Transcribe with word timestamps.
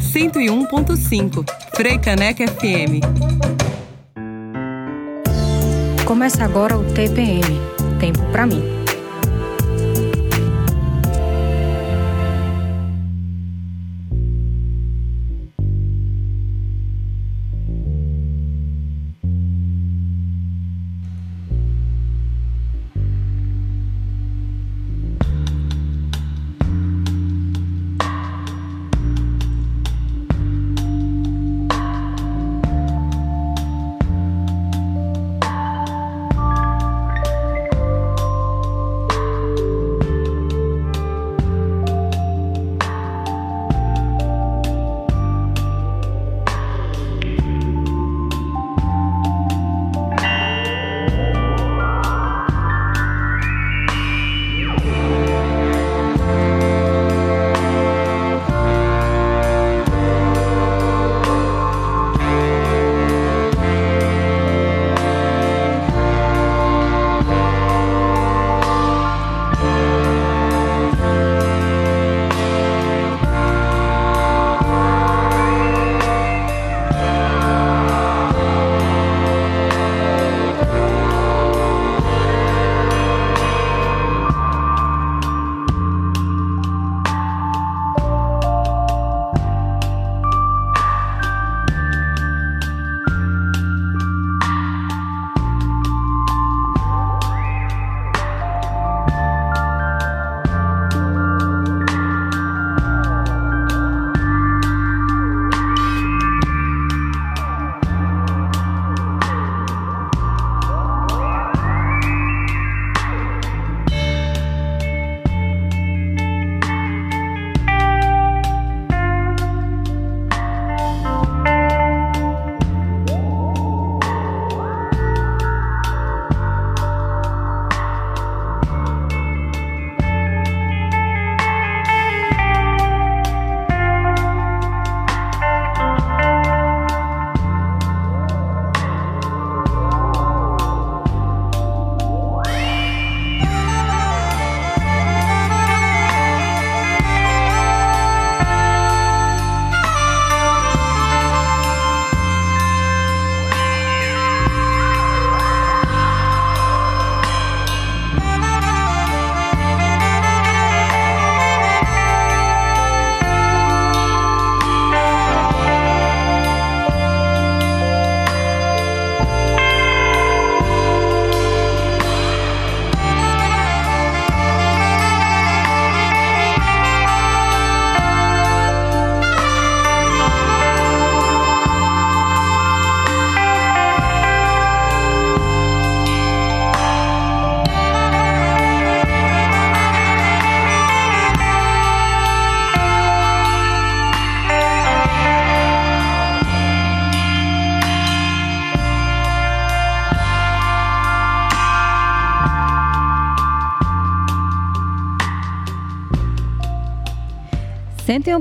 Cento 0.00 0.40
e 0.40 0.48
um 0.48 0.64
ponto 0.64 0.96
cinco, 0.96 1.44
Freicaneca 1.74 2.46
FM. 2.46 3.00
Começa 6.04 6.44
agora 6.44 6.76
o 6.76 6.84
TPM, 6.92 7.42
Tempo 7.98 8.20
para 8.30 8.46
mim. 8.46 8.81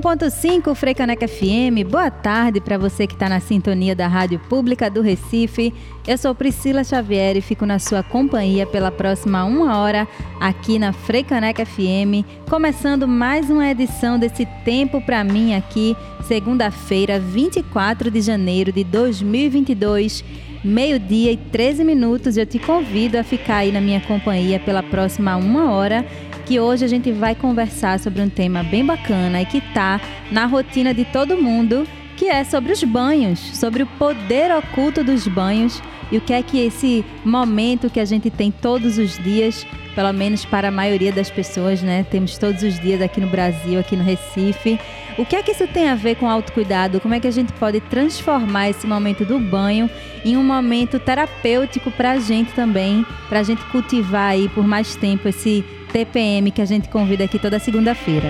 Ponto 0.01 0.75
Freicaneca 0.75 1.25
FM. 1.27 1.89
Boa 1.89 2.11
tarde 2.11 2.59
para 2.59 2.77
você 2.77 3.07
que 3.07 3.13
está 3.13 3.29
na 3.29 3.39
sintonia 3.39 3.95
da 3.95 4.05
Rádio 4.05 4.37
Pública 4.49 4.89
do 4.89 5.01
Recife. 5.01 5.73
Eu 6.05 6.17
sou 6.17 6.35
Priscila 6.35 6.83
Xavier 6.83 7.37
e 7.37 7.41
fico 7.41 7.65
na 7.65 7.79
sua 7.79 8.03
companhia 8.03 8.65
pela 8.65 8.91
próxima 8.91 9.45
uma 9.45 9.77
hora 9.77 10.05
aqui 10.41 10.77
na 10.77 10.91
Freicaneca 10.91 11.65
FM, 11.65 12.25
começando 12.49 13.07
mais 13.07 13.49
uma 13.49 13.65
edição 13.69 14.19
desse 14.19 14.45
Tempo 14.65 14.99
para 14.99 15.23
mim 15.23 15.53
aqui, 15.53 15.95
segunda-feira, 16.27 17.17
24 17.17 18.11
de 18.11 18.19
janeiro 18.19 18.73
de 18.73 18.83
2022 18.83 20.23
meio-dia 20.63 21.31
e 21.31 21.37
13 21.37 21.83
minutos. 21.83 22.37
Eu 22.37 22.45
te 22.45 22.59
convido 22.59 23.17
a 23.17 23.23
ficar 23.23 23.57
aí 23.57 23.71
na 23.71 23.81
minha 23.81 24.01
companhia 24.01 24.59
pela 24.59 24.83
próxima 24.83 25.35
uma 25.37 25.71
hora 25.71 26.05
que 26.51 26.59
hoje 26.59 26.83
a 26.83 26.87
gente 26.89 27.13
vai 27.13 27.33
conversar 27.33 27.97
sobre 27.97 28.21
um 28.21 28.27
tema 28.27 28.61
bem 28.61 28.85
bacana 28.85 29.41
e 29.41 29.45
que 29.45 29.59
está 29.59 30.01
na 30.29 30.45
rotina 30.45 30.93
de 30.93 31.05
todo 31.05 31.41
mundo, 31.41 31.87
que 32.17 32.27
é 32.27 32.43
sobre 32.43 32.73
os 32.73 32.83
banhos, 32.83 33.39
sobre 33.39 33.83
o 33.83 33.87
poder 33.87 34.53
oculto 34.53 35.01
dos 35.01 35.25
banhos 35.29 35.81
e 36.11 36.17
o 36.17 36.21
que 36.21 36.33
é 36.33 36.43
que 36.43 36.59
esse 36.59 37.05
momento 37.23 37.89
que 37.89 38.01
a 38.01 38.03
gente 38.03 38.29
tem 38.29 38.51
todos 38.51 38.97
os 38.97 39.17
dias, 39.17 39.65
pelo 39.95 40.11
menos 40.11 40.43
para 40.43 40.67
a 40.67 40.71
maioria 40.71 41.13
das 41.13 41.29
pessoas, 41.29 41.81
né? 41.81 42.03
Temos 42.11 42.37
todos 42.37 42.61
os 42.63 42.77
dias 42.81 43.01
aqui 43.01 43.21
no 43.21 43.27
Brasil, 43.27 43.79
aqui 43.79 43.95
no 43.95 44.03
Recife. 44.03 44.77
O 45.17 45.25
que 45.25 45.37
é 45.37 45.41
que 45.41 45.51
isso 45.51 45.67
tem 45.67 45.87
a 45.87 45.95
ver 45.95 46.15
com 46.15 46.29
autocuidado? 46.29 46.99
Como 46.99 47.13
é 47.13 47.19
que 47.21 47.27
a 47.27 47.31
gente 47.31 47.53
pode 47.53 47.79
transformar 47.79 48.69
esse 48.69 48.85
momento 48.85 49.23
do 49.23 49.39
banho 49.39 49.89
em 50.25 50.35
um 50.35 50.43
momento 50.43 50.99
terapêutico 50.99 51.89
para 51.91 52.11
a 52.11 52.19
gente 52.19 52.51
também, 52.51 53.05
para 53.29 53.39
a 53.39 53.43
gente 53.43 53.63
cultivar 53.65 54.31
aí 54.31 54.49
por 54.49 54.67
mais 54.67 54.97
tempo 54.97 55.29
esse 55.29 55.63
TPM 55.91 56.51
que 56.51 56.61
a 56.61 56.65
gente 56.65 56.89
convida 56.89 57.23
aqui 57.25 57.37
toda 57.37 57.59
segunda-feira. 57.59 58.29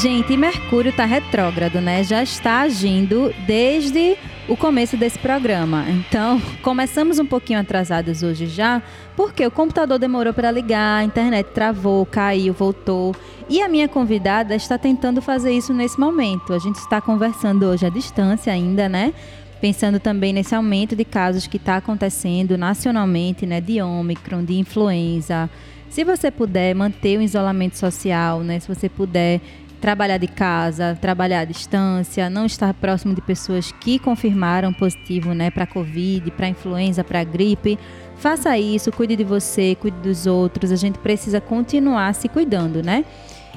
Gente, 0.00 0.36
Mercúrio 0.36 0.90
está 0.90 1.04
retrógrado, 1.04 1.80
né? 1.80 2.04
Já 2.04 2.22
está 2.22 2.60
agindo 2.60 3.34
desde 3.46 4.16
o 4.48 4.56
começo 4.56 4.96
desse 4.96 5.18
programa. 5.18 5.84
Então, 5.88 6.40
começamos 6.62 7.18
um 7.18 7.26
pouquinho 7.26 7.60
atrasados 7.60 8.22
hoje 8.22 8.46
já, 8.46 8.82
porque 9.14 9.46
o 9.46 9.50
computador 9.50 9.98
demorou 9.98 10.32
para 10.32 10.50
ligar, 10.50 11.00
a 11.00 11.04
internet 11.04 11.48
travou, 11.52 12.06
caiu, 12.06 12.54
voltou. 12.54 13.14
E 13.48 13.60
a 13.60 13.68
minha 13.68 13.88
convidada 13.88 14.54
está 14.54 14.78
tentando 14.78 15.20
fazer 15.20 15.52
isso 15.52 15.72
nesse 15.72 16.00
momento. 16.00 16.52
A 16.52 16.58
gente 16.58 16.76
está 16.76 17.00
conversando 17.00 17.66
hoje 17.66 17.86
à 17.86 17.90
distância 17.90 18.52
ainda, 18.52 18.88
né? 18.88 19.12
Pensando 19.60 19.98
também 19.98 20.32
nesse 20.32 20.54
aumento 20.54 20.94
de 20.96 21.04
casos 21.04 21.46
que 21.46 21.56
está 21.56 21.76
acontecendo 21.76 22.56
nacionalmente, 22.56 23.46
né? 23.46 23.60
De 23.60 23.80
Ômicron, 23.80 24.44
de 24.44 24.58
influenza. 24.58 25.50
Se 25.88 26.04
você 26.04 26.30
puder 26.30 26.74
manter 26.74 27.18
o 27.18 27.22
isolamento 27.22 27.76
social, 27.76 28.40
né? 28.40 28.60
Se 28.60 28.68
você 28.68 28.88
puder 28.88 29.40
trabalhar 29.80 30.18
de 30.18 30.26
casa, 30.26 30.98
trabalhar 31.00 31.40
à 31.40 31.44
distância, 31.44 32.28
não 32.28 32.46
estar 32.46 32.72
próximo 32.74 33.14
de 33.14 33.20
pessoas 33.20 33.72
que 33.72 33.98
confirmaram 33.98 34.72
positivo 34.72 35.32
né, 35.34 35.50
para 35.50 35.66
Covid, 35.66 36.30
para 36.32 36.48
influenza, 36.48 37.04
para 37.04 37.22
gripe. 37.24 37.78
Faça 38.16 38.58
isso, 38.58 38.90
cuide 38.90 39.16
de 39.16 39.24
você, 39.24 39.76
cuide 39.80 39.96
dos 39.98 40.26
outros. 40.26 40.72
A 40.72 40.76
gente 40.76 40.98
precisa 40.98 41.40
continuar 41.40 42.14
se 42.14 42.28
cuidando, 42.28 42.82
né? 42.82 43.04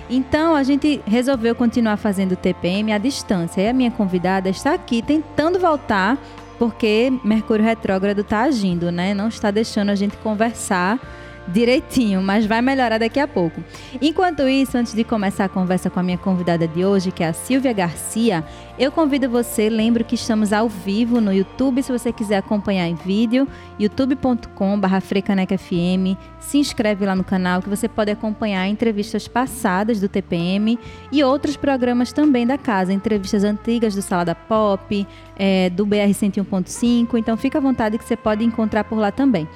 Então 0.09 0.55
a 0.55 0.63
gente 0.63 1.01
resolveu 1.05 1.55
continuar 1.55 1.97
fazendo 1.97 2.33
o 2.33 2.35
TPM 2.35 2.91
à 2.91 2.97
distância. 2.97 3.61
E 3.61 3.69
a 3.69 3.73
minha 3.73 3.89
convidada 3.89 4.49
está 4.49 4.73
aqui 4.73 5.01
tentando 5.01 5.59
voltar, 5.59 6.17
porque 6.59 7.11
Mercúrio 7.23 7.63
retrógrado 7.63 8.19
está 8.19 8.41
agindo, 8.41 8.91
né? 8.91 9.13
Não 9.13 9.29
está 9.29 9.49
deixando 9.49 9.89
a 9.89 9.95
gente 9.95 10.17
conversar 10.17 10.99
direitinho, 11.47 12.21
mas 12.21 12.45
vai 12.45 12.61
melhorar 12.61 12.99
daqui 12.99 13.19
a 13.19 13.27
pouco. 13.27 13.63
Enquanto 14.01 14.47
isso, 14.47 14.77
antes 14.77 14.93
de 14.93 15.03
começar 15.03 15.43
a 15.45 15.49
conversa 15.49 15.89
com 15.89 15.99
a 15.99 16.03
minha 16.03 16.17
convidada 16.17 16.67
de 16.67 16.85
hoje, 16.85 17.11
que 17.11 17.23
é 17.23 17.27
a 17.27 17.33
Silvia 17.33 17.73
Garcia, 17.73 18.45
eu 18.77 18.91
convido 18.91 19.27
você, 19.29 19.69
lembro 19.69 20.03
que 20.03 20.15
estamos 20.15 20.51
ao 20.51 20.67
vivo 20.67 21.21
no 21.21 21.31
YouTube, 21.33 21.81
se 21.83 21.91
você 21.91 22.11
quiser 22.11 22.37
acompanhar 22.37 22.87
em 22.87 22.95
vídeo, 22.95 23.47
youtube.com/frecanecfm. 23.79 26.17
Se 26.39 26.57
inscreve 26.57 27.05
lá 27.05 27.15
no 27.15 27.23
canal 27.23 27.61
que 27.61 27.69
você 27.69 27.87
pode 27.87 28.09
acompanhar 28.09 28.67
entrevistas 28.67 29.27
passadas 29.27 29.99
do 29.99 30.09
TPM 30.09 30.79
e 31.11 31.23
outros 31.23 31.55
programas 31.55 32.11
também 32.11 32.47
da 32.47 32.57
casa, 32.57 32.91
entrevistas 32.91 33.43
antigas 33.43 33.93
do 33.93 34.01
Salada 34.01 34.33
Pop, 34.33 35.07
é, 35.37 35.69
do 35.69 35.85
BR 35.85 36.11
101.5. 36.11 37.15
Então 37.17 37.37
fica 37.37 37.59
à 37.59 37.61
vontade 37.61 37.97
que 37.97 38.03
você 38.03 38.15
pode 38.15 38.43
encontrar 38.43 38.83
por 38.83 38.97
lá 38.97 39.11
também. 39.11 39.47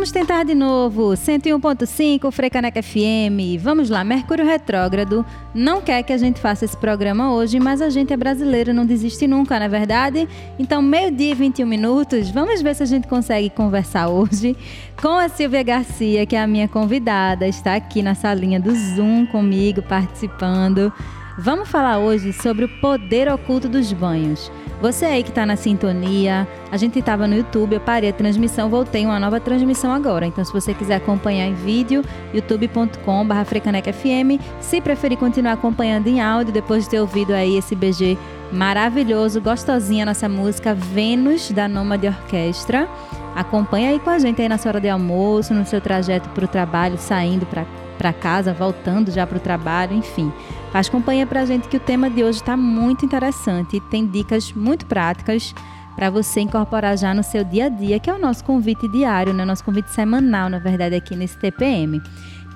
Vamos 0.00 0.12
tentar 0.12 0.44
de 0.44 0.54
novo. 0.54 1.10
101.5 1.10 2.32
Frecaneca 2.32 2.82
FM. 2.82 3.60
Vamos 3.60 3.90
lá, 3.90 4.02
Mercúrio 4.02 4.46
Retrógrado 4.46 5.26
não 5.54 5.82
quer 5.82 6.02
que 6.02 6.12
a 6.12 6.16
gente 6.16 6.40
faça 6.40 6.64
esse 6.64 6.76
programa 6.76 7.34
hoje, 7.34 7.60
mas 7.60 7.82
a 7.82 7.90
gente 7.90 8.10
é 8.10 8.16
brasileiro, 8.16 8.72
não 8.72 8.86
desiste 8.86 9.26
nunca, 9.26 9.58
não 9.58 9.66
é 9.66 9.68
verdade? 9.68 10.28
Então, 10.58 10.80
meio-dia 10.80 11.32
e 11.32 11.34
21 11.34 11.66
minutos, 11.66 12.30
vamos 12.30 12.62
ver 12.62 12.74
se 12.74 12.82
a 12.82 12.86
gente 12.86 13.08
consegue 13.08 13.50
conversar 13.50 14.08
hoje 14.08 14.56
com 15.02 15.18
a 15.18 15.28
Silvia 15.28 15.62
Garcia, 15.62 16.24
que 16.24 16.34
é 16.34 16.40
a 16.40 16.46
minha 16.46 16.66
convidada, 16.66 17.46
está 17.46 17.74
aqui 17.74 18.00
na 18.00 18.14
salinha 18.14 18.58
do 18.58 18.74
Zoom 18.74 19.26
comigo, 19.26 19.82
participando. 19.82 20.90
Vamos 21.36 21.68
falar 21.68 21.98
hoje 21.98 22.32
sobre 22.32 22.64
o 22.64 22.80
poder 22.80 23.30
oculto 23.30 23.68
dos 23.68 23.92
banhos. 23.92 24.50
Você 24.80 25.04
aí 25.04 25.22
que 25.22 25.28
está 25.28 25.44
na 25.44 25.56
sintonia, 25.56 26.48
a 26.72 26.76
gente 26.78 26.98
estava 26.98 27.26
no 27.26 27.36
YouTube, 27.36 27.74
eu 27.74 27.80
parei 27.80 28.08
a 28.08 28.12
transmissão, 28.14 28.70
voltei 28.70 29.04
uma 29.04 29.20
nova 29.20 29.38
transmissão 29.38 29.92
agora. 29.92 30.24
Então, 30.26 30.42
se 30.42 30.50
você 30.52 30.72
quiser 30.72 30.94
acompanhar 30.94 31.46
em 31.46 31.52
vídeo, 31.52 32.02
youtube.com.br 32.32 33.44
frecanecfm. 33.44 34.40
Se 34.58 34.80
preferir 34.80 35.18
continuar 35.18 35.52
acompanhando 35.52 36.06
em 36.06 36.22
áudio, 36.22 36.52
depois 36.52 36.84
de 36.84 36.90
ter 36.90 37.00
ouvido 37.00 37.34
aí 37.34 37.58
esse 37.58 37.76
BG 37.76 38.16
maravilhoso, 38.50 39.38
gostosinha 39.40 40.06
nossa 40.06 40.28
música 40.28 40.74
Vênus, 40.74 41.50
da 41.50 41.68
Nômade 41.68 42.06
Orquestra. 42.06 42.88
Acompanha 43.36 43.90
aí 43.90 44.00
com 44.00 44.08
a 44.08 44.18
gente 44.18 44.40
aí 44.40 44.48
na 44.48 44.56
sua 44.56 44.70
hora 44.70 44.80
de 44.80 44.88
almoço, 44.88 45.52
no 45.52 45.66
seu 45.66 45.80
trajeto 45.80 46.30
para 46.30 46.46
o 46.46 46.48
trabalho, 46.48 46.96
saindo 46.96 47.46
para 47.46 48.12
casa, 48.14 48.54
voltando 48.54 49.10
já 49.10 49.26
para 49.26 49.36
o 49.36 49.40
trabalho, 49.40 49.94
enfim. 49.94 50.32
Faz 50.70 50.88
companhia 50.88 51.26
para 51.26 51.40
a 51.40 51.44
gente 51.44 51.68
que 51.68 51.76
o 51.76 51.80
tema 51.80 52.08
de 52.08 52.22
hoje 52.22 52.38
está 52.38 52.56
muito 52.56 53.04
interessante 53.04 53.76
e 53.76 53.80
tem 53.80 54.06
dicas 54.06 54.52
muito 54.52 54.86
práticas 54.86 55.52
para 55.96 56.08
você 56.08 56.40
incorporar 56.40 56.96
já 56.96 57.12
no 57.12 57.24
seu 57.24 57.42
dia 57.42 57.66
a 57.66 57.68
dia, 57.68 57.98
que 57.98 58.08
é 58.08 58.14
o 58.14 58.18
nosso 58.18 58.44
convite 58.44 58.86
diário, 58.86 59.34
né? 59.34 59.44
nosso 59.44 59.64
convite 59.64 59.90
semanal, 59.90 60.48
na 60.48 60.60
verdade, 60.60 60.94
aqui 60.94 61.16
nesse 61.16 61.36
TPM. 61.38 62.00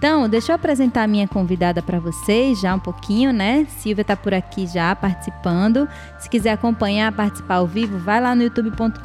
Então, 0.05 0.29
deixa 0.29 0.53
eu 0.53 0.57
apresentar 0.57 1.05
a 1.05 1.07
minha 1.07 1.27
convidada 1.27 1.81
para 1.81 1.99
vocês 1.99 2.61
já 2.61 2.75
um 2.75 2.79
pouquinho, 2.79 3.33
né? 3.33 3.67
Silvia 3.79 4.03
está 4.03 4.15
por 4.15 4.35
aqui 4.35 4.67
já 4.67 4.95
participando. 4.95 5.89
Se 6.19 6.29
quiser 6.29 6.51
acompanhar, 6.51 7.11
participar 7.11 7.55
ao 7.55 7.67
vivo, 7.67 7.97
vai 7.97 8.21
lá 8.21 8.35
no 8.35 8.43
youtube.com.br 8.43 9.01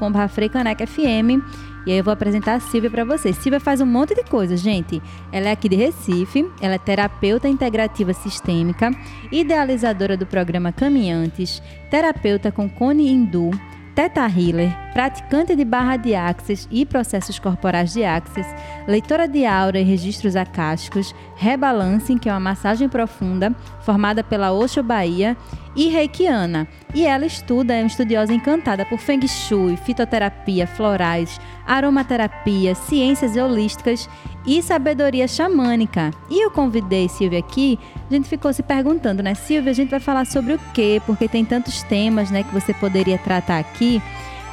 e 1.88 1.92
aí 1.92 1.98
eu 1.98 2.04
vou 2.04 2.12
apresentar 2.12 2.56
a 2.56 2.60
Silvia 2.60 2.92
para 2.92 3.06
vocês. 3.06 3.38
Silvia 3.38 3.62
faz 3.62 3.80
um 3.80 3.86
monte 3.86 4.14
de 4.14 4.26
coisas, 4.26 4.60
gente. 4.60 5.02
Ela 5.32 5.48
é 5.48 5.52
aqui 5.54 5.70
de 5.70 5.78
Recife, 5.78 6.46
ela 6.60 6.74
é 6.74 6.78
terapeuta 6.78 7.48
integrativa 7.48 8.12
sistêmica, 8.12 8.92
idealizadora 9.32 10.18
do 10.18 10.26
programa 10.26 10.74
Caminhantes, 10.74 11.64
terapeuta 11.90 12.52
com 12.52 12.70
Cone 12.70 13.08
Hindu, 13.08 13.52
Teta 14.00 14.26
Healer, 14.28 14.74
praticante 14.94 15.58
de 15.58 15.66
barra 15.66 15.98
de 15.98 16.16
axis 16.16 16.70
e 16.72 16.86
processos 16.86 17.38
corporais 17.38 17.92
de 17.92 18.06
axis, 18.06 18.48
leitora 18.88 19.28
de 19.28 19.46
aura 19.46 19.78
e 19.78 19.84
registros 19.84 20.38
acásticos, 20.38 21.14
rebalancing, 21.36 22.18
que 22.18 22.30
é 22.30 22.32
uma 22.32 22.40
massagem 22.40 22.88
profunda 22.88 23.54
formada 23.82 24.24
pela 24.24 24.54
Osho 24.54 24.82
Bahia, 24.82 25.36
e 25.76 25.90
reikiana. 25.90 26.68
E 26.94 27.06
ela 27.06 27.26
estuda, 27.26 27.74
é 27.74 27.82
uma 27.82 27.88
estudiosa 27.88 28.34
encantada 28.34 28.86
por 28.86 29.00
Feng 29.00 29.26
Shui, 29.28 29.78
fitoterapia, 29.78 30.66
florais, 30.66 31.40
aromaterapia, 31.66 32.74
ciências 32.76 33.36
holísticas 33.36 34.10
e 34.46 34.62
sabedoria 34.62 35.28
xamânica. 35.28 36.12
E 36.30 36.44
eu 36.44 36.52
convidei 36.52 37.08
Silvia 37.08 37.40
aqui, 37.40 37.78
a 38.10 38.14
gente 38.14 38.28
ficou 38.28 38.52
se 38.52 38.64
perguntando, 38.64 39.22
né? 39.22 39.36
Silvia, 39.36 39.72
a 39.72 39.76
gente 39.76 39.90
vai 39.90 40.00
falar 40.00 40.26
sobre 40.26 40.54
o 40.54 40.60
quê? 40.74 41.02
Porque 41.06 41.28
tem 41.28 41.46
tantos 41.46 41.84
temas, 41.84 42.32
né, 42.32 42.44
que 42.44 42.54
você 42.54 42.74
poderia 42.74 43.18
tratar 43.18 43.60
aqui. 43.60 44.02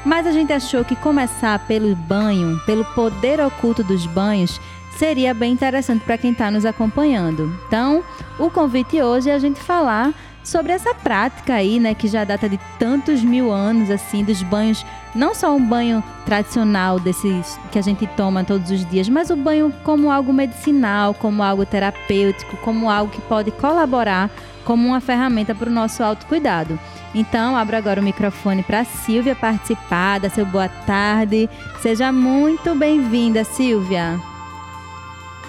Mas 0.04 0.26
a 0.26 0.30
gente 0.30 0.52
achou 0.52 0.85
que 0.85 0.94
começar 0.94 1.58
pelo 1.66 1.96
banho, 1.96 2.61
pelo 2.64 2.85
poder 2.85 3.40
oculto 3.40 3.82
dos 3.82 4.06
banhos, 4.06 4.61
seria 4.96 5.35
bem 5.35 5.52
interessante 5.52 6.04
para 6.04 6.16
quem 6.16 6.32
está 6.32 6.50
nos 6.50 6.64
acompanhando. 6.64 7.52
Então, 7.66 8.04
o 8.38 8.50
convite 8.50 9.00
hoje 9.02 9.30
é 9.30 9.35
a 9.35 9.38
gente 9.38 9.61
falar 9.61 10.14
sobre 10.46 10.72
essa 10.72 10.94
prática 10.94 11.54
aí, 11.54 11.80
né, 11.80 11.92
que 11.92 12.06
já 12.06 12.22
data 12.22 12.48
de 12.48 12.58
tantos 12.78 13.20
mil 13.20 13.50
anos, 13.50 13.90
assim, 13.90 14.22
dos 14.22 14.44
banhos, 14.44 14.86
não 15.12 15.34
só 15.34 15.52
um 15.52 15.60
banho 15.60 16.02
tradicional 16.24 17.00
desses 17.00 17.58
que 17.72 17.78
a 17.78 17.82
gente 17.82 18.06
toma 18.06 18.44
todos 18.44 18.70
os 18.70 18.86
dias, 18.88 19.08
mas 19.08 19.28
o 19.28 19.36
banho 19.36 19.74
como 19.82 20.08
algo 20.08 20.32
medicinal, 20.32 21.12
como 21.14 21.42
algo 21.42 21.66
terapêutico, 21.66 22.56
como 22.58 22.88
algo 22.88 23.10
que 23.10 23.20
pode 23.22 23.50
colaborar 23.50 24.30
como 24.64 24.86
uma 24.86 25.00
ferramenta 25.00 25.52
para 25.52 25.68
o 25.68 25.72
nosso 25.72 26.02
autocuidado. 26.02 26.78
Então, 27.12 27.56
abro 27.56 27.76
agora 27.76 28.00
o 28.00 28.04
microfone 28.04 28.62
para 28.62 28.84
Silvia 28.84 29.34
participar, 29.34 30.20
da 30.20 30.28
seu 30.28 30.46
boa 30.46 30.68
tarde. 30.68 31.50
Seja 31.80 32.12
muito 32.12 32.74
bem-vinda, 32.74 33.42
Silvia. 33.42 34.20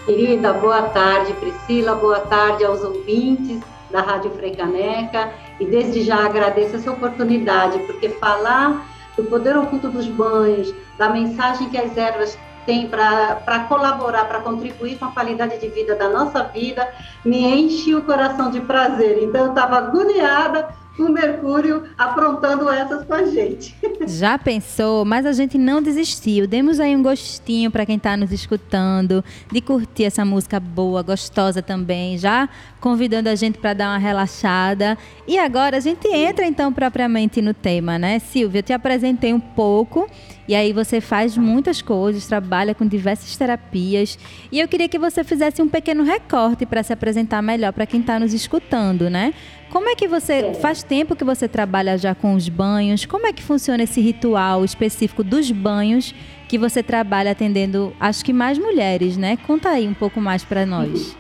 Querida, 0.06 0.54
boa 0.54 0.84
tarde, 0.84 1.34
Priscila, 1.34 1.94
boa 1.96 2.20
tarde 2.22 2.64
aos 2.64 2.82
ouvintes 2.82 3.62
da 3.92 4.02
Rádio 4.02 4.32
Freicaneca 4.32 5.32
e 5.60 5.66
desde 5.66 6.04
já 6.04 6.26
agradeço 6.26 6.76
essa 6.76 6.92
oportunidade, 6.92 7.80
porque 7.80 8.10
falar 8.10 8.86
do 9.16 9.24
poder 9.24 9.58
oculto 9.58 9.90
dos 9.90 10.08
banhos, 10.08 10.74
da 10.98 11.10
mensagem 11.10 11.70
que 11.70 11.78
as 11.78 11.96
ervas 11.98 12.38
têm 12.66 12.88
para 12.90 13.66
colaborar, 13.70 14.26
para 14.26 14.42
contribuir 14.42 15.00
com 15.00 15.06
a 15.06 15.12
qualidade 15.12 15.58
de 15.58 15.70
vida 15.70 15.96
da 15.96 16.10
nossa 16.10 16.44
vida, 16.44 16.88
me 17.24 17.44
enche 17.46 17.96
o 17.96 18.04
coração 18.04 18.52
de 18.52 18.60
prazer. 18.60 19.24
Então, 19.24 19.46
eu 19.46 19.50
estava 19.50 19.78
agoniada 19.78 20.68
o 21.04 21.12
Mercúrio 21.12 21.84
aprontando 21.98 22.70
essas 22.70 23.04
com 23.04 23.14
a 23.14 23.26
gente. 23.26 23.76
Já 24.08 24.38
pensou? 24.38 25.06
Mas 25.06 25.26
a 25.26 25.32
gente 25.32 25.58
não 25.58 25.82
desistiu. 25.82 26.48
Demos 26.48 26.80
aí 26.80 26.96
um 26.96 27.04
gostinho 27.04 27.70
para 27.70 27.86
quem 27.86 27.98
está 27.98 28.16
nos 28.16 28.32
escutando, 28.32 29.24
de 29.52 29.62
curtir 29.62 30.06
essa 30.06 30.24
música 30.24 30.60
boa, 30.60 31.02
gostosa 31.02 31.62
também, 31.62 32.18
já 32.18 32.50
convidando 32.80 33.30
a 33.30 33.36
gente 33.36 33.58
para 33.58 33.74
dar 33.74 33.90
uma 33.90 33.98
relaxada. 33.98 34.98
E 35.28 35.38
agora 35.38 35.78
a 35.78 35.80
gente 35.80 36.08
entra 36.08 36.46
então 36.46 36.72
propriamente 36.72 37.42
no 37.42 37.54
tema, 37.54 37.98
né? 37.98 38.20
Silvia, 38.20 38.60
eu 38.60 38.64
te 38.64 38.74
apresentei 38.74 39.34
um 39.34 39.40
pouco 39.40 40.08
e 40.48 40.56
aí 40.56 40.72
você 40.72 41.02
faz 41.02 41.38
muitas 41.38 41.82
coisas, 41.82 42.26
trabalha 42.26 42.74
com 42.74 42.88
diversas 42.88 43.36
terapias. 43.36 44.18
E 44.52 44.60
eu 44.60 44.68
queria 44.68 44.88
que 44.88 44.98
você 44.98 45.24
fizesse 45.24 45.62
um 45.62 45.68
pequeno 45.68 46.04
recorte 46.04 46.66
para 46.66 46.82
se 46.84 46.94
apresentar 46.94 47.42
melhor 47.42 47.74
para 47.74 47.86
quem 47.86 48.00
está 48.00 48.18
nos 48.18 48.34
escutando, 48.34 49.10
né? 49.10 49.34
Como 49.70 49.90
é 49.90 49.96
que 49.96 50.08
você 50.08 50.54
faz 50.62 50.82
tempo 50.82 51.16
que 51.16 51.26
você 51.26 51.48
trabalha 51.48 51.98
já 51.98 52.16
com 52.16 52.34
os 52.34 52.48
banhos? 52.48 53.06
Como 53.06 53.28
é 53.28 53.34
que 53.34 53.44
funciona 53.44 53.84
esse 53.84 54.00
ritual 54.00 54.64
específico 54.64 55.24
dos 55.24 55.52
banhos 55.52 56.16
que 56.48 56.58
você 56.58 56.82
trabalha 56.82 57.32
atendendo, 57.32 57.94
acho 58.00 58.24
que 58.24 58.32
mais 58.32 58.58
mulheres, 58.58 59.18
né? 59.18 59.38
Conta 59.46 59.70
aí 59.70 59.86
um 59.86 59.94
pouco 59.94 60.22
mais 60.22 60.46
para 60.46 60.66
nós. 60.66 61.16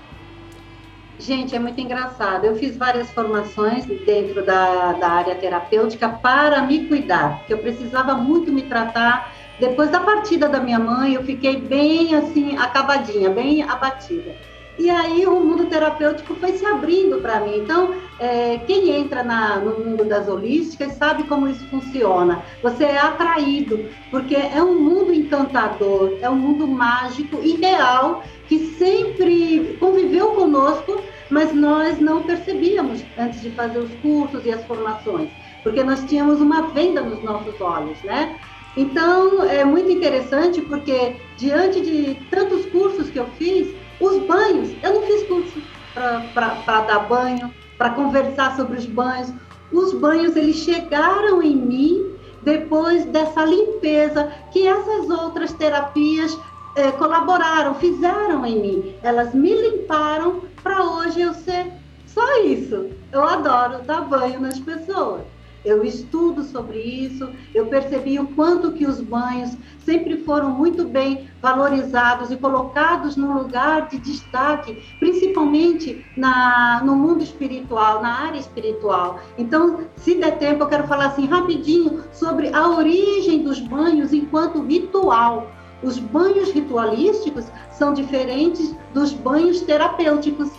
Gente, 1.19 1.55
é 1.55 1.59
muito 1.59 1.81
engraçado. 1.81 2.45
Eu 2.45 2.55
fiz 2.55 2.77
várias 2.77 3.09
formações 3.09 3.85
dentro 3.85 4.45
da, 4.45 4.93
da 4.93 5.09
área 5.09 5.35
terapêutica 5.35 6.07
para 6.07 6.61
me 6.61 6.85
cuidar, 6.85 7.39
porque 7.39 7.53
eu 7.53 7.57
precisava 7.57 8.13
muito 8.13 8.51
me 8.51 8.61
tratar. 8.61 9.33
Depois 9.59 9.89
da 9.89 9.99
partida 9.99 10.47
da 10.47 10.59
minha 10.59 10.77
mãe, 10.77 11.13
eu 11.13 11.23
fiquei 11.23 11.59
bem 11.59 12.13
assim, 12.13 12.55
acabadinha, 12.57 13.31
bem 13.31 13.63
abatida. 13.63 14.35
E 14.77 14.91
aí 14.91 15.25
o 15.25 15.39
mundo 15.39 15.65
terapêutico 15.65 16.35
foi 16.35 16.53
se 16.53 16.63
abrindo 16.63 17.19
para 17.19 17.39
mim. 17.39 17.57
Então, 17.57 17.95
é, 18.19 18.59
quem 18.67 18.91
entra 18.91 19.23
na, 19.23 19.57
no 19.57 19.83
mundo 19.83 20.05
das 20.05 20.27
holísticas 20.27 20.93
sabe 20.93 21.23
como 21.23 21.47
isso 21.47 21.65
funciona. 21.65 22.43
Você 22.61 22.83
é 22.83 22.99
atraído, 22.99 23.89
porque 24.11 24.35
é 24.35 24.61
um 24.61 24.79
mundo 24.79 25.11
encantador, 25.11 26.15
é 26.21 26.29
um 26.29 26.35
mundo 26.35 26.67
mágico, 26.67 27.41
ideal, 27.43 28.23
que 28.47 28.75
sempre 28.77 29.77
conviveu 29.79 30.29
conosco, 30.29 31.01
mas 31.29 31.53
nós 31.53 31.99
não 31.99 32.23
percebíamos 32.23 33.03
antes 33.17 33.41
de 33.41 33.51
fazer 33.51 33.79
os 33.79 33.93
cursos 33.95 34.45
e 34.45 34.51
as 34.51 34.63
formações, 34.65 35.29
porque 35.63 35.83
nós 35.83 36.03
tínhamos 36.05 36.39
uma 36.39 36.67
venda 36.69 37.01
nos 37.01 37.21
nossos 37.23 37.59
olhos, 37.59 38.01
né? 38.03 38.39
Então, 38.77 39.43
é 39.43 39.65
muito 39.65 39.91
interessante 39.91 40.61
porque, 40.61 41.15
diante 41.35 41.81
de 41.81 42.15
tantos 42.29 42.65
cursos 42.67 43.09
que 43.09 43.19
eu 43.19 43.25
fiz, 43.37 43.75
os 43.99 44.19
banhos, 44.27 44.69
eu 44.83 44.93
não 44.93 45.01
fiz 45.01 45.23
curso 45.23 45.61
para 46.33 46.81
dar 46.81 46.99
banho, 46.99 47.51
para 47.77 47.89
conversar 47.89 48.55
sobre 48.55 48.77
os 48.77 48.85
banhos. 48.85 49.33
Os 49.71 49.93
banhos, 49.93 50.35
eles 50.35 50.57
chegaram 50.57 51.41
em 51.41 51.55
mim 51.55 52.15
depois 52.43 53.03
dessa 53.05 53.43
limpeza 53.43 54.31
que 54.51 54.67
essas 54.67 55.09
outras 55.09 55.51
terapias 55.53 56.37
eh, 56.77 56.91
colaboraram, 56.93 57.75
fizeram 57.75 58.45
em 58.45 58.61
mim. 58.61 58.95
Elas 59.01 59.33
me 59.33 59.53
limparam 59.53 60.43
para 60.63 60.83
hoje 60.83 61.19
eu 61.21 61.33
ser 61.33 61.73
só 62.05 62.43
isso. 62.43 62.89
Eu 63.11 63.23
adoro 63.23 63.83
dar 63.83 64.01
banho 64.01 64.39
nas 64.39 64.59
pessoas 64.59 65.23
eu 65.67 65.83
estudo 65.83 66.43
sobre 66.43 66.79
isso, 66.79 67.29
eu 67.53 67.65
percebi 67.65 68.17
o 68.19 68.27
quanto 68.27 68.71
que 68.71 68.85
os 68.85 69.01
banhos 69.01 69.57
sempre 69.79 70.17
foram 70.23 70.49
muito 70.49 70.85
bem 70.85 71.29
valorizados 71.41 72.31
e 72.31 72.37
colocados 72.37 73.17
no 73.17 73.33
lugar 73.33 73.89
de 73.89 73.97
destaque, 73.97 74.81
principalmente 74.99 76.05
na, 76.15 76.81
no 76.85 76.95
mundo 76.95 77.21
espiritual, 77.21 78.01
na 78.01 78.27
área 78.27 78.39
espiritual. 78.39 79.19
Então, 79.37 79.81
se 79.97 80.15
der 80.15 80.37
tempo, 80.37 80.63
eu 80.63 80.67
quero 80.67 80.87
falar 80.87 81.07
assim 81.07 81.25
rapidinho 81.25 82.03
sobre 82.13 82.53
a 82.53 82.69
origem 82.69 83.43
dos 83.43 83.59
banhos 83.59 84.13
enquanto 84.13 84.61
ritual. 84.61 85.51
Os 85.83 85.99
banhos 85.99 86.51
ritualísticos 86.51 87.45
são 87.71 87.93
diferentes 87.93 88.75
dos 88.93 89.13
banhos 89.13 89.61
terapêuticos 89.61 90.49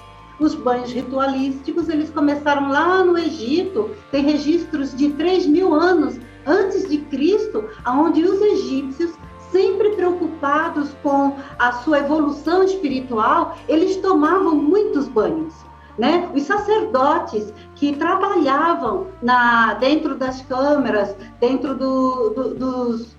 os 0.41 0.55
banhos 0.55 0.93
ritualísticos, 0.93 1.89
eles 1.89 2.11
começaram 2.11 2.69
lá 2.69 3.03
no 3.03 3.19
Egito, 3.19 3.91
tem 4.13 4.25
registros 4.25 4.95
de 4.95 5.11
3 5.11 5.47
mil 5.47 5.75
anos 5.75 6.19
antes 6.47 6.89
de 6.89 6.99
Cristo, 6.99 7.65
onde 7.87 8.23
os 8.23 8.41
egípcios, 8.41 9.13
sempre 9.51 9.91
preocupados 9.97 10.91
com 11.03 11.35
a 11.59 11.73
sua 11.73 12.01
evolução 12.01 12.63
espiritual, 12.63 13.57
eles 13.67 13.97
tomavam 13.97 14.55
muitos 14.55 15.09
banhos. 15.09 15.55
Né? 15.99 16.31
Os 16.33 16.43
sacerdotes 16.45 17.53
que 17.75 17.97
trabalhavam 17.97 19.09
na, 19.21 19.75
dentro 19.75 20.15
das 20.15 20.43
câmeras, 20.43 21.17
dentro 21.41 21.75
do, 21.75 22.31
do, 22.31 22.55
dos, 22.55 23.17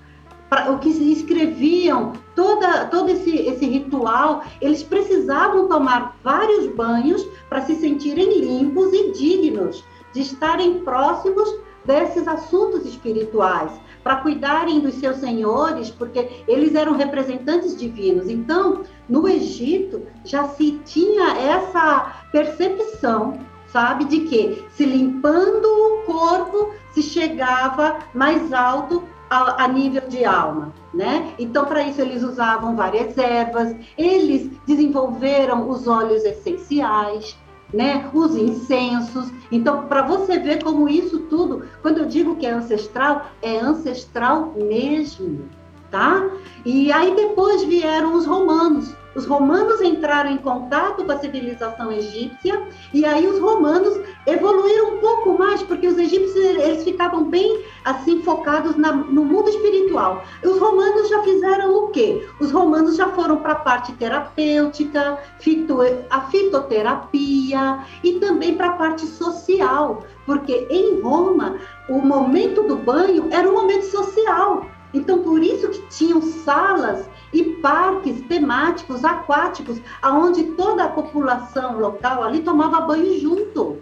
pra, 0.49 0.71
o 0.71 0.79
que 0.79 0.89
escreviam 0.89 2.13
toda, 2.35 2.85
todo 2.85 3.09
esse, 3.09 3.35
esse 3.37 3.65
ritual, 3.65 4.43
eles 4.59 4.83
precisavam 4.83 5.67
tomar 5.67 6.17
vários 6.23 6.67
banhos 6.67 7.25
para 7.47 7.61
se 7.61 7.75
sentirem 7.75 8.39
limpos 8.39 8.91
e 8.93 9.11
dignos 9.11 9.83
de 10.13 10.21
estarem 10.21 10.79
próximos 10.79 11.53
desses 11.85 12.27
assuntos 12.27 12.85
espirituais, 12.85 13.71
para 14.03 14.17
cuidarem 14.17 14.79
dos 14.79 14.95
seus 14.95 15.17
senhores, 15.17 15.89
porque 15.89 16.43
eles 16.47 16.75
eram 16.75 16.95
representantes 16.95 17.75
divinos. 17.75 18.29
Então, 18.29 18.83
no 19.07 19.27
Egito 19.27 20.01
já 20.23 20.47
se 20.49 20.79
tinha 20.85 21.35
essa 21.37 22.15
percepção, 22.31 23.39
sabe, 23.67 24.05
de 24.05 24.21
que 24.21 24.65
se 24.71 24.85
limpando 24.85 25.65
o 25.65 26.03
corpo 26.05 26.73
se 26.91 27.01
chegava 27.01 27.99
mais 28.13 28.51
alto 28.53 29.03
a, 29.29 29.63
a 29.63 29.67
nível 29.67 30.07
de 30.07 30.25
alma, 30.25 30.73
né? 30.93 31.33
Então, 31.37 31.65
para 31.65 31.83
isso, 31.83 32.01
eles 32.01 32.23
usavam 32.23 32.75
várias 32.75 33.17
ervas, 33.17 33.75
eles 33.97 34.49
desenvolveram 34.65 35.69
os 35.69 35.87
óleos 35.87 36.23
essenciais, 36.23 37.37
né? 37.73 38.09
Os 38.13 38.35
incensos. 38.35 39.31
Então, 39.51 39.83
para 39.83 40.01
você 40.01 40.39
ver 40.39 40.63
como 40.63 40.89
isso 40.89 41.19
tudo, 41.29 41.63
quando 41.81 41.99
eu 41.99 42.05
digo 42.05 42.35
que 42.37 42.45
é 42.45 42.51
ancestral, 42.51 43.27
é 43.41 43.59
ancestral 43.59 44.53
mesmo, 44.55 45.47
tá? 45.91 46.27
E 46.65 46.91
aí 46.91 47.15
depois 47.15 47.63
vieram 47.63 48.15
os 48.15 48.25
romanos, 48.25 48.95
os 49.15 49.25
romanos 49.25 49.81
entraram 49.81 50.29
em 50.29 50.37
contato 50.37 51.03
com 51.03 51.11
a 51.11 51.17
civilização 51.17 51.91
egípcia 51.91 52.61
e 52.93 53.05
aí 53.05 53.27
os 53.27 53.39
romanos 53.39 53.99
evoluíram 54.25 54.95
um 54.95 54.97
pouco 54.99 55.37
mais, 55.37 55.63
porque 55.63 55.87
os 55.87 55.97
egípcios 55.97 56.35
eles 56.35 56.83
ficavam 56.83 57.25
bem 57.25 57.63
assim 57.83 58.21
focados 58.21 58.75
na, 58.75 58.91
no 58.91 59.25
mundo 59.25 59.49
espiritual. 59.49 60.23
Os 60.43 60.59
romanos 60.59 61.09
já 61.09 61.21
fizeram 61.23 61.75
o 61.75 61.87
quê? 61.89 62.27
Os 62.39 62.51
romanos 62.51 62.95
já 62.95 63.07
foram 63.09 63.37
para 63.37 63.53
a 63.53 63.55
parte 63.55 63.91
terapêutica, 63.93 65.17
fito, 65.39 65.79
a 66.09 66.21
fitoterapia 66.21 67.79
e 68.03 68.13
também 68.13 68.55
para 68.55 68.67
a 68.67 68.73
parte 68.73 69.05
social, 69.05 70.03
porque 70.25 70.67
em 70.69 71.01
Roma 71.01 71.57
o 71.87 71.99
momento 71.99 72.63
do 72.63 72.75
banho 72.75 73.27
era 73.31 73.49
um 73.49 73.53
momento 73.53 73.85
social. 73.85 74.65
Então, 74.93 75.19
por 75.19 75.43
isso 75.43 75.69
que 75.69 75.87
tinham 75.89 76.21
salas 76.21 77.07
e 77.33 77.43
parques 77.43 78.21
temáticos 78.21 79.05
aquáticos, 79.05 79.81
aonde 80.01 80.43
toda 80.51 80.85
a 80.85 80.89
população 80.89 81.79
local 81.79 82.23
ali 82.23 82.41
tomava 82.41 82.81
banho 82.81 83.19
junto. 83.19 83.77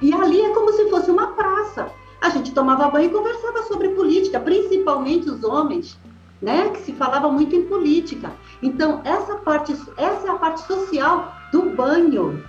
E 0.00 0.12
ali 0.12 0.40
é 0.40 0.50
como 0.50 0.72
se 0.72 0.88
fosse 0.90 1.10
uma 1.10 1.28
praça. 1.28 1.90
A 2.20 2.28
gente 2.30 2.52
tomava 2.52 2.90
banho 2.90 3.06
e 3.06 3.12
conversava 3.12 3.62
sobre 3.62 3.88
política, 3.90 4.38
principalmente 4.38 5.28
os 5.28 5.42
homens, 5.42 5.98
né, 6.40 6.68
que 6.70 6.80
se 6.80 6.92
falava 6.92 7.30
muito 7.30 7.54
em 7.54 7.62
política. 7.62 8.32
Então, 8.62 9.00
essa 9.04 9.36
parte, 9.36 9.72
essa 9.96 10.26
é 10.26 10.30
a 10.30 10.36
parte 10.36 10.62
social 10.66 11.32
do 11.52 11.70
banho, 11.70 12.42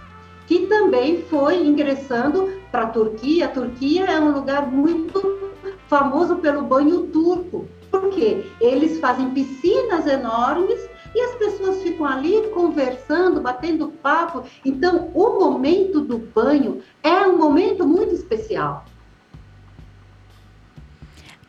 que 0.47 0.67
também 0.67 1.23
foi 1.23 1.65
ingressando 1.65 2.51
para 2.71 2.83
a 2.83 2.87
Turquia, 2.87 3.45
a 3.45 3.49
Turquia 3.49 4.05
é 4.05 4.19
um 4.19 4.33
lugar 4.33 4.69
muito 4.69 5.39
famoso 5.87 6.37
pelo 6.37 6.61
banho 6.63 7.07
turco. 7.07 7.67
Por 7.91 8.09
quê? 8.09 8.45
Eles 8.61 8.99
fazem 8.99 9.29
piscinas 9.31 10.07
enormes 10.07 10.79
e 11.13 11.19
as 11.19 11.35
pessoas 11.35 11.83
ficam 11.83 12.05
ali 12.05 12.49
conversando, 12.53 13.41
batendo 13.41 13.89
papo. 14.01 14.43
Então, 14.63 15.11
o 15.13 15.39
momento 15.39 15.99
do 15.99 16.17
banho 16.17 16.81
é 17.03 17.27
um 17.27 17.37
momento 17.37 17.85
muito 17.85 18.15
especial. 18.15 18.85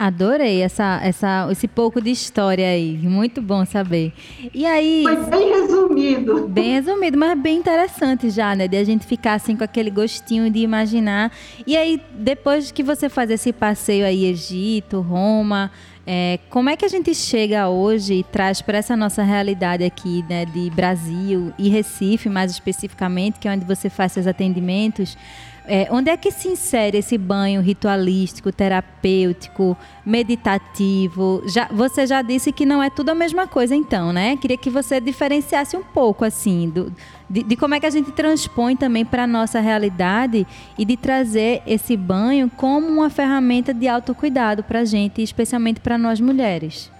Adorei 0.03 0.63
essa, 0.63 0.99
essa, 1.01 1.47
esse 1.53 1.69
pouco 1.69 2.01
de 2.01 2.11
história 2.11 2.67
aí. 2.67 2.99
Muito 2.99 3.41
bom 3.41 3.65
saber. 3.65 4.13
E 4.53 4.67
aí. 4.67 5.05
Foi 5.05 5.31
bem 5.31 5.49
resumido. 5.53 6.49
Bem 6.53 6.73
resumido, 6.73 7.17
mas 7.17 7.39
bem 7.39 7.59
interessante 7.59 8.29
já, 8.29 8.57
né? 8.57 8.67
De 8.67 8.77
a 8.77 8.83
gente 8.83 9.07
ficar 9.07 9.35
assim 9.35 9.55
com 9.55 9.63
aquele 9.63 9.91
gostinho 9.91 10.51
de 10.51 10.59
imaginar. 10.59 11.31
E 11.65 11.77
aí, 11.77 12.03
depois 12.15 12.73
que 12.73 12.83
você 12.83 13.09
faz 13.09 13.31
esse 13.31 13.53
passeio 13.53 14.05
aí, 14.05 14.25
Egito, 14.25 15.01
Roma, 15.01 15.71
é, 16.07 16.41
como 16.51 16.69
é 16.69 16.77
que 16.77 16.85
a 16.85 16.89
gente 16.89 17.15
chega 17.15 17.69
hoje 17.69 18.15
e 18.15 18.23
traz 18.25 18.61
para 18.61 18.79
essa 18.79 18.97
nossa 18.97 19.23
realidade 19.23 19.85
aqui, 19.85 20.25
né, 20.29 20.45
de 20.45 20.69
Brasil 20.71 21.53
e 21.59 21.69
Recife, 21.69 22.29
mais 22.29 22.51
especificamente, 22.51 23.39
que 23.39 23.47
é 23.47 23.53
onde 23.53 23.65
você 23.65 23.89
faz 23.89 24.13
seus 24.13 24.27
atendimentos? 24.27 25.17
É, 25.65 25.87
onde 25.93 26.11
é 26.11 26.17
que 26.17 26.33
se 26.33 26.49
insere 26.49 26.99
esse 26.99 27.17
banho 27.17 27.61
ritualístico, 27.61 28.51
terapêutico, 28.51 29.77
meditativo? 30.05 31.41
Já, 31.47 31.69
você 31.71 32.05
já 32.05 32.21
disse 32.21 32.51
que 32.51 32.67
não 32.67 32.83
é 32.83 32.91
tudo 32.91 33.11
a 33.11 33.15
mesma 33.15 33.47
coisa, 33.47 33.75
então, 33.75 34.13
né? 34.13 34.37
Queria 34.37 34.57
que 34.57 34.69
você 34.69 35.01
diferenciasse 35.01 35.77
um 35.77 35.83
pouco, 35.85 36.25
assim, 36.25 36.69
do, 36.69 36.93
de, 37.31 37.45
de 37.45 37.57
como 37.57 37.75
é 37.77 37.81
que 37.81 37.87
a 37.87 37.91
gente 37.91 38.11
transpõe 38.11 38.75
também 38.75 39.05
para 39.05 39.23
a 39.23 39.27
nossa 39.27 39.61
realidade 39.61 40.45
e 40.77 40.85
de 40.85 40.97
trazer 40.97 41.63
esse 41.65 41.97
banho 41.97 42.51
como 42.57 42.89
uma 42.89 43.09
ferramenta 43.09 43.73
de 43.73 43.87
autocuidado 43.87 44.65
para 44.65 44.81
a 44.81 44.85
gente, 44.85 45.23
especialmente 45.23 45.79
para 45.79 45.97
nós 45.97 46.21
mulheres. 46.21 46.91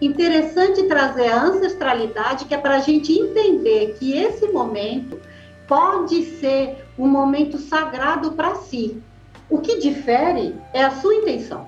Interessante 0.00 0.82
trazer 0.88 1.28
a 1.28 1.44
ancestralidade, 1.44 2.46
que 2.46 2.54
é 2.54 2.58
para 2.58 2.74
a 2.74 2.80
gente 2.80 3.12
entender 3.12 3.94
que 4.00 4.18
esse 4.18 4.48
momento 4.48 5.16
pode 5.72 6.22
ser 6.38 6.84
um 6.98 7.08
momento 7.08 7.56
sagrado 7.56 8.32
para 8.32 8.56
si. 8.56 9.02
O 9.48 9.58
que 9.58 9.78
difere 9.78 10.54
é 10.74 10.84
a 10.84 10.90
sua 10.90 11.14
intenção. 11.14 11.66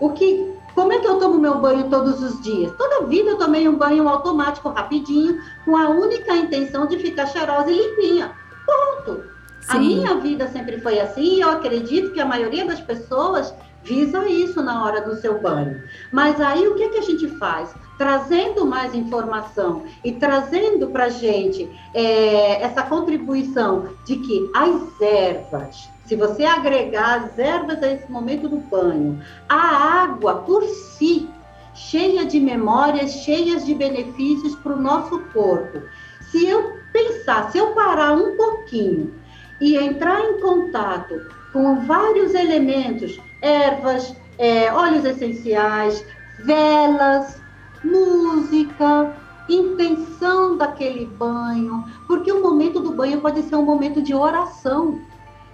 O 0.00 0.10
que, 0.10 0.54
como 0.72 0.92
é 0.92 1.00
que 1.00 1.08
eu 1.08 1.18
tomo 1.18 1.36
meu 1.40 1.58
banho 1.58 1.90
todos 1.90 2.22
os 2.22 2.40
dias? 2.44 2.70
Toda 2.78 3.06
vida 3.08 3.30
eu 3.30 3.36
tomei 3.36 3.68
um 3.68 3.76
banho 3.76 4.08
automático, 4.08 4.68
rapidinho, 4.68 5.36
com 5.64 5.76
a 5.76 5.88
única 5.88 6.36
intenção 6.36 6.86
de 6.86 6.96
ficar 7.00 7.26
cheirosa 7.26 7.72
e 7.72 7.76
limpinha. 7.76 8.30
Ponto. 8.64 9.24
Sim. 9.62 9.68
A 9.68 9.78
minha 9.80 10.14
vida 10.20 10.46
sempre 10.46 10.80
foi 10.80 11.00
assim 11.00 11.38
e 11.38 11.40
eu 11.40 11.50
acredito 11.50 12.12
que 12.12 12.20
a 12.20 12.26
maioria 12.26 12.64
das 12.64 12.80
pessoas 12.80 13.52
visa 13.84 14.26
isso 14.28 14.62
na 14.62 14.84
hora 14.84 15.02
do 15.02 15.16
seu 15.20 15.40
banho. 15.40 15.82
Mas 16.10 16.40
aí 16.40 16.66
o 16.66 16.74
que, 16.74 16.88
que 16.88 16.98
a 16.98 17.02
gente 17.02 17.28
faz? 17.38 17.74
Trazendo 17.98 18.66
mais 18.66 18.94
informação 18.94 19.84
e 20.02 20.12
trazendo 20.12 20.88
para 20.88 21.04
a 21.04 21.08
gente 21.08 21.70
é, 21.92 22.62
essa 22.62 22.82
contribuição 22.82 23.90
de 24.04 24.16
que 24.16 24.50
as 24.54 25.00
ervas, 25.00 25.88
se 26.06 26.16
você 26.16 26.44
agregar 26.44 27.22
as 27.22 27.38
ervas 27.38 27.82
a 27.82 27.92
esse 27.92 28.10
momento 28.10 28.48
do 28.48 28.56
banho, 28.56 29.20
a 29.48 30.02
água 30.02 30.36
por 30.36 30.64
si, 30.64 31.28
cheia 31.74 32.24
de 32.24 32.40
memórias, 32.40 33.10
cheias 33.12 33.64
de 33.66 33.74
benefícios 33.74 34.54
para 34.56 34.74
o 34.74 34.80
nosso 34.80 35.18
corpo. 35.32 35.82
Se 36.30 36.46
eu 36.46 36.72
pensar, 36.92 37.50
se 37.50 37.58
eu 37.58 37.72
parar 37.74 38.12
um 38.12 38.36
pouquinho 38.36 39.14
e 39.60 39.76
entrar 39.76 40.20
em 40.20 40.40
contato 40.40 41.14
com 41.52 41.86
vários 41.86 42.34
elementos 42.34 43.20
ervas, 43.44 44.16
é, 44.38 44.72
óleos 44.72 45.04
essenciais, 45.04 46.04
velas, 46.44 47.40
música, 47.84 49.14
intenção 49.48 50.56
daquele 50.56 51.04
banho, 51.04 51.84
porque 52.06 52.32
o 52.32 52.42
momento 52.42 52.80
do 52.80 52.92
banho 52.92 53.20
pode 53.20 53.42
ser 53.42 53.56
um 53.56 53.64
momento 53.64 54.00
de 54.00 54.14
oração. 54.14 54.98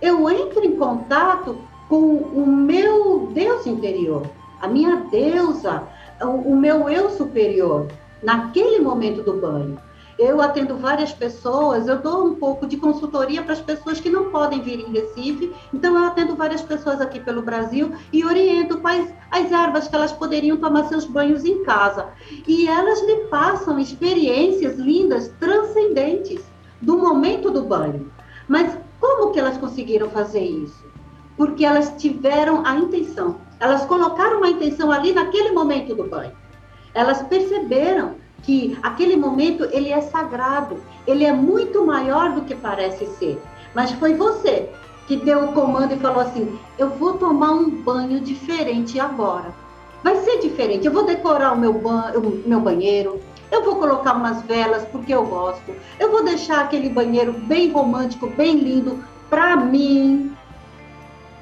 Eu 0.01 0.31
entro 0.31 0.65
em 0.65 0.77
contato 0.77 1.59
com 1.89 1.99
o 1.99 2.47
meu 2.47 3.29
Deus 3.35 3.67
interior, 3.67 4.23
a 4.61 4.69
minha 4.69 5.05
deusa, 5.11 5.83
o, 6.23 6.53
o 6.53 6.57
meu 6.57 6.89
eu 6.89 7.11
superior, 7.11 7.89
naquele 8.23 8.79
momento 8.79 9.23
do 9.23 9.33
banho. 9.35 9.77
Eu 10.21 10.43
atendo 10.43 10.77
várias 10.77 11.15
pessoas, 11.15 11.89
eu 11.89 11.97
dou 11.97 12.27
um 12.27 12.35
pouco 12.35 12.67
de 12.67 12.77
consultoria 12.77 13.43
para 13.43 13.55
as 13.55 13.61
pessoas 13.63 14.01
que 14.01 14.11
não 14.11 14.31
podem 14.31 14.61
vir 14.61 14.79
em 14.79 14.93
Recife, 14.93 15.51
então 15.73 15.97
eu 15.97 16.05
atendo 16.05 16.37
várias 16.37 16.61
pessoas 16.61 17.01
aqui 17.01 17.19
pelo 17.19 17.41
Brasil 17.41 17.95
e 18.13 18.23
oriento 18.23 18.77
quais 18.81 19.11
as 19.31 19.51
ervas 19.51 19.89
que 19.89 19.97
elas 19.97 20.13
poderiam 20.13 20.59
tomar 20.59 20.85
seus 20.89 21.07
banhos 21.07 21.47
em 21.47 21.65
casa. 21.65 22.09
E 22.47 22.69
elas 22.69 23.01
me 23.07 23.17
passam 23.29 23.79
experiências 23.79 24.77
lindas, 24.77 25.29
transcendentes, 25.41 26.43
do 26.83 26.99
momento 26.99 27.51
do 27.51 27.63
banho. 27.63 28.13
Mas 28.47 28.77
como 29.01 29.33
que 29.33 29.41
elas 29.41 29.57
conseguiram 29.57 30.11
fazer 30.11 30.45
isso? 30.45 30.85
Porque 31.35 31.65
elas 31.65 31.95
tiveram 31.97 32.63
a 32.67 32.77
intenção. 32.77 33.41
Elas 33.59 33.87
colocaram 33.87 34.37
uma 34.37 34.51
intenção 34.51 34.93
ali 34.93 35.15
naquele 35.15 35.53
momento 35.53 35.95
do 35.95 36.05
banho. 36.05 36.37
Elas 36.93 37.23
perceberam 37.23 38.20
que 38.43 38.79
aquele 38.83 39.17
momento 39.17 39.69
ele 39.73 39.91
é 39.91 40.01
sagrado, 40.01 40.77
ele 41.07 41.25
é 41.25 41.33
muito 41.33 41.85
maior 41.85 42.33
do 42.33 42.43
que 42.43 42.55
parece 42.55 43.07
ser. 43.19 43.41
Mas 43.75 43.93
foi 43.93 44.15
você 44.15 44.69
que 45.07 45.17
deu 45.17 45.45
o 45.45 45.53
comando 45.53 45.95
e 45.95 45.99
falou 45.99 46.21
assim: 46.21 46.59
eu 46.79 46.91
vou 46.91 47.15
tomar 47.15 47.51
um 47.51 47.71
banho 47.71 48.21
diferente 48.21 48.99
agora. 48.99 49.55
Vai 50.03 50.17
ser 50.17 50.39
diferente. 50.39 50.87
Eu 50.87 50.93
vou 50.93 51.05
decorar 51.05 51.53
o 51.53 51.59
meu, 51.59 51.75
ba 51.75 52.13
o 52.17 52.49
meu 52.49 52.61
banheiro. 52.61 53.21
Eu 53.51 53.65
vou 53.65 53.77
colocar 53.77 54.15
umas 54.15 54.43
velas 54.43 54.85
porque 54.85 55.13
eu 55.13 55.25
gosto. 55.27 55.75
Eu 55.99 56.11
vou 56.11 56.25
deixar 56.25 56.61
aquele 56.61 56.89
banheiro 56.89 57.33
bem 57.33 57.71
romântico, 57.71 58.29
bem 58.29 58.57
lindo 58.57 59.03
para 59.29 59.57
mim. 59.57 60.33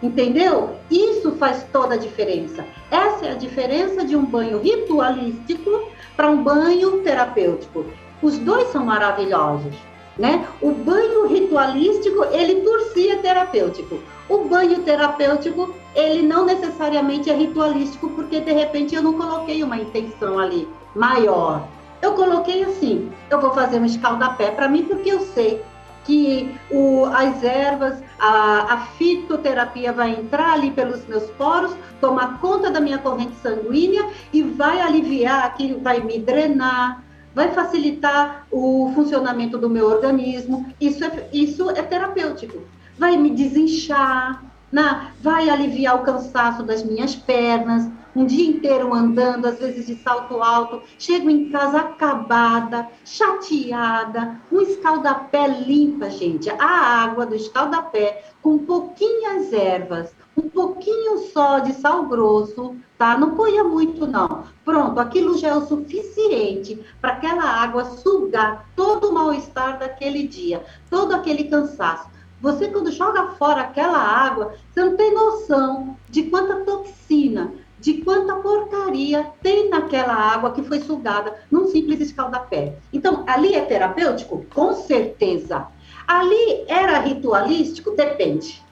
Entendeu? 0.03 0.77
Isso 0.91 1.33
faz 1.33 1.67
toda 1.73 1.95
a 1.95 1.99
diferença. 1.99 2.65
Essa 2.91 3.27
é 3.27 3.33
a 3.33 3.35
diferença 3.35 4.05
de 4.05 4.15
um 4.15 4.25
banho 4.25 4.61
ritualístico 4.61 5.89
para 6.17 6.31
um 6.31 6.43
banho 6.43 7.03
terapêutico. 7.03 7.85
Os 8.23 8.39
dois 8.39 8.69
são 8.69 8.85
maravilhosos, 8.85 9.75
né? 10.17 10.47
O 10.61 10.71
banho 10.71 11.27
ritualístico, 11.27 12.25
ele 12.33 12.57
por 12.63 12.81
si 12.93 13.09
é 13.09 13.17
terapêutico. 13.17 13.99
O 14.29 14.45
banho 14.45 14.83
terapêutico, 14.83 15.75
ele 15.95 16.23
não 16.23 16.45
necessariamente 16.45 17.31
é 17.31 17.35
ritualístico, 17.35 18.09
porque 18.11 18.41
de 18.41 18.53
repente 18.53 18.95
eu 18.95 19.03
não 19.03 19.15
coloquei 19.15 19.63
uma 19.63 19.79
intenção 19.79 20.39
ali 20.39 20.69
maior. 20.95 21.67
Eu 22.01 22.13
coloquei 22.13 22.63
assim, 22.63 23.11
eu 23.31 23.41
vou 23.41 23.53
fazer 23.53 23.81
um 23.81 23.85
escaldapé 23.85 24.51
para 24.53 24.69
mim, 24.69 24.85
porque 24.85 25.11
eu 25.11 25.21
sei 25.21 25.61
que 26.09 26.59
o, 26.71 27.05
as 27.05 27.45
ervas, 27.45 28.03
a, 28.19 28.73
a 28.73 28.79
fitoterapia 28.97 29.93
vai 29.93 30.13
entrar 30.13 30.55
ali 30.55 30.71
pelos 30.71 31.07
meus 31.07 31.25
poros, 31.33 31.77
tomar 32.01 32.41
conta 32.41 32.71
da 32.71 32.81
minha 32.81 32.97
corrente 32.97 33.37
sanguínea 33.43 34.09
e 34.33 34.43
vai 34.43 34.81
aliviar 34.81 35.45
aqui, 35.45 35.75
vai 35.75 36.01
me 36.01 36.19
drenar, 36.19 37.05
vai 37.35 37.53
facilitar 37.53 38.47
o 38.51 38.91
funcionamento 38.95 39.59
do 39.59 39.69
meu 39.69 39.87
organismo. 39.87 40.73
Isso 40.81 41.05
é, 41.05 41.29
isso 41.31 41.69
é 41.69 41.83
terapêutico. 41.83 42.63
Vai 42.99 43.19
me 43.19 43.29
desinchar, 43.29 44.43
né? 44.71 45.13
vai 45.21 45.49
aliviar 45.49 45.97
o 45.97 46.03
cansaço 46.03 46.63
das 46.63 46.83
minhas 46.83 47.15
pernas, 47.15 47.89
um 48.15 48.27
dia 48.27 48.49
inteiro 48.49 48.93
andando, 48.93 49.47
às 49.47 49.59
vezes 49.59 49.87
de 49.87 49.95
salto 49.97 50.43
alto, 50.43 50.83
chego 50.99 51.31
em 51.31 51.51
casa 51.51 51.79
acabada, 51.79 52.89
chateada, 53.05 54.41
um 54.51 54.61
escaldapé 54.61 55.47
limpa, 55.47 56.11
gente. 56.11 56.51
A 56.51 56.67
água 57.05 57.27
do 57.27 57.35
escaldapé 57.35 58.25
com 58.43 58.59
pouquinhas 58.59 59.53
ervas, 59.53 60.13
um 60.37 60.49
pouquinho 60.49 61.19
só 61.33 61.59
de 61.61 61.73
sal 61.75 62.07
grosso, 62.07 62.77
tá? 62.97 63.17
Não 63.17 63.35
ponha 63.35 63.63
muito 63.63 64.07
não. 64.07 64.45
Pronto, 64.65 64.99
aquilo 64.99 65.39
já 65.39 65.49
é 65.49 65.57
o 65.57 65.67
suficiente 65.67 66.85
para 67.01 67.13
aquela 67.13 67.45
água 67.45 67.85
sugar 67.85 68.69
todo 68.75 69.11
o 69.11 69.15
mal-estar 69.15 69.79
daquele 69.79 70.27
dia, 70.27 70.65
todo 70.91 71.15
aquele 71.15 71.45
cansaço. 71.45 72.18
Você, 72.41 72.69
quando 72.69 72.93
joga 72.93 73.33
fora 73.33 73.63
aquela 73.63 73.99
água, 73.99 74.55
você 74.71 74.85
não 74.85 74.97
tem 74.97 75.13
noção 75.13 75.97
de 76.09 76.25
quanta 76.25 76.65
toxina, 76.65 77.53
de 77.81 77.95
quanta 78.03 78.37
porcaria 78.37 79.33
tem 79.43 79.69
naquela 79.69 80.15
água 80.15 80.53
que 80.53 80.63
foi 80.63 80.81
sugada 80.81 81.35
num 81.51 81.67
simples 81.67 82.01
escaldapé. 82.01 82.79
Então, 82.93 83.25
ali 83.27 83.55
é 83.55 83.63
terapêutico? 83.63 84.45
Com 84.55 84.73
certeza. 84.75 85.67
Ali 86.07 86.65
era 86.69 86.99
ritualístico? 87.01 87.91
Depende. 87.93 88.63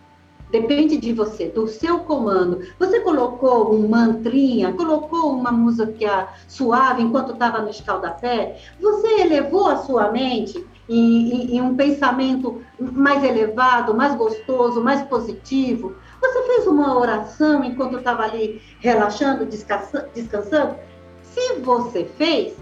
Depende 0.50 0.96
de 0.96 1.12
você, 1.12 1.48
do 1.48 1.66
seu 1.66 2.00
comando. 2.00 2.60
Você 2.78 3.00
colocou 3.00 3.74
um 3.74 3.88
mantrinha, 3.88 4.72
colocou 4.72 5.32
uma 5.32 5.50
música 5.50 6.28
suave 6.46 7.02
enquanto 7.02 7.32
estava 7.32 7.58
no 7.58 7.68
escaldapé? 7.68 8.60
Você 8.80 9.22
elevou 9.22 9.66
a 9.66 9.76
sua 9.78 10.10
mente 10.12 10.64
em, 10.88 11.32
em, 11.32 11.56
em 11.56 11.60
um 11.60 11.76
pensamento 11.76 12.62
mais 12.78 13.22
elevado, 13.24 13.94
mais 13.94 14.14
gostoso, 14.14 14.82
mais 14.82 15.02
positivo? 15.02 15.94
Você 16.20 16.42
fez 16.42 16.66
uma 16.66 16.98
oração 16.98 17.62
enquanto 17.64 17.98
estava 17.98 18.22
ali 18.22 18.60
relaxando, 18.80 19.46
descansando? 19.46 20.76
Se 21.22 21.54
você 21.60 22.04
fez, 22.16 22.56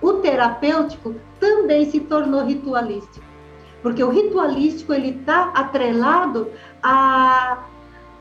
o 0.00 0.14
terapêutico 0.14 1.14
também 1.40 1.90
se 1.90 2.00
tornou 2.00 2.44
ritualístico. 2.44 3.26
Porque 3.82 4.02
o 4.02 4.10
ritualístico 4.10 4.92
ele 4.92 5.10
está 5.10 5.50
atrelado 5.54 6.50
à, 6.82 7.64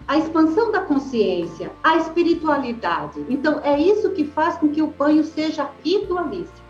à 0.07 0.17
expansão 0.17 0.71
da 0.71 0.81
consciência, 0.81 1.71
à 1.83 1.97
espiritualidade. 1.97 3.25
Então, 3.27 3.59
é 3.63 3.79
isso 3.79 4.11
que 4.11 4.23
faz 4.23 4.55
com 4.57 4.69
que 4.69 4.81
o 4.81 4.87
banho 4.87 5.23
seja 5.23 5.69
ritualístico. 5.83 6.66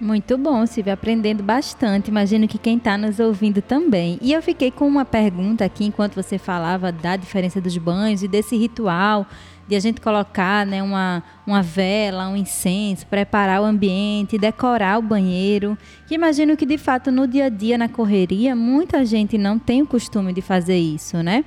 Muito 0.00 0.38
bom, 0.38 0.64
Silvia, 0.64 0.94
aprendendo 0.94 1.42
bastante. 1.42 2.08
Imagino 2.08 2.48
que 2.48 2.56
quem 2.56 2.78
está 2.78 2.96
nos 2.96 3.20
ouvindo 3.20 3.60
também. 3.60 4.18
E 4.22 4.32
eu 4.32 4.40
fiquei 4.40 4.70
com 4.70 4.88
uma 4.88 5.04
pergunta 5.04 5.62
aqui 5.62 5.84
enquanto 5.84 6.14
você 6.14 6.38
falava 6.38 6.90
da 6.90 7.16
diferença 7.16 7.60
dos 7.60 7.76
banhos 7.76 8.22
e 8.22 8.28
desse 8.28 8.56
ritual 8.56 9.26
de 9.68 9.76
a 9.76 9.80
gente 9.80 10.00
colocar 10.00 10.64
né, 10.64 10.82
uma, 10.82 11.22
uma 11.46 11.62
vela, 11.62 12.28
um 12.28 12.36
incenso, 12.36 13.06
preparar 13.06 13.60
o 13.60 13.64
ambiente, 13.64 14.38
decorar 14.38 14.98
o 14.98 15.02
banheiro. 15.02 15.76
Que 16.08 16.14
imagino 16.14 16.56
que 16.56 16.64
de 16.64 16.78
fato 16.78 17.10
no 17.10 17.28
dia 17.28 17.44
a 17.44 17.48
dia, 17.50 17.76
na 17.76 17.88
correria, 17.88 18.56
muita 18.56 19.04
gente 19.04 19.36
não 19.36 19.58
tem 19.58 19.82
o 19.82 19.86
costume 19.86 20.32
de 20.32 20.40
fazer 20.40 20.78
isso, 20.78 21.22
né? 21.22 21.44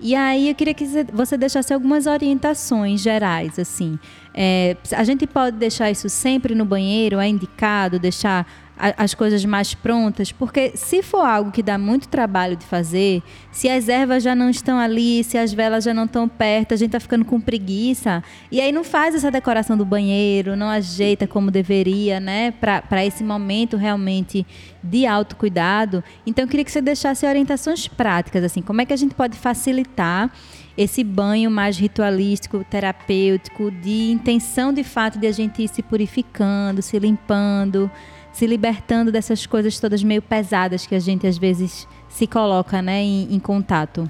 E 0.00 0.14
aí 0.14 0.48
eu 0.48 0.54
queria 0.54 0.72
que 0.72 0.86
você 1.12 1.36
deixasse 1.36 1.74
algumas 1.74 2.06
orientações 2.06 3.00
gerais, 3.00 3.58
assim. 3.58 3.98
É, 4.40 4.76
a 4.92 5.02
gente 5.02 5.26
pode 5.26 5.56
deixar 5.56 5.90
isso 5.90 6.08
sempre 6.08 6.54
no 6.54 6.64
banheiro, 6.64 7.18
é 7.18 7.26
indicado 7.26 7.98
deixar 7.98 8.46
as 8.78 9.14
coisas 9.14 9.44
mais 9.44 9.74
prontas, 9.74 10.30
porque 10.30 10.72
se 10.74 11.02
for 11.02 11.24
algo 11.24 11.50
que 11.50 11.62
dá 11.62 11.76
muito 11.76 12.08
trabalho 12.08 12.56
de 12.56 12.64
fazer, 12.64 13.22
se 13.50 13.68
as 13.68 13.88
ervas 13.88 14.22
já 14.22 14.34
não 14.34 14.48
estão 14.48 14.78
ali, 14.78 15.24
se 15.24 15.36
as 15.36 15.52
velas 15.52 15.84
já 15.84 15.92
não 15.92 16.04
estão 16.04 16.28
perto, 16.28 16.74
a 16.74 16.76
gente 16.76 16.92
tá 16.92 17.00
ficando 17.00 17.24
com 17.24 17.40
preguiça, 17.40 18.22
e 18.50 18.60
aí 18.60 18.70
não 18.70 18.84
faz 18.84 19.14
essa 19.14 19.30
decoração 19.30 19.76
do 19.76 19.84
banheiro, 19.84 20.56
não 20.56 20.68
ajeita 20.68 21.26
como 21.26 21.50
deveria, 21.50 22.20
né, 22.20 22.52
para 22.52 23.04
esse 23.04 23.24
momento 23.24 23.76
realmente 23.76 24.46
de 24.82 25.06
autocuidado. 25.06 26.04
Então 26.26 26.44
eu 26.44 26.48
queria 26.48 26.64
que 26.64 26.70
você 26.70 26.80
deixasse 26.80 27.26
orientações 27.26 27.88
práticas, 27.88 28.44
assim, 28.44 28.62
como 28.62 28.80
é 28.80 28.86
que 28.86 28.92
a 28.92 28.96
gente 28.96 29.14
pode 29.14 29.36
facilitar 29.36 30.30
esse 30.76 31.02
banho 31.02 31.50
mais 31.50 31.76
ritualístico, 31.76 32.62
terapêutico, 32.62 33.68
de 33.68 34.12
intenção 34.12 34.72
de 34.72 34.84
fato 34.84 35.18
de 35.18 35.26
a 35.26 35.32
gente 35.32 35.60
ir 35.60 35.68
se 35.68 35.82
purificando, 35.82 36.80
se 36.80 36.96
limpando, 37.00 37.90
se 38.38 38.46
libertando 38.46 39.10
dessas 39.10 39.46
coisas 39.46 39.80
todas 39.80 40.04
meio 40.04 40.22
pesadas 40.22 40.86
que 40.86 40.94
a 40.94 41.00
gente 41.00 41.26
às 41.26 41.36
vezes 41.36 41.88
se 42.08 42.24
coloca 42.24 42.80
né, 42.80 43.02
em, 43.02 43.34
em 43.34 43.40
contato. 43.40 44.08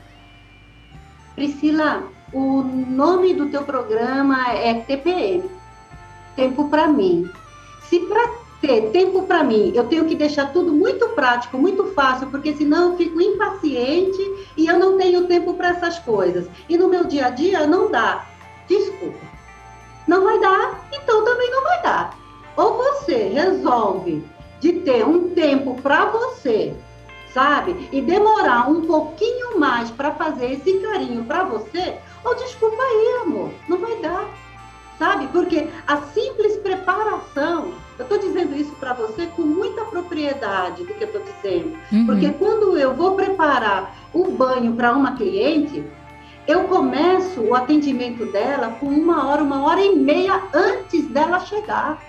Priscila, 1.35 2.03
o 2.31 2.63
nome 2.63 3.33
do 3.33 3.47
teu 3.47 3.63
programa 3.63 4.53
é 4.53 4.75
TPM, 4.75 5.49
Tempo 6.37 6.69
para 6.69 6.89
mim. 6.89 7.27
Se 7.89 8.01
para 8.01 8.31
ter 8.61 8.91
tempo 8.91 9.23
para 9.23 9.43
mim, 9.43 9.73
eu 9.75 9.85
tenho 9.85 10.05
que 10.05 10.15
deixar 10.15 10.53
tudo 10.53 10.73
muito 10.73 11.09
prático, 11.15 11.57
muito 11.57 11.87
fácil, 11.95 12.27
porque 12.27 12.55
senão 12.55 12.91
eu 12.91 12.97
fico 12.99 13.19
impaciente 13.23 14.51
e 14.59 14.67
eu 14.67 14.79
não 14.79 14.99
tenho 14.99 15.27
tempo 15.27 15.55
para 15.55 15.71
essas 15.71 15.99
coisas. 16.01 16.47
E 16.69 16.77
no 16.77 16.91
meu 16.91 17.05
dia 17.05 17.29
a 17.29 17.31
dia 17.31 17.67
não 17.67 17.91
dá. 17.91 18.27
Desculpa. 18.69 19.27
Não 20.07 20.23
vai 20.23 20.39
dar, 20.39 20.87
então 20.93 21.25
também 21.25 21.51
não 21.51 21.63
vai 21.63 21.83
dar. 21.83 22.18
Ou 22.59 22.77
você 22.77 23.29
resolve 23.29 24.25
de 24.59 24.73
ter 24.81 25.07
um 25.07 25.29
tempo 25.31 25.81
para 25.81 26.07
você, 26.07 26.75
sabe? 27.33 27.89
E 27.93 28.01
demorar 28.01 28.69
um 28.69 28.85
pouquinho 28.85 29.61
mais 29.61 29.93
para 29.93 30.11
fazer 30.11 30.55
esse 30.55 30.81
carinho 30.81 31.25
para 31.25 31.45
você, 31.45 31.95
ou 32.25 32.35
desculpa 32.35 32.83
aí, 32.83 33.23
amor, 33.23 33.51
não 33.69 33.79
vai 33.79 33.95
dar. 34.01 34.29
Sabe? 34.99 35.29
Porque 35.29 35.69
a 35.87 35.99
simples 35.99 36.57
preparação, 36.57 37.75
eu 37.97 38.03
estou 38.03 38.19
dizendo 38.19 38.57
isso 38.57 38.75
para 38.81 38.93
você 38.93 39.27
com 39.27 39.43
muita 39.43 39.85
propriedade 39.85 40.83
do 40.83 40.95
que 40.95 41.05
eu 41.05 41.07
estou 41.07 41.23
dizendo. 41.23 41.79
Uhum. 41.93 42.07
Porque 42.07 42.31
quando 42.33 42.77
eu 42.77 42.93
vou 42.93 43.15
preparar 43.15 43.95
o 44.13 44.33
banho 44.33 44.73
para 44.73 44.93
uma 44.93 45.13
cliente, 45.13 45.85
eu 46.49 46.65
começo 46.65 47.41
o 47.43 47.55
atendimento 47.55 48.27
dela 48.33 48.77
com 48.81 48.87
uma 48.87 49.29
hora, 49.29 49.45
uma 49.45 49.63
hora 49.65 49.81
e 49.81 49.95
meia 49.95 50.43
antes 50.53 51.07
dela 51.07 51.39
chegar. 51.39 52.03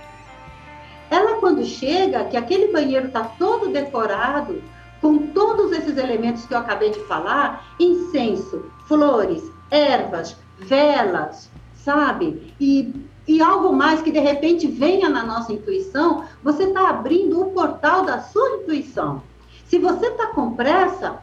Ela, 1.10 1.38
quando 1.40 1.66
chega, 1.66 2.26
que 2.26 2.38
aquele 2.38 2.72
banheiro 2.72 3.08
está 3.08 3.24
todo 3.24 3.70
decorado, 3.70 4.62
com 5.02 5.28
todos 5.28 5.72
esses 5.72 5.98
elementos 5.98 6.46
que 6.46 6.54
eu 6.54 6.58
acabei 6.58 6.92
de 6.92 7.00
falar 7.06 7.74
incenso, 7.80 8.66
flores, 8.86 9.42
ervas, 9.72 10.36
velas, 10.60 11.50
sabe? 11.74 12.54
E, 12.60 12.94
e 13.28 13.42
algo 13.42 13.74
mais 13.74 14.02
que 14.02 14.12
de 14.12 14.20
repente 14.20 14.68
venha 14.68 15.10
na 15.10 15.24
nossa 15.24 15.54
intuição, 15.54 16.26
você 16.44 16.66
está 16.66 16.90
abrindo 16.90 17.42
o 17.42 17.52
portal 17.52 18.04
da 18.04 18.20
sua 18.20 18.58
intuição. 18.58 19.24
Se 19.66 19.80
você 19.80 20.08
está 20.08 20.28
com 20.28 20.52
pressa 20.52 21.20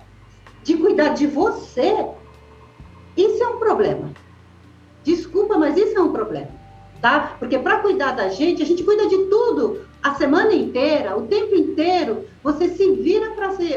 de 0.64 0.76
cuidar 0.76 1.10
de 1.10 1.26
você, 1.26 2.06
isso 3.16 3.42
é 3.42 3.48
um 3.48 3.58
problema. 3.58 4.10
Desculpa, 5.04 5.58
mas 5.58 5.76
isso 5.76 5.96
é 5.96 6.00
um 6.00 6.12
problema 6.12 6.55
tá? 7.06 7.36
Porque 7.38 7.56
para 7.56 7.78
cuidar 7.78 8.12
da 8.16 8.28
gente, 8.28 8.62
a 8.62 8.66
gente 8.66 8.82
cuida 8.82 9.06
de 9.06 9.16
tudo 9.26 9.86
a 10.02 10.14
semana 10.14 10.52
inteira, 10.52 11.16
o 11.16 11.22
tempo 11.22 11.54
inteiro. 11.54 12.24
Você 12.42 12.68
se 12.68 12.90
vira 12.96 13.32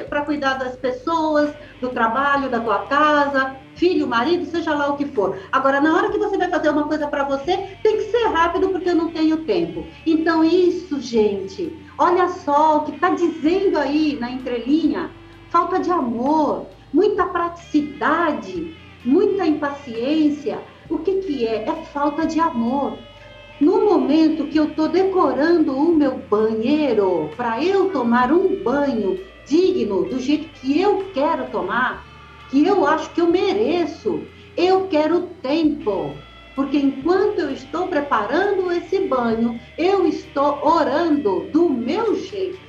para 0.09 0.25
cuidar 0.25 0.55
das 0.55 0.75
pessoas, 0.75 1.53
do 1.79 1.89
trabalho, 1.89 2.49
da 2.49 2.59
tua 2.59 2.87
casa, 2.87 3.55
filho, 3.75 4.07
marido, 4.07 4.45
seja 4.45 4.73
lá 4.73 4.89
o 4.89 4.97
que 4.97 5.05
for. 5.05 5.37
Agora, 5.51 5.79
na 5.79 5.95
hora 5.95 6.09
que 6.09 6.17
você 6.17 6.39
vai 6.39 6.49
fazer 6.49 6.69
uma 6.69 6.87
coisa 6.87 7.07
para 7.07 7.23
você, 7.23 7.77
tem 7.83 7.97
que 7.97 8.11
ser 8.11 8.25
rápido 8.29 8.69
porque 8.69 8.89
eu 8.89 8.95
não 8.95 9.11
tenho 9.11 9.45
tempo. 9.45 9.85
Então, 10.07 10.43
isso, 10.43 10.99
gente, 10.99 11.77
olha 11.99 12.29
só 12.29 12.77
o 12.77 12.85
que 12.85 12.95
está 12.95 13.11
dizendo 13.11 13.77
aí 13.77 14.17
na 14.19 14.31
entrelinha: 14.31 15.11
falta 15.49 15.79
de 15.79 15.91
amor, 15.91 16.65
muita 16.91 17.27
praticidade, 17.27 18.75
muita 19.05 19.45
impaciência. 19.45 20.59
O 20.89 20.97
que, 20.97 21.19
que 21.21 21.45
é? 21.45 21.69
É 21.69 21.75
falta 21.93 22.25
de 22.25 22.39
amor. 22.39 22.97
No 23.59 23.81
momento 23.83 24.47
que 24.47 24.57
eu 24.57 24.69
estou 24.69 24.87
decorando 24.87 25.77
o 25.77 25.93
meu 25.93 26.17
banheiro 26.29 27.29
para 27.35 27.61
eu 27.61 27.89
tomar 27.89 28.31
um 28.31 28.63
banho 28.63 29.19
digno, 29.45 30.05
do 30.05 30.17
jeito 30.17 30.47
que 30.61 30.79
eu 30.79 31.09
quero 31.13 31.45
tomar, 31.47 32.05
que 32.49 32.65
eu 32.65 32.87
acho 32.87 33.09
que 33.09 33.19
eu 33.19 33.27
mereço, 33.27 34.23
eu 34.55 34.87
quero 34.87 35.27
tempo. 35.41 36.13
Porque 36.55 36.77
enquanto 36.77 37.39
eu 37.39 37.51
estou 37.51 37.87
preparando 37.87 38.71
esse 38.71 39.01
banho, 39.01 39.59
eu 39.77 40.07
estou 40.07 40.65
orando 40.65 41.41
do 41.51 41.69
meu 41.69 42.15
jeito, 42.15 42.59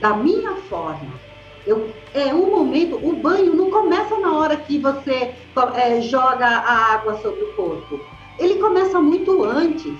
da 0.00 0.16
minha 0.16 0.56
forma. 0.68 1.22
Eu, 1.64 1.88
é 2.12 2.34
um 2.34 2.50
momento, 2.50 2.96
o 2.96 3.14
banho 3.14 3.54
não 3.54 3.70
começa 3.70 4.18
na 4.18 4.36
hora 4.36 4.56
que 4.56 4.76
você 4.78 5.32
é, 5.76 6.00
joga 6.00 6.46
a 6.46 6.94
água 6.94 7.16
sobre 7.22 7.42
o 7.44 7.52
corpo 7.54 8.13
ele 8.38 8.56
começa 8.56 9.00
muito 9.00 9.44
antes. 9.44 9.94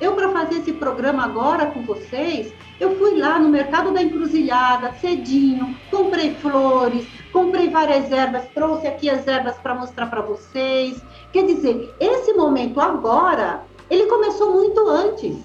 Eu, 0.00 0.14
para 0.14 0.28
fazer 0.30 0.56
esse 0.56 0.72
programa 0.72 1.24
agora 1.24 1.66
com 1.66 1.82
vocês, 1.82 2.52
eu 2.78 2.96
fui 2.96 3.18
lá 3.18 3.38
no 3.38 3.48
mercado 3.48 3.92
da 3.92 4.00
encruzilhada, 4.00 4.92
cedinho, 5.00 5.74
comprei 5.90 6.34
flores, 6.34 7.06
comprei 7.32 7.68
várias 7.68 8.10
ervas, 8.12 8.46
trouxe 8.54 8.86
aqui 8.86 9.10
as 9.10 9.26
ervas 9.26 9.56
para 9.56 9.74
mostrar 9.74 10.06
para 10.06 10.20
vocês. 10.20 11.02
Quer 11.32 11.46
dizer, 11.46 11.92
esse 11.98 12.32
momento 12.34 12.80
agora, 12.80 13.64
ele 13.90 14.06
começou 14.06 14.52
muito 14.52 14.88
antes. 14.88 15.36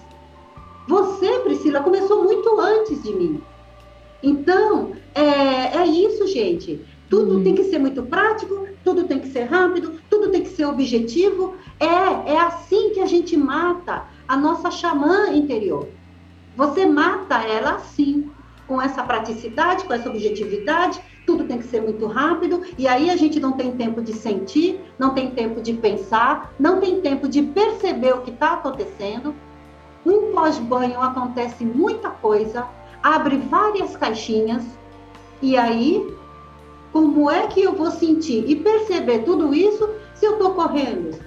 Você, 0.88 1.40
Priscila, 1.40 1.82
começou 1.82 2.24
muito 2.24 2.60
antes 2.60 3.02
de 3.02 3.14
mim. 3.14 3.42
Então, 4.22 4.92
é, 5.16 5.78
é 5.78 5.86
isso, 5.86 6.28
gente. 6.28 6.80
Tudo 7.10 7.38
uhum. 7.38 7.44
tem 7.44 7.56
que 7.56 7.64
ser 7.66 7.80
muito 7.80 8.04
prático, 8.04 8.68
tudo 8.84 9.06
tem 9.06 9.20
que 9.20 9.28
ser 9.28 9.44
rápido, 9.44 10.00
tudo 10.10 10.30
tem 10.30 10.44
que 10.44 10.50
ser 10.50 10.66
objetivo. 10.66 11.56
É, 11.80 12.34
é 12.34 12.40
assim 12.40 12.92
que 12.94 13.00
a 13.00 13.06
gente 13.06 13.36
mata 13.38 14.04
a 14.28 14.38
nossa 14.38 14.70
xamã 14.70 15.30
interior. 15.30 15.88
Você 16.56 16.86
mata 16.86 17.36
ela 17.42 17.76
assim, 17.76 18.30
com 18.68 18.82
essa 18.82 19.04
praticidade, 19.04 19.86
com 19.86 19.94
essa 19.94 20.10
objetividade, 20.10 21.02
tudo 21.26 21.46
tem 21.46 21.58
que 21.58 21.68
ser 21.68 21.82
muito 21.82 22.06
rápido, 22.06 22.62
e 22.78 22.88
aí 22.88 23.10
a 23.10 23.16
gente 23.16 23.40
não 23.40 23.54
tem 23.54 23.72
tempo 23.72 24.02
de 24.02 24.14
sentir, 24.14 24.80
não 25.00 25.14
tem 25.14 25.32
tempo 25.32 25.62
de 25.62 25.74
pensar, 25.74 26.54
não 26.60 26.80
tem 26.80 27.02
tempo 27.02 27.28
de 27.28 27.42
perceber 27.42 28.14
o 28.14 28.22
que 28.22 28.32
está 28.32 28.54
acontecendo. 28.54 29.34
Um 30.06 30.34
pós-banho 30.34 31.02
acontece 31.02 31.64
muita 31.64 32.10
coisa, 32.10 32.68
abre 33.02 33.38
várias 33.38 33.96
caixinhas, 33.96 34.64
e 35.42 35.58
aí 35.58 36.06
como 36.94 37.30
é 37.30 37.48
que 37.48 37.60
eu 37.60 37.74
vou 37.74 37.90
sentir 37.90 38.46
e 38.48 38.56
perceber 38.56 39.24
tudo 39.24 39.52
isso 39.52 39.90
se 40.14 40.28
eu 40.28 40.34
estou 40.34 40.54
correndo? 40.54 41.18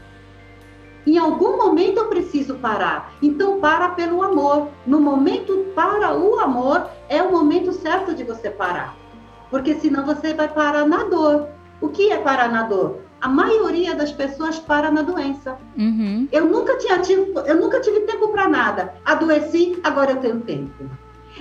Em 1.04 1.18
algum 1.18 1.56
momento 1.56 1.98
eu 1.98 2.06
preciso 2.06 2.54
parar. 2.54 3.12
Então, 3.20 3.60
para 3.60 3.90
pelo 3.90 4.22
amor. 4.22 4.68
No 4.86 5.00
momento 5.00 5.66
para 5.74 6.16
o 6.16 6.38
amor, 6.38 6.88
é 7.08 7.20
o 7.20 7.32
momento 7.32 7.72
certo 7.72 8.14
de 8.14 8.22
você 8.22 8.48
parar. 8.48 8.96
Porque 9.50 9.74
senão 9.74 10.04
você 10.04 10.32
vai 10.34 10.48
parar 10.48 10.86
na 10.86 11.04
dor. 11.04 11.48
O 11.80 11.88
que 11.88 12.12
é 12.12 12.18
parar 12.18 12.48
na 12.48 12.62
dor? 12.62 13.00
A 13.20 13.28
maioria 13.28 13.94
das 13.94 14.12
pessoas 14.12 14.58
para 14.58 14.90
na 14.90 15.02
doença. 15.02 15.58
Uhum. 15.76 16.28
Eu 16.30 16.46
nunca 16.46 16.76
tinha 16.78 16.98
tido, 17.00 17.40
eu 17.40 17.56
nunca 17.56 17.80
tive 17.80 18.00
tempo 18.00 18.28
para 18.28 18.48
nada. 18.48 18.94
Adoeci, 19.04 19.78
agora 19.82 20.12
eu 20.12 20.16
tenho 20.18 20.40
tempo. 20.40 20.84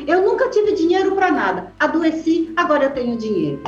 Eu 0.08 0.24
nunca 0.24 0.50
tive 0.50 0.74
dinheiro 0.74 1.14
para 1.14 1.32
nada. 1.32 1.74
Adoeci, 1.80 2.54
agora 2.56 2.86
eu 2.86 2.92
tenho 2.92 3.18
dinheiro. 3.18 3.62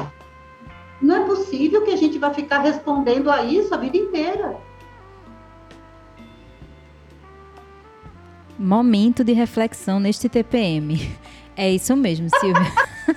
Não 1.01 1.15
é 1.15 1.25
possível 1.25 1.83
que 1.83 1.91
a 1.91 1.95
gente 1.95 2.17
vá 2.17 2.33
ficar 2.33 2.60
respondendo 2.60 3.29
a 3.29 3.43
isso 3.43 3.73
a 3.73 3.77
vida 3.77 3.97
inteira. 3.97 4.57
Momento 8.57 9.23
de 9.23 9.33
reflexão 9.33 9.99
neste 9.99 10.27
TPM. 10.27 10.99
É 11.55 11.71
isso 11.71 11.95
mesmo, 11.95 12.27
Silvia. 12.39 12.71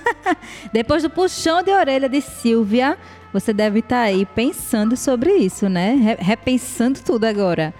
Depois 0.73 1.03
do 1.03 1.09
puxão 1.09 1.61
de 1.61 1.71
orelha 1.71 2.09
de 2.09 2.21
Silvia, 2.21 2.97
você 3.31 3.53
deve 3.53 3.79
estar 3.79 3.97
tá 3.97 4.01
aí 4.01 4.25
pensando 4.25 4.97
sobre 4.97 5.31
isso, 5.33 5.69
né? 5.69 6.17
Repensando 6.19 6.99
tudo 7.01 7.25
agora. 7.25 7.73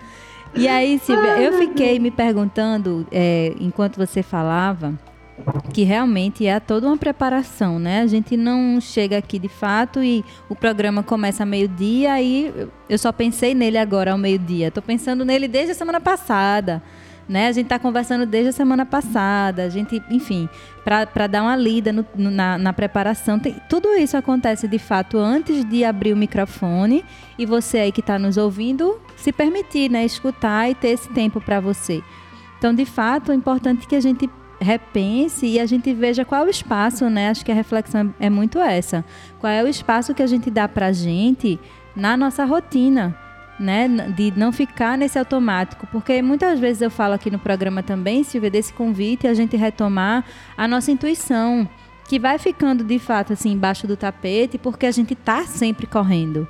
E 0.53 0.67
aí, 0.67 0.99
Silvia, 0.99 1.39
eu 1.39 1.57
fiquei 1.57 1.97
me 1.97 2.11
perguntando, 2.11 3.07
é, 3.11 3.55
enquanto 3.59 3.97
você 3.97 4.21
falava, 4.21 4.93
que 5.73 5.83
realmente 5.83 6.45
é 6.45 6.59
toda 6.59 6.87
uma 6.87 6.97
preparação, 6.97 7.79
né? 7.79 8.01
A 8.01 8.07
gente 8.07 8.35
não 8.35 8.79
chega 8.79 9.17
aqui 9.17 9.39
de 9.39 9.47
fato 9.47 10.03
e 10.03 10.23
o 10.49 10.55
programa 10.55 11.03
começa 11.03 11.45
meio-dia 11.45 12.21
e 12.21 12.69
eu 12.89 12.97
só 12.97 13.11
pensei 13.11 13.53
nele 13.53 13.77
agora 13.77 14.11
ao 14.11 14.17
meio-dia. 14.17 14.67
Estou 14.67 14.83
pensando 14.83 15.23
nele 15.25 15.47
desde 15.47 15.71
a 15.71 15.75
semana 15.75 15.99
passada. 15.99 16.81
Né? 17.29 17.47
A 17.47 17.51
gente 17.53 17.67
está 17.67 17.79
conversando 17.79 18.25
desde 18.25 18.49
a 18.49 18.51
semana 18.51 18.85
passada, 18.85 19.63
a 19.63 19.69
gente, 19.69 20.03
enfim, 20.09 20.49
para 20.83 21.27
dar 21.27 21.43
uma 21.43 21.55
lida 21.55 21.93
no, 21.93 22.05
na, 22.15 22.57
na, 22.57 22.73
preparação. 22.73 23.39
Tem, 23.39 23.55
tudo 23.69 23.89
isso 23.95 24.17
acontece 24.17 24.67
de 24.67 24.77
fato 24.77 25.17
antes 25.17 25.63
de 25.63 25.85
abrir 25.85 26.11
o 26.11 26.17
microfone 26.17 27.05
e 27.37 27.45
você 27.45 27.77
aí 27.77 27.91
que 27.91 28.01
está 28.01 28.19
nos 28.19 28.35
ouvindo 28.35 28.99
se 29.15 29.31
permitir, 29.31 29.89
né, 29.89 30.03
escutar 30.03 30.69
e 30.69 30.75
ter 30.75 30.89
esse 30.89 31.07
tempo 31.09 31.39
para 31.39 31.61
você. 31.61 32.03
Então, 32.57 32.73
de 32.73 32.85
fato, 32.85 33.31
é 33.31 33.35
importante 33.35 33.87
que 33.87 33.95
a 33.95 34.01
gente 34.01 34.29
repense 34.61 35.45
e 35.47 35.59
a 35.59 35.65
gente 35.65 35.91
veja 35.93 36.23
qual 36.23 36.43
é 36.43 36.47
o 36.47 36.49
espaço, 36.49 37.09
né? 37.09 37.29
Acho 37.29 37.43
que 37.43 37.51
a 37.51 37.55
reflexão 37.55 38.13
é 38.19 38.29
muito 38.29 38.59
essa. 38.59 39.03
Qual 39.39 39.51
é 39.51 39.63
o 39.63 39.67
espaço 39.67 40.13
que 40.13 40.21
a 40.21 40.27
gente 40.27 40.51
dá 40.51 40.67
para 40.67 40.87
a 40.87 40.91
gente 40.91 41.59
na 41.95 42.15
nossa 42.15 42.45
rotina, 42.45 43.17
né? 43.59 43.87
De 44.15 44.31
não 44.37 44.51
ficar 44.51 44.97
nesse 44.97 45.17
automático. 45.17 45.87
Porque 45.87 46.21
muitas 46.21 46.59
vezes 46.59 46.81
eu 46.81 46.91
falo 46.91 47.15
aqui 47.15 47.31
no 47.31 47.39
programa 47.39 47.81
também, 47.81 48.23
Silvia, 48.23 48.51
desse 48.51 48.71
convite 48.71 49.27
a 49.27 49.33
gente 49.33 49.57
retomar 49.57 50.23
a 50.55 50.67
nossa 50.67 50.91
intuição, 50.91 51.67
que 52.07 52.19
vai 52.19 52.37
ficando 52.37 52.83
de 52.83 52.99
fato 52.99 53.33
assim 53.33 53.53
embaixo 53.53 53.87
do 53.87 53.97
tapete, 53.97 54.57
porque 54.57 54.85
a 54.85 54.91
gente 54.91 55.13
está 55.13 55.43
sempre 55.43 55.87
correndo. 55.87 56.47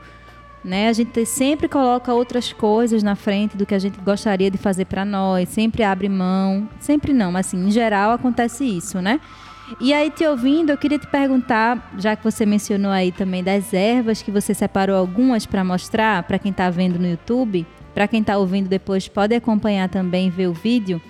Né? 0.64 0.90
A 0.90 0.94
gente 0.94 1.26
sempre 1.26 1.68
coloca 1.68 2.14
outras 2.14 2.54
coisas 2.54 3.02
na 3.02 3.16
frente 3.16 3.58
do 3.58 3.66
que 3.66 3.74
a 3.74 3.80
gente 3.80 4.00
gostaria 4.00 4.52
de 4.52 4.60
fazer 4.60 4.86
para 4.86 5.04
nós, 5.04 5.50
sempre 5.50 5.84
abre 5.84 6.08
mão, 6.08 6.70
sempre 6.80 7.14
não, 7.14 7.32
mas 7.32 7.48
assim, 7.48 7.66
em 7.66 7.72
geral 7.72 8.12
acontece 8.12 8.64
isso, 8.64 9.02
né? 9.02 9.20
E 9.80 9.94
aí, 9.94 10.10
te 10.10 10.26
ouvindo, 10.26 10.72
eu 10.72 10.78
queria 10.78 11.00
te 11.00 11.08
perguntar, 11.08 11.94
já 11.98 12.16
que 12.16 12.24
você 12.24 12.46
mencionou 12.46 12.92
aí 12.92 13.12
também 13.12 13.44
das 13.44 13.74
ervas, 13.74 14.22
que 14.22 14.30
você 14.30 14.54
separou 14.54 14.98
algumas 14.98 15.46
para 15.46 15.64
mostrar 15.64 16.24
para 16.24 16.38
quem 16.38 16.52
está 16.52 16.70
vendo 16.70 17.00
no 17.00 17.08
YouTube, 17.08 17.66
para 17.94 18.08
quem 18.08 18.22
está 18.22 18.38
ouvindo 18.38 18.68
depois 18.68 19.08
pode 19.08 19.34
acompanhar 19.34 19.88
também 19.88 20.30
ver 20.30 20.48
o 20.48 20.54
vídeo. 20.54 21.02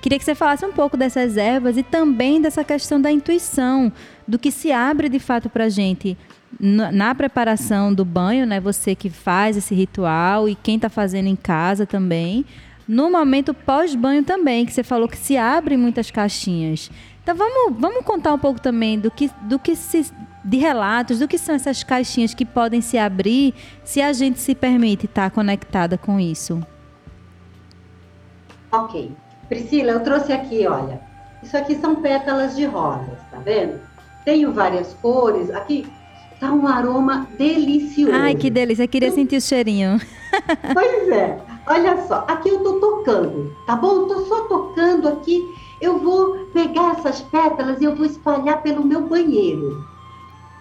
Queria 0.00 0.18
que 0.18 0.24
você 0.24 0.34
falasse 0.34 0.64
um 0.64 0.72
pouco 0.72 0.96
dessas 0.96 1.36
ervas 1.36 1.76
e 1.76 1.82
também 1.82 2.40
dessa 2.40 2.64
questão 2.64 3.00
da 3.00 3.10
intuição, 3.10 3.92
do 4.26 4.38
que 4.38 4.50
se 4.50 4.70
abre 4.72 5.08
de 5.08 5.18
fato 5.18 5.50
para 5.50 5.64
a 5.64 5.68
gente 5.68 6.16
na 6.58 7.14
preparação 7.14 7.92
do 7.92 8.04
banho, 8.04 8.46
né? 8.46 8.60
Você 8.60 8.94
que 8.94 9.10
faz 9.10 9.56
esse 9.56 9.74
ritual 9.74 10.48
e 10.48 10.54
quem 10.54 10.76
está 10.76 10.88
fazendo 10.88 11.26
em 11.26 11.36
casa 11.36 11.86
também. 11.86 12.44
No 12.86 13.10
momento 13.10 13.52
pós-banho 13.52 14.24
também, 14.24 14.64
que 14.64 14.72
você 14.72 14.82
falou 14.82 15.08
que 15.08 15.16
se 15.16 15.36
abrem 15.36 15.76
muitas 15.76 16.10
caixinhas. 16.10 16.90
Então 17.22 17.36
vamos, 17.36 17.78
vamos 17.78 18.04
contar 18.04 18.32
um 18.32 18.38
pouco 18.38 18.60
também 18.60 18.98
do 18.98 19.10
que, 19.10 19.30
do 19.42 19.58
que 19.58 19.76
se, 19.76 20.10
de 20.42 20.56
relatos, 20.56 21.18
do 21.18 21.28
que 21.28 21.36
são 21.36 21.54
essas 21.54 21.84
caixinhas 21.84 22.32
que 22.32 22.46
podem 22.46 22.80
se 22.80 22.96
abrir 22.96 23.52
se 23.84 24.00
a 24.00 24.12
gente 24.14 24.40
se 24.40 24.54
permite 24.54 25.04
estar 25.04 25.30
conectada 25.30 25.98
com 25.98 26.18
isso. 26.18 26.66
Ok. 28.72 29.12
Priscila, 29.48 29.92
eu 29.92 30.00
trouxe 30.00 30.32
aqui, 30.32 30.66
olha. 30.66 31.00
Isso 31.42 31.56
aqui 31.56 31.74
são 31.76 31.96
pétalas 31.96 32.56
de 32.56 32.64
rosas, 32.64 33.18
tá 33.30 33.38
vendo? 33.38 33.80
Tenho 34.24 34.52
várias 34.52 34.94
cores. 34.94 35.50
Aqui 35.50 35.86
Tá 36.40 36.52
um 36.52 36.66
aroma 36.66 37.26
delicioso. 37.36 38.12
Ai, 38.14 38.34
que 38.34 38.48
delícia. 38.48 38.84
Eu 38.84 38.88
queria 38.88 39.10
sentir 39.10 39.36
o 39.36 39.40
cheirinho. 39.40 40.00
Pois 40.72 41.08
é. 41.08 41.40
Olha 41.66 42.06
só, 42.06 42.24
aqui 42.28 42.48
eu 42.48 42.60
tô 42.60 42.74
tocando, 42.74 43.54
tá 43.66 43.74
bom? 43.74 44.02
Eu 44.02 44.06
tô 44.06 44.20
só 44.26 44.42
tocando 44.42 45.08
aqui. 45.08 45.42
Eu 45.80 45.98
vou 45.98 46.46
pegar 46.52 46.92
essas 46.98 47.20
pétalas 47.20 47.80
e 47.80 47.84
eu 47.84 47.94
vou 47.94 48.06
espalhar 48.06 48.62
pelo 48.62 48.84
meu 48.84 49.02
banheiro. 49.02 49.84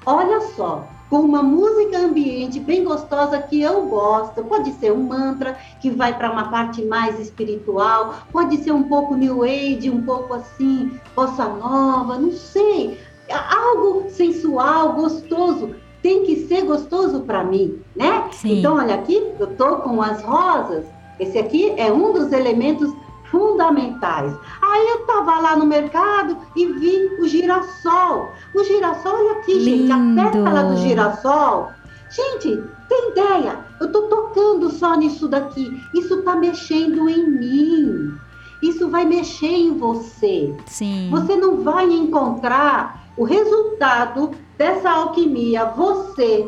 Olha 0.06 0.42
só, 0.56 0.88
com 1.10 1.20
uma 1.20 1.42
música 1.44 1.98
ambiente 1.98 2.60
bem 2.60 2.84
gostosa 2.84 3.40
que 3.40 3.62
eu 3.62 3.86
gosto. 3.88 4.44
Pode 4.44 4.72
ser 4.74 4.92
um 4.92 5.04
mantra 5.04 5.58
que 5.82 5.90
vai 5.90 6.18
para 6.18 6.32
uma 6.32 6.50
parte 6.50 6.84
mais 6.84 7.20
espiritual, 7.20 8.16
pode 8.32 8.58
ser 8.58 8.72
um 8.72 8.84
pouco 8.84 9.16
new 9.16 9.44
age, 9.44 9.90
um 9.90 10.02
pouco 10.04 10.34
assim, 10.34 11.00
bossa 11.16 11.46
nova, 11.46 12.18
não 12.18 12.32
sei 12.32 12.98
algo 13.34 14.10
sensual, 14.10 14.94
gostoso. 14.94 15.76
Tem 16.02 16.24
que 16.24 16.48
ser 16.48 16.64
gostoso 16.64 17.22
para 17.22 17.44
mim, 17.44 17.82
né? 17.96 18.30
Sim. 18.32 18.60
Então, 18.60 18.76
olha 18.76 18.96
aqui, 18.96 19.22
eu 19.40 19.48
tô 19.56 19.78
com 19.78 20.02
as 20.02 20.22
rosas. 20.22 20.86
Esse 21.20 21.38
aqui 21.38 21.74
é 21.78 21.92
um 21.92 22.14
dos 22.14 22.32
elementos 22.32 22.94
fundamentais. 23.32 24.34
Aí 24.62 24.88
eu 24.90 25.06
tava 25.06 25.40
lá 25.40 25.56
no 25.56 25.66
mercado 25.66 26.38
e 26.56 26.66
vi 26.66 27.10
o 27.20 27.28
girassol. 27.28 28.30
O 28.54 28.64
girassol, 28.64 29.16
olha 29.16 29.32
aqui, 29.40 29.54
Lindo. 29.54 29.88
gente, 29.88 29.92
a 29.92 30.24
pétala 30.24 30.64
do 30.64 30.78
girassol. 30.78 31.72
Gente, 32.10 32.64
tem 32.88 33.10
ideia? 33.12 33.60
Eu 33.82 33.92
tô 33.92 34.04
tocando 34.04 34.70
só 34.70 34.96
nisso 34.96 35.28
daqui. 35.28 35.82
Isso 35.94 36.22
tá 36.22 36.36
mexendo 36.36 37.10
em 37.10 37.30
mim. 37.30 38.14
Isso 38.62 38.90
vai 38.90 39.06
mexer 39.06 39.48
em 39.48 39.78
você. 39.78 40.56
Sim. 40.66 41.10
Você 41.12 41.36
não 41.36 41.62
vai 41.64 41.86
encontrar 41.86 43.07
o 43.18 43.24
resultado 43.24 44.32
dessa 44.58 44.90
alquimia, 44.90 45.66
você, 45.66 46.48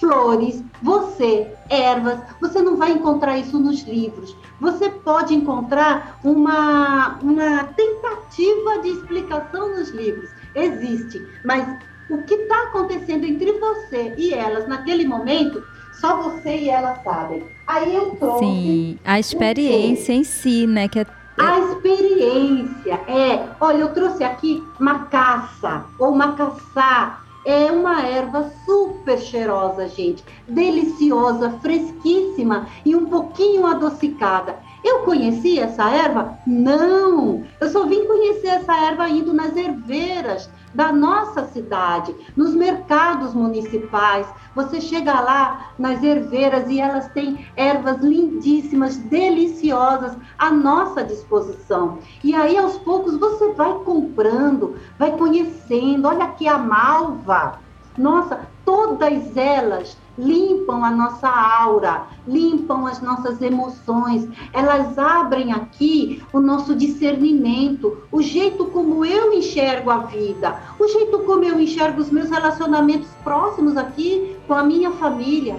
flores, 0.00 0.64
você, 0.82 1.46
ervas, 1.68 2.18
você 2.40 2.60
não 2.60 2.76
vai 2.76 2.92
encontrar 2.92 3.38
isso 3.38 3.58
nos 3.58 3.82
livros. 3.82 4.34
Você 4.60 4.88
pode 4.88 5.34
encontrar 5.34 6.18
uma, 6.24 7.18
uma 7.22 7.64
tentativa 7.64 8.80
de 8.82 8.88
explicação 8.88 9.76
nos 9.76 9.90
livros. 9.90 10.30
Existe, 10.54 11.24
mas 11.44 11.66
o 12.10 12.22
que 12.24 12.34
está 12.34 12.64
acontecendo 12.64 13.24
entre 13.24 13.52
você 13.52 14.14
e 14.16 14.34
elas 14.34 14.66
naquele 14.68 15.06
momento, 15.06 15.62
só 16.00 16.20
você 16.20 16.56
e 16.56 16.68
elas 16.68 17.02
sabem. 17.02 17.42
Aí 17.66 17.94
eu 17.94 18.10
trouxe. 18.16 18.44
Sim, 18.44 18.98
a 19.04 19.18
experiência 19.20 20.12
em 20.12 20.24
si, 20.24 20.66
né? 20.66 20.88
Que 20.88 21.00
é 21.00 21.06
a 21.38 21.58
experiência 21.58 22.94
é, 23.08 23.48
olha, 23.60 23.78
eu 23.78 23.92
trouxe 23.94 24.22
aqui 24.22 24.62
macaça 24.78 25.84
ou 25.98 26.12
macaçá. 26.12 27.20
É 27.44 27.72
uma 27.72 28.02
erva 28.02 28.52
super 28.64 29.18
cheirosa, 29.18 29.88
gente, 29.88 30.24
deliciosa, 30.46 31.50
fresquíssima 31.60 32.68
e 32.84 32.94
um 32.94 33.06
pouquinho 33.06 33.66
adocicada. 33.66 34.60
Eu 34.84 35.00
conheci 35.00 35.58
essa 35.58 35.90
erva? 35.90 36.38
Não! 36.46 37.44
Eu 37.60 37.68
só 37.68 37.84
vim 37.84 38.06
conhecer 38.06 38.46
essa 38.46 38.76
erva 38.76 39.08
indo 39.08 39.32
nas 39.32 39.56
herveiras 39.56 40.48
da 40.74 40.92
nossa 40.92 41.44
cidade, 41.46 42.14
nos 42.36 42.54
mercados 42.54 43.34
municipais. 43.34 44.26
Você 44.54 44.80
chega 44.80 45.20
lá 45.20 45.72
nas 45.78 46.02
herveiras 46.02 46.68
e 46.68 46.80
elas 46.80 47.08
têm 47.08 47.46
ervas 47.56 47.98
lindíssimas, 47.98 48.96
deliciosas 48.96 50.16
à 50.38 50.50
nossa 50.50 51.04
disposição. 51.04 51.98
E 52.22 52.34
aí, 52.34 52.56
aos 52.56 52.78
poucos, 52.78 53.16
você 53.16 53.52
vai 53.52 53.72
comprando, 53.80 54.76
vai 54.98 55.16
conhecendo. 55.16 56.08
Olha 56.08 56.24
aqui 56.24 56.48
a 56.48 56.58
malva. 56.58 57.60
Nossa, 57.96 58.48
todas 58.64 59.36
elas 59.36 59.96
limpam 60.18 60.84
a 60.84 60.90
nossa 60.90 61.28
aura, 61.28 62.06
limpam 62.26 62.86
as 62.86 63.00
nossas 63.00 63.40
emoções, 63.40 64.28
elas 64.52 64.98
abrem 64.98 65.52
aqui 65.52 66.22
o 66.32 66.40
nosso 66.40 66.74
discernimento, 66.74 67.98
o 68.10 68.22
jeito 68.22 68.66
como 68.66 69.04
eu 69.04 69.32
enxergo 69.32 69.90
a 69.90 69.98
vida, 69.98 70.56
o 70.78 70.86
jeito 70.88 71.20
como 71.20 71.44
eu 71.44 71.58
enxergo 71.60 72.00
os 72.00 72.10
meus 72.10 72.30
relacionamentos 72.30 73.08
próximos 73.24 73.76
aqui 73.76 74.36
com 74.46 74.54
a 74.54 74.62
minha 74.62 74.90
família. 74.92 75.58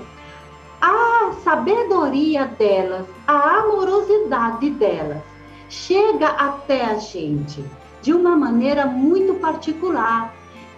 A 0.81 1.31
sabedoria 1.43 2.45
delas, 2.45 3.05
a 3.25 3.59
amorosidade 3.59 4.69
delas, 4.71 5.21
chega 5.69 6.27
até 6.27 6.83
a 6.85 6.95
gente 6.95 7.63
de 8.01 8.13
uma 8.13 8.35
maneira 8.35 8.85
muito 8.85 9.33
particular. 9.35 10.33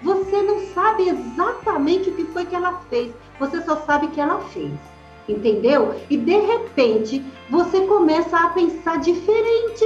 Você 0.06 0.40
não 0.44 0.60
sabe 0.68 1.10
exatamente 1.10 2.12
o 2.12 2.14
que 2.14 2.26
foi 2.26 2.46
que 2.46 2.56
ela 2.56 2.80
fez, 2.92 3.12
você 3.40 3.60
só 3.64 3.78
sabe 3.78 4.10
que 4.10 4.22
ela 4.22 4.40
fez. 4.54 4.72
Entendeu? 5.28 5.96
E 6.12 6.16
de 6.16 6.38
repente 6.38 7.26
você 7.50 7.82
começa 7.88 8.38
a 8.38 8.50
pensar 8.50 9.00
diferente. 9.00 9.84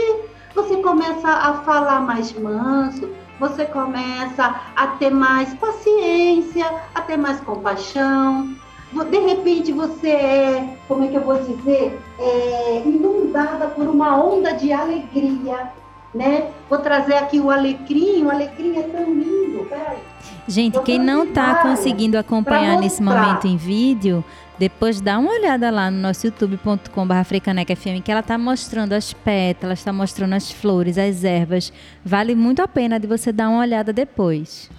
Você 0.53 0.75
começa 0.81 1.29
a 1.29 1.53
falar 1.63 2.01
mais 2.01 2.33
manso, 2.37 3.09
você 3.39 3.65
começa 3.65 4.59
a 4.75 4.87
ter 4.87 5.09
mais 5.09 5.53
paciência, 5.53 6.69
a 6.93 6.99
ter 6.99 7.15
mais 7.15 7.39
compaixão. 7.39 8.53
De 8.91 9.19
repente 9.19 9.71
você 9.71 10.09
é, 10.09 10.77
como 10.89 11.05
é 11.05 11.07
que 11.07 11.15
eu 11.15 11.21
vou 11.21 11.37
dizer, 11.37 11.97
é, 12.19 12.81
inundada 12.85 13.67
por 13.67 13.87
uma 13.87 14.21
onda 14.21 14.51
de 14.51 14.73
alegria, 14.73 15.71
né? 16.13 16.51
Vou 16.67 16.79
trazer 16.79 17.13
aqui 17.13 17.39
o 17.39 17.49
alecrim, 17.49 18.25
o 18.25 18.31
alecrim 18.31 18.77
é 18.77 18.83
tão 18.83 19.13
lindo, 19.13 19.65
peraí. 19.69 20.08
Gente, 20.49 20.81
quem 20.81 20.97
não 20.97 21.25
está 21.25 21.61
conseguindo 21.61 22.17
acompanhar 22.17 22.79
nesse 22.79 23.03
momento 23.03 23.45
em 23.45 23.55
vídeo, 23.55 24.25
depois 24.57 24.99
dá 24.99 25.19
uma 25.19 25.31
olhada 25.31 25.69
lá 25.69 25.91
no 25.91 25.99
nosso 25.99 26.25
youtube.com.br 26.25 28.01
que 28.03 28.11
ela 28.11 28.21
está 28.21 28.35
mostrando 28.35 28.93
as 28.93 29.13
pétalas, 29.13 29.77
está 29.77 29.93
mostrando 29.93 30.33
as 30.33 30.51
flores, 30.51 30.97
as 30.97 31.23
ervas. 31.23 31.71
Vale 32.03 32.33
muito 32.33 32.63
a 32.63 32.67
pena 32.67 32.99
de 32.99 33.05
você 33.05 33.31
dar 33.31 33.47
uma 33.47 33.59
olhada 33.59 33.93
depois. 33.93 34.71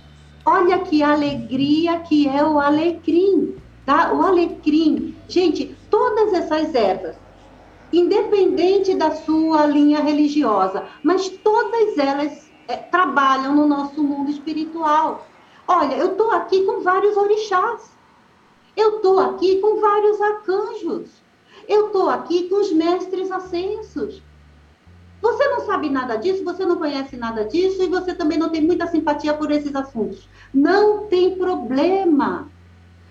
Olha 0.44 0.80
que 0.80 1.04
alegria 1.04 2.00
que 2.00 2.26
é 2.26 2.44
o 2.44 2.58
alecrim, 2.58 3.54
tá? 3.86 4.12
O 4.12 4.22
alecrim. 4.22 5.14
Gente, 5.28 5.76
todas 5.88 6.32
essas 6.32 6.74
ervas, 6.74 7.14
independente 7.92 8.96
da 8.96 9.12
sua 9.12 9.66
linha 9.66 10.00
religiosa, 10.00 10.82
mas 11.00 11.28
todas 11.28 11.96
elas 11.96 12.50
é, 12.66 12.74
trabalham 12.74 13.54
no 13.54 13.68
nosso 13.68 14.02
mundo 14.02 14.32
espiritual. 14.32 15.29
Olha, 15.70 15.94
eu 15.94 16.10
estou 16.10 16.32
aqui 16.32 16.64
com 16.64 16.80
vários 16.80 17.16
orixás. 17.16 17.92
Eu 18.76 18.96
estou 18.96 19.20
aqui 19.20 19.60
com 19.60 19.80
vários 19.80 20.20
arcanjos. 20.20 21.10
Eu 21.68 21.86
estou 21.86 22.10
aqui 22.10 22.48
com 22.48 22.56
os 22.56 22.72
mestres 22.72 23.30
ascensos. 23.30 24.20
Você 25.22 25.48
não 25.48 25.60
sabe 25.66 25.88
nada 25.88 26.16
disso, 26.16 26.42
você 26.42 26.66
não 26.66 26.74
conhece 26.74 27.16
nada 27.16 27.44
disso 27.44 27.84
e 27.84 27.88
você 27.88 28.12
também 28.12 28.36
não 28.36 28.48
tem 28.48 28.62
muita 28.62 28.88
simpatia 28.88 29.32
por 29.32 29.52
esses 29.52 29.72
assuntos. 29.76 30.28
Não 30.52 31.06
tem 31.06 31.36
problema. 31.36 32.48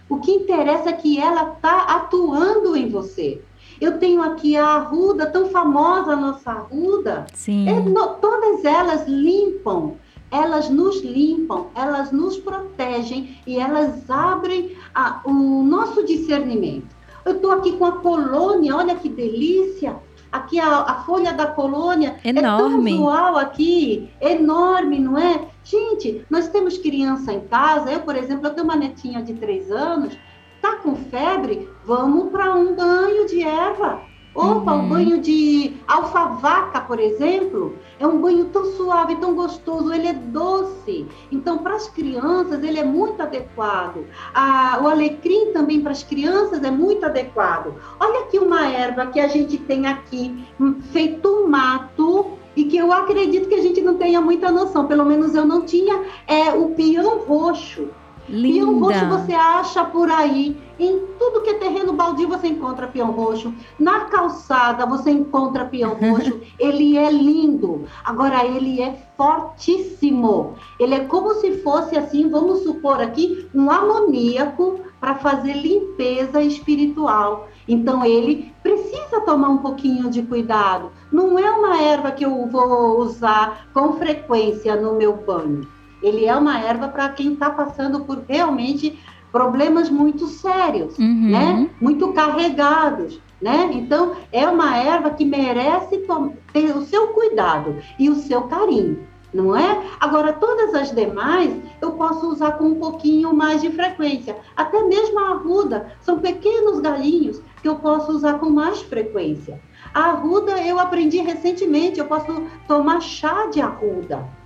O 0.09 0.19
que 0.19 0.31
interessa 0.31 0.89
é 0.89 0.93
que 0.93 1.17
ela 1.17 1.53
está 1.53 1.83
atuando 1.83 2.75
em 2.75 2.89
você. 2.89 3.41
Eu 3.79 3.99
tenho 3.99 4.21
aqui 4.21 4.57
a 4.57 4.65
Arruda, 4.65 5.27
tão 5.27 5.47
famosa 5.49 6.11
a 6.11 6.17
nossa 6.17 6.51
Arruda. 6.51 7.25
Sim. 7.33 7.69
É, 7.69 7.79
no, 7.79 8.15
todas 8.15 8.65
elas 8.65 9.07
limpam 9.07 9.95
elas 10.31 10.69
nos 10.69 11.01
limpam, 11.03 11.67
elas 11.75 12.11
nos 12.11 12.37
protegem 12.37 13.37
e 13.45 13.57
elas 13.57 14.09
abrem 14.09 14.75
a, 14.93 15.21
o 15.25 15.63
nosso 15.63 16.05
discernimento. 16.05 16.95
Eu 17.25 17.33
estou 17.33 17.51
aqui 17.51 17.73
com 17.77 17.85
a 17.85 17.93
colônia, 17.93 18.75
olha 18.75 18.95
que 18.95 19.09
delícia! 19.09 19.95
Aqui 20.31 20.59
a, 20.59 20.81
a 20.81 21.03
folha 21.05 21.33
da 21.33 21.47
colônia 21.47 22.19
enorme. 22.23 22.91
é 22.91 22.95
tão 22.95 23.05
usual 23.05 23.37
aqui, 23.37 24.09
enorme, 24.21 24.99
não 24.99 25.17
é? 25.17 25.47
Gente, 25.63 26.23
nós 26.29 26.47
temos 26.47 26.77
criança 26.77 27.33
em 27.33 27.41
casa. 27.41 27.91
Eu, 27.91 28.01
por 28.01 28.15
exemplo, 28.15 28.45
eu 28.45 28.53
tenho 28.53 28.65
uma 28.65 28.75
netinha 28.75 29.23
de 29.23 29.33
três 29.33 29.71
anos, 29.71 30.15
tá 30.61 30.75
com 30.77 30.95
febre, 30.95 31.67
vamos 31.83 32.29
para 32.31 32.53
um 32.53 32.75
banho 32.75 33.25
de 33.25 33.41
erva. 33.41 34.01
Opa, 34.39 34.73
uhum. 34.73 34.85
um 34.85 34.89
banho 34.89 35.19
de 35.19 35.73
alfavaca, 35.85 36.79
por 36.81 36.97
exemplo, 36.97 37.75
é 37.99 38.07
um 38.07 38.21
banho 38.21 38.45
tão 38.45 38.63
suave, 38.71 39.17
tão 39.17 39.35
gostoso, 39.35 39.91
ele 39.93 40.07
é 40.07 40.13
doce. 40.13 41.05
Então, 41.29 41.57
para 41.57 41.75
as 41.75 41.89
crianças, 41.89 42.63
ele 42.63 42.79
é 42.79 42.85
muito 42.85 43.21
adequado. 43.21 44.05
Ah, 44.33 44.79
o 44.81 44.87
alecrim 44.87 45.51
também 45.51 45.81
para 45.81 45.91
as 45.91 46.03
crianças 46.03 46.63
é 46.63 46.71
muito 46.71 47.05
adequado. 47.05 47.75
Olha 47.99 48.21
aqui 48.21 48.39
uma 48.39 48.65
erva 48.65 49.07
que 49.07 49.19
a 49.19 49.27
gente 49.27 49.57
tem 49.57 49.87
aqui, 49.87 50.45
hum, 50.57 50.79
feito 50.93 51.27
um 51.27 51.47
mato, 51.47 52.37
e 52.55 52.65
que 52.65 52.77
eu 52.77 52.91
acredito 52.91 53.47
que 53.47 53.55
a 53.55 53.61
gente 53.61 53.81
não 53.81 53.95
tenha 53.95 54.19
muita 54.21 54.51
noção, 54.51 54.85
pelo 54.85 55.05
menos 55.05 55.35
eu 55.35 55.45
não 55.45 55.61
tinha, 55.61 56.03
é 56.27 56.51
o 56.51 56.71
pião 56.71 57.19
roxo. 57.19 57.89
Linda. 58.29 58.65
Pião 58.65 58.79
roxo 58.79 59.05
você 59.07 59.33
acha 59.33 59.83
por 59.85 60.09
aí. 60.09 60.57
Em 60.79 60.99
tudo 61.19 61.41
que 61.41 61.49
é 61.49 61.53
terreno 61.55 61.93
baldio 61.93 62.27
você 62.27 62.47
encontra 62.47 62.87
pião 62.87 63.11
roxo. 63.11 63.53
Na 63.77 64.05
calçada 64.05 64.85
você 64.85 65.11
encontra 65.11 65.65
pião 65.65 65.95
roxo. 65.95 66.39
ele 66.59 66.97
é 66.97 67.11
lindo. 67.11 67.85
Agora 68.05 68.45
ele 68.45 68.81
é 68.81 68.95
fortíssimo. 69.17 70.55
Ele 70.79 70.95
é 70.95 71.05
como 71.05 71.33
se 71.35 71.57
fosse 71.57 71.97
assim, 71.97 72.29
vamos 72.29 72.63
supor 72.63 73.01
aqui, 73.01 73.49
um 73.53 73.69
amoníaco 73.69 74.79
para 74.99 75.15
fazer 75.15 75.53
limpeza 75.53 76.41
espiritual. 76.41 77.47
Então 77.67 78.05
ele 78.05 78.53
precisa 78.61 79.21
tomar 79.21 79.49
um 79.49 79.57
pouquinho 79.57 80.09
de 80.09 80.21
cuidado. 80.23 80.91
Não 81.11 81.37
é 81.37 81.49
uma 81.51 81.81
erva 81.81 82.11
que 82.11 82.25
eu 82.25 82.47
vou 82.47 82.99
usar 82.99 83.67
com 83.73 83.93
frequência 83.93 84.75
no 84.75 84.95
meu 84.95 85.13
banho. 85.15 85.78
Ele 86.01 86.25
é 86.25 86.35
uma 86.35 86.59
erva 86.59 86.87
para 86.87 87.09
quem 87.09 87.33
está 87.33 87.49
passando 87.49 88.01
por 88.01 88.23
realmente 88.27 88.99
problemas 89.31 89.89
muito 89.89 90.27
sérios, 90.27 90.97
uhum. 90.97 91.29
né? 91.29 91.69
Muito 91.79 92.11
carregados, 92.13 93.19
né? 93.41 93.69
Então, 93.73 94.15
é 94.31 94.47
uma 94.47 94.77
erva 94.77 95.11
que 95.11 95.25
merece 95.25 96.03
ter 96.51 96.75
o 96.75 96.81
seu 96.81 97.09
cuidado 97.09 97.77
e 97.97 98.09
o 98.09 98.15
seu 98.15 98.43
carinho, 98.43 99.05
não 99.33 99.55
é? 99.55 99.83
Agora, 99.99 100.33
todas 100.33 100.73
as 100.73 100.91
demais 100.93 101.55
eu 101.81 101.91
posso 101.91 102.27
usar 102.27 102.53
com 102.53 102.65
um 102.65 102.75
pouquinho 102.75 103.33
mais 103.33 103.61
de 103.61 103.69
frequência. 103.69 104.35
Até 104.55 104.81
mesmo 104.83 105.19
a 105.19 105.29
arruda, 105.31 105.93
são 106.01 106.19
pequenos 106.19 106.79
galinhos 106.79 107.41
que 107.61 107.67
eu 107.67 107.75
posso 107.75 108.11
usar 108.11 108.39
com 108.39 108.49
mais 108.49 108.81
frequência. 108.81 109.61
A 109.93 110.11
arruda 110.11 110.61
eu 110.63 110.79
aprendi 110.79 111.19
recentemente, 111.19 111.99
eu 111.99 112.05
posso 112.05 112.43
tomar 112.67 113.01
chá 113.01 113.47
de 113.47 113.61
arruda. 113.61 114.38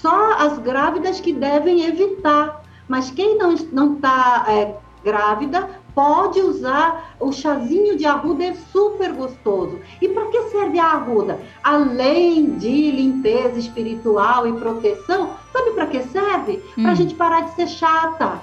Só 0.00 0.32
as 0.34 0.58
grávidas 0.58 1.20
que 1.20 1.32
devem 1.32 1.84
evitar. 1.84 2.62
Mas 2.88 3.10
quem 3.10 3.36
não 3.38 3.94
está 3.94 4.44
é, 4.48 4.76
grávida 5.04 5.68
pode 5.94 6.40
usar 6.40 7.16
o 7.18 7.32
chazinho 7.32 7.96
de 7.96 8.04
arruda, 8.04 8.44
é 8.44 8.54
super 8.70 9.12
gostoso. 9.12 9.78
E 10.02 10.08
para 10.08 10.26
que 10.26 10.42
serve 10.50 10.78
a 10.78 10.84
arruda? 10.84 11.40
Além 11.64 12.56
de 12.56 12.90
limpeza 12.90 13.58
espiritual 13.58 14.46
e 14.46 14.52
proteção, 14.52 15.30
sabe 15.52 15.70
para 15.70 15.86
que 15.86 16.02
serve? 16.02 16.62
Hum. 16.76 16.82
Para 16.82 16.92
a 16.92 16.94
gente 16.94 17.14
parar 17.14 17.40
de 17.42 17.54
ser 17.54 17.68
chata. 17.68 18.40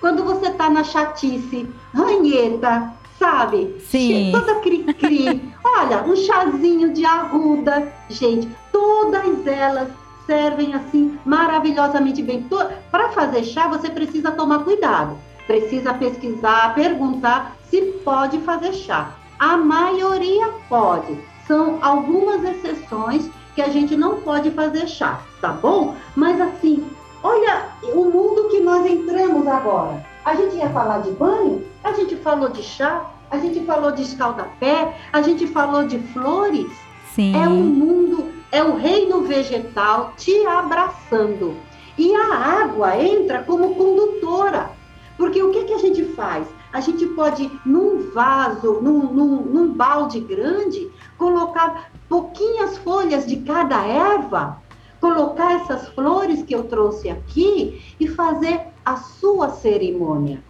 Quando 0.00 0.22
você 0.22 0.48
está 0.48 0.70
na 0.70 0.84
chatice, 0.84 1.68
ranheta, 1.92 2.92
sabe? 3.18 3.76
Sim. 3.80 4.30
Toda 4.32 4.60
cri-cri. 4.60 5.52
Olha, 5.64 6.04
um 6.04 6.14
chazinho 6.14 6.92
de 6.92 7.04
arruda. 7.04 7.92
Gente, 8.08 8.48
todas 8.70 9.46
elas 9.46 9.88
servem 10.26 10.74
assim 10.74 11.18
maravilhosamente 11.24 12.22
bem. 12.22 12.46
Para 12.90 13.10
fazer 13.10 13.44
chá, 13.44 13.68
você 13.68 13.90
precisa 13.90 14.30
tomar 14.32 14.64
cuidado. 14.64 15.16
Precisa 15.46 15.92
pesquisar, 15.94 16.74
perguntar 16.74 17.56
se 17.68 17.82
pode 18.04 18.38
fazer 18.40 18.72
chá. 18.72 19.10
A 19.38 19.56
maioria 19.56 20.48
pode. 20.68 21.18
São 21.46 21.78
algumas 21.82 22.42
exceções 22.42 23.28
que 23.54 23.62
a 23.62 23.68
gente 23.68 23.96
não 23.96 24.20
pode 24.20 24.50
fazer 24.50 24.88
chá, 24.88 25.20
tá 25.40 25.48
bom? 25.48 25.94
Mas 26.16 26.40
assim, 26.40 26.84
olha 27.22 27.68
o 27.82 28.04
mundo 28.04 28.48
que 28.48 28.60
nós 28.60 28.84
entramos 28.86 29.46
agora. 29.46 30.04
A 30.24 30.34
gente 30.34 30.56
ia 30.56 30.70
falar 30.70 31.00
de 31.02 31.10
banho, 31.10 31.64
a 31.82 31.92
gente 31.92 32.16
falou 32.16 32.48
de 32.48 32.62
chá, 32.62 33.10
a 33.30 33.38
gente 33.38 33.60
falou 33.64 33.92
de 33.92 34.02
escaldapé, 34.02 34.96
a 35.12 35.20
gente 35.20 35.46
falou 35.46 35.86
de 35.86 35.98
flores. 35.98 36.72
Sim. 37.14 37.36
É 37.36 37.46
um 37.46 37.62
mundo 37.62 38.33
é 38.54 38.62
o 38.62 38.76
reino 38.76 39.22
vegetal 39.22 40.12
te 40.16 40.46
abraçando. 40.46 41.56
E 41.98 42.14
a 42.14 42.34
água 42.62 42.96
entra 42.96 43.42
como 43.42 43.74
condutora. 43.74 44.70
Porque 45.16 45.42
o 45.42 45.50
que, 45.50 45.64
que 45.64 45.72
a 45.72 45.78
gente 45.78 46.04
faz? 46.04 46.46
A 46.72 46.78
gente 46.78 47.04
pode, 47.06 47.50
num 47.66 48.12
vaso, 48.12 48.80
num, 48.80 49.12
num, 49.12 49.42
num 49.42 49.72
balde 49.72 50.20
grande, 50.20 50.88
colocar 51.18 51.90
pouquinhas 52.08 52.78
folhas 52.78 53.26
de 53.26 53.38
cada 53.38 53.84
erva, 53.84 54.62
colocar 55.00 55.54
essas 55.54 55.88
flores 55.88 56.44
que 56.44 56.54
eu 56.54 56.62
trouxe 56.62 57.08
aqui 57.08 57.82
e 57.98 58.06
fazer 58.06 58.68
a 58.84 58.96
sua 58.96 59.50
cerimônia 59.50 60.40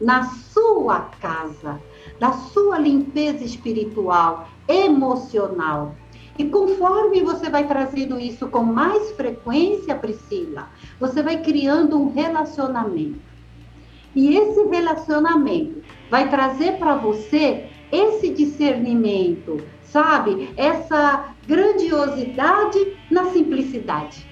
na 0.00 0.22
sua 0.22 1.00
casa, 1.20 1.80
da 2.20 2.30
sua 2.30 2.78
limpeza 2.78 3.42
espiritual, 3.42 4.48
emocional. 4.68 5.96
E 6.38 6.44
conforme 6.44 7.20
você 7.22 7.50
vai 7.50 7.66
trazendo 7.66 8.18
isso 8.18 8.48
com 8.48 8.62
mais 8.62 9.10
frequência, 9.12 9.94
Priscila, 9.96 10.68
você 11.00 11.20
vai 11.20 11.42
criando 11.42 12.00
um 12.00 12.12
relacionamento. 12.12 13.20
E 14.14 14.36
esse 14.36 14.62
relacionamento 14.68 15.82
vai 16.08 16.30
trazer 16.30 16.78
para 16.78 16.94
você 16.94 17.66
esse 17.90 18.30
discernimento, 18.30 19.60
sabe? 19.82 20.50
Essa 20.56 21.34
grandiosidade 21.46 22.96
na 23.10 23.26
simplicidade. 23.26 24.24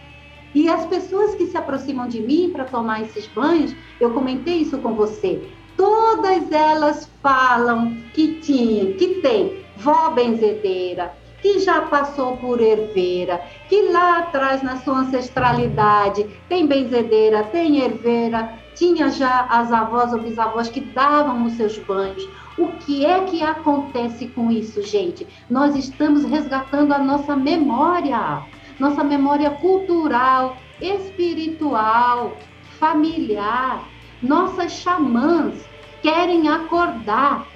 E 0.54 0.68
as 0.68 0.86
pessoas 0.86 1.34
que 1.34 1.46
se 1.46 1.56
aproximam 1.56 2.08
de 2.08 2.20
mim 2.20 2.50
para 2.52 2.64
tomar 2.64 3.02
esses 3.02 3.26
banhos, 3.26 3.74
eu 4.00 4.12
comentei 4.12 4.58
isso 4.58 4.78
com 4.78 4.94
você, 4.94 5.42
todas 5.76 6.50
elas 6.52 7.10
falam 7.22 7.96
que 8.14 8.40
tinha, 8.40 8.94
que 8.94 9.20
tem 9.20 9.64
vó 9.76 10.10
benzedeira, 10.10 11.14
que 11.40 11.60
já 11.60 11.82
passou 11.82 12.36
por 12.36 12.60
herveira, 12.60 13.40
que 13.68 13.90
lá 13.90 14.18
atrás 14.18 14.62
na 14.62 14.76
sua 14.78 15.00
ancestralidade 15.00 16.26
tem 16.48 16.66
benzedeira, 16.66 17.44
tem 17.44 17.78
herveira, 17.78 18.54
tinha 18.74 19.08
já 19.10 19.46
as 19.48 19.72
avós 19.72 20.12
ou 20.12 20.20
bisavós 20.20 20.68
que 20.68 20.80
davam 20.80 21.44
os 21.46 21.54
seus 21.54 21.78
banhos. 21.78 22.28
O 22.58 22.68
que 22.68 23.04
é 23.04 23.20
que 23.24 23.42
acontece 23.42 24.28
com 24.28 24.50
isso, 24.50 24.82
gente? 24.82 25.26
Nós 25.48 25.74
estamos 25.76 26.24
resgatando 26.24 26.92
a 26.92 26.98
nossa 26.98 27.36
memória, 27.36 28.42
nossa 28.78 29.04
memória 29.04 29.50
cultural, 29.50 30.56
espiritual, 30.80 32.36
familiar. 32.78 33.86
Nossas 34.22 34.72
xamãs 34.72 35.54
querem 36.02 36.48
acordar, 36.48 37.46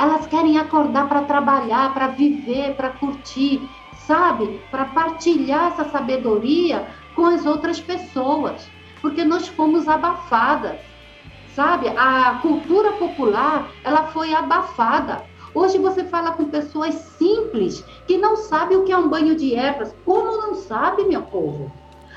elas 0.00 0.26
querem 0.26 0.58
acordar 0.58 1.08
para 1.08 1.22
trabalhar, 1.22 1.92
para 1.92 2.08
viver, 2.08 2.74
para 2.74 2.88
curtir, 2.90 3.60
sabe? 4.06 4.60
Para 4.70 4.86
partilhar 4.86 5.72
essa 5.72 5.84
sabedoria 5.90 6.86
com 7.14 7.26
as 7.26 7.44
outras 7.44 7.78
pessoas, 7.78 8.66
porque 9.00 9.24
nós 9.24 9.46
fomos 9.48 9.86
abafadas 9.86 10.78
sabe? 11.54 11.88
A 11.88 12.38
cultura 12.40 12.92
popular, 12.92 13.70
ela 13.84 14.04
foi 14.06 14.32
abafada. 14.32 15.22
Hoje 15.54 15.78
você 15.78 16.04
fala 16.04 16.32
com 16.32 16.44
pessoas 16.44 16.94
simples 16.94 17.84
que 18.06 18.16
não 18.16 18.36
sabem 18.36 18.78
o 18.78 18.84
que 18.84 18.92
é 18.92 18.96
um 18.96 19.08
banho 19.08 19.34
de 19.34 19.54
ervas. 19.54 19.94
Como 20.04 20.40
não 20.40 20.54
sabe, 20.54 21.04
meu 21.04 21.22
povo? 21.22 21.70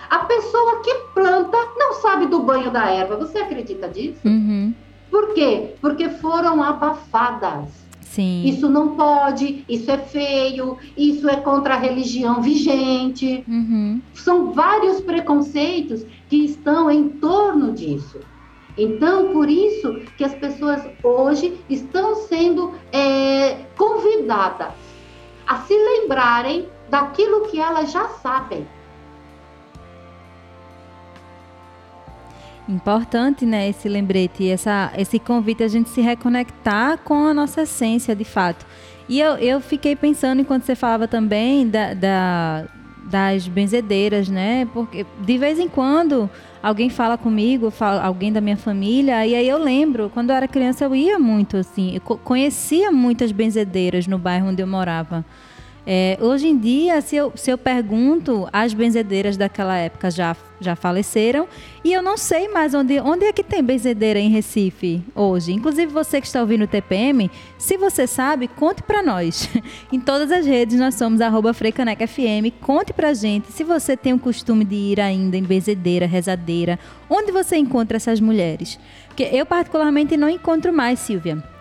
A 0.09 0.19
pessoa 0.19 0.81
que 0.81 0.93
planta 1.13 1.57
não 1.75 1.93
sabe 1.95 2.27
do 2.27 2.39
banho 2.39 2.69
da 2.69 2.89
erva. 2.91 3.17
Você 3.17 3.39
acredita 3.39 3.89
disso? 3.89 4.21
Uhum. 4.23 4.73
Por 5.13 5.35
quê? 5.35 5.75
Porque 5.79 6.09
foram 6.09 6.63
abafadas. 6.63 7.69
Sim. 8.01 8.45
Isso 8.45 8.67
não 8.67 8.95
pode, 8.95 9.63
isso 9.69 9.91
é 9.91 9.97
feio, 9.99 10.79
isso 10.97 11.29
é 11.29 11.35
contra 11.35 11.75
a 11.75 11.77
religião 11.77 12.41
vigente. 12.41 13.43
Uhum. 13.47 14.01
São 14.15 14.53
vários 14.53 15.01
preconceitos 15.01 16.03
que 16.27 16.37
estão 16.37 16.89
em 16.89 17.09
torno 17.09 17.73
disso. 17.73 18.21
Então, 18.75 19.31
por 19.31 19.47
isso 19.47 20.01
que 20.17 20.23
as 20.23 20.33
pessoas 20.33 20.81
hoje 21.03 21.59
estão 21.69 22.15
sendo 22.15 22.73
é, 22.91 23.67
convidadas 23.77 24.73
a 25.45 25.57
se 25.57 25.75
lembrarem 25.75 26.67
daquilo 26.89 27.41
que 27.51 27.59
elas 27.59 27.91
já 27.91 28.07
sabem. 28.07 28.65
Importante, 32.67 33.45
né, 33.45 33.67
esse 33.67 33.89
lembrete, 33.89 34.49
essa, 34.49 34.91
esse 34.97 35.19
convite 35.19 35.63
a 35.63 35.67
gente 35.67 35.89
se 35.89 35.99
reconectar 35.99 36.97
com 36.99 37.25
a 37.25 37.33
nossa 37.33 37.63
essência, 37.63 38.15
de 38.15 38.23
fato. 38.23 38.65
E 39.09 39.19
eu, 39.19 39.35
eu 39.35 39.59
fiquei 39.59 39.95
pensando, 39.95 40.41
enquanto 40.41 40.63
você 40.63 40.75
falava 40.75 41.07
também 41.07 41.67
da, 41.67 41.93
da 41.93 42.65
das 43.03 43.47
benzedeiras, 43.47 44.29
né? 44.29 44.67
Porque 44.73 45.05
de 45.19 45.37
vez 45.37 45.59
em 45.59 45.67
quando 45.67 46.29
alguém 46.61 46.89
fala 46.89 47.17
comigo, 47.17 47.69
fala, 47.69 48.01
alguém 48.01 48.31
da 48.31 48.39
minha 48.39 48.57
família, 48.57 49.25
e 49.27 49.35
aí 49.35 49.47
eu 49.47 49.57
lembro, 49.57 50.09
quando 50.13 50.29
eu 50.29 50.35
era 50.35 50.47
criança 50.47 50.85
eu 50.85 50.95
ia 50.95 51.19
muito 51.19 51.57
assim, 51.57 51.93
eu 51.95 52.01
conhecia 52.01 52.91
muitas 52.91 53.31
benzedeiras 53.31 54.07
no 54.07 54.17
bairro 54.17 54.47
onde 54.47 54.61
eu 54.61 54.67
morava. 54.67 55.25
É, 55.85 56.17
hoje 56.21 56.47
em 56.47 56.57
dia, 56.57 57.01
se 57.01 57.15
eu, 57.15 57.33
se 57.35 57.51
eu 57.51 57.57
pergunto, 57.57 58.47
as 58.53 58.73
benzedeiras 58.73 59.35
daquela 59.35 59.77
época 59.77 60.09
já, 60.09 60.33
já 60.59 60.77
faleceram 60.77 61.45
e 61.83 61.91
eu 61.91 62.01
não 62.01 62.17
sei 62.17 62.47
mais 62.47 62.73
onde, 62.73 63.01
onde 63.01 63.25
é 63.25 63.33
que 63.33 63.43
tem 63.43 63.61
benzedeira 63.61 64.17
em 64.17 64.29
Recife 64.29 65.03
hoje. 65.13 65.51
Inclusive, 65.51 65.91
você 65.91 66.21
que 66.21 66.27
está 66.27 66.39
ouvindo 66.39 66.63
o 66.63 66.67
TPM, 66.67 67.29
se 67.57 67.75
você 67.75 68.07
sabe, 68.07 68.47
conte 68.47 68.81
para 68.81 69.03
nós. 69.03 69.49
em 69.91 69.99
todas 69.99 70.31
as 70.31 70.45
redes 70.45 70.79
nós 70.79 70.95
somos 70.95 71.19
arroba 71.19 71.53
FM. 71.53 72.53
Conte 72.61 72.93
para 72.93 73.13
gente 73.13 73.51
se 73.51 73.65
você 73.65 73.97
tem 73.97 74.13
o 74.13 74.19
costume 74.19 74.63
de 74.63 74.75
ir 74.75 75.01
ainda 75.01 75.35
em 75.35 75.43
benzedeira, 75.43 76.05
rezadeira. 76.05 76.79
Onde 77.09 77.31
você 77.33 77.57
encontra 77.57 77.97
essas 77.97 78.21
mulheres? 78.21 78.79
Porque 79.07 79.23
eu, 79.23 79.45
particularmente, 79.45 80.15
não 80.15 80.29
encontro 80.29 80.71
mais, 80.71 80.99
Silvia. 80.99 81.52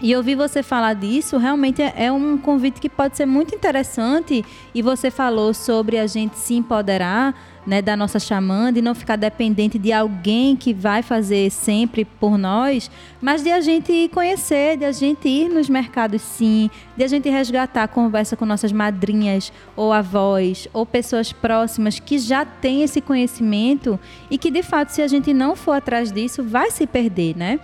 E 0.00 0.14
ouvir 0.14 0.34
você 0.34 0.62
falar 0.62 0.94
disso 0.94 1.38
realmente 1.38 1.80
é, 1.80 1.92
é 1.96 2.12
um 2.12 2.36
convite 2.36 2.80
que 2.80 2.88
pode 2.88 3.16
ser 3.16 3.24
muito 3.24 3.54
interessante. 3.54 4.44
E 4.74 4.82
você 4.82 5.10
falou 5.10 5.54
sobre 5.54 5.98
a 5.98 6.06
gente 6.06 6.38
se 6.38 6.54
empoderar 6.54 7.34
né, 7.66 7.82
da 7.82 7.96
nossa 7.96 8.18
xamã, 8.18 8.72
de 8.72 8.80
não 8.80 8.94
ficar 8.94 9.16
dependente 9.16 9.78
de 9.78 9.92
alguém 9.92 10.54
que 10.54 10.72
vai 10.72 11.02
fazer 11.02 11.50
sempre 11.50 12.04
por 12.04 12.38
nós, 12.38 12.90
mas 13.20 13.42
de 13.42 13.50
a 13.50 13.60
gente 13.60 14.08
conhecer, 14.14 14.76
de 14.76 14.84
a 14.84 14.92
gente 14.92 15.28
ir 15.28 15.48
nos 15.48 15.68
mercados 15.68 16.22
sim, 16.22 16.70
de 16.96 17.02
a 17.02 17.08
gente 17.08 17.28
resgatar 17.28 17.82
a 17.82 17.88
conversa 17.88 18.36
com 18.36 18.44
nossas 18.44 18.70
madrinhas 18.70 19.52
ou 19.74 19.92
avós 19.92 20.68
ou 20.72 20.86
pessoas 20.86 21.32
próximas 21.32 21.98
que 21.98 22.18
já 22.18 22.44
têm 22.44 22.82
esse 22.82 23.00
conhecimento 23.00 23.98
e 24.30 24.38
que 24.38 24.50
de 24.50 24.62
fato 24.62 24.90
se 24.90 25.02
a 25.02 25.08
gente 25.08 25.34
não 25.34 25.56
for 25.56 25.72
atrás 25.72 26.12
disso 26.12 26.44
vai 26.44 26.70
se 26.70 26.86
perder, 26.86 27.36
né? 27.36 27.58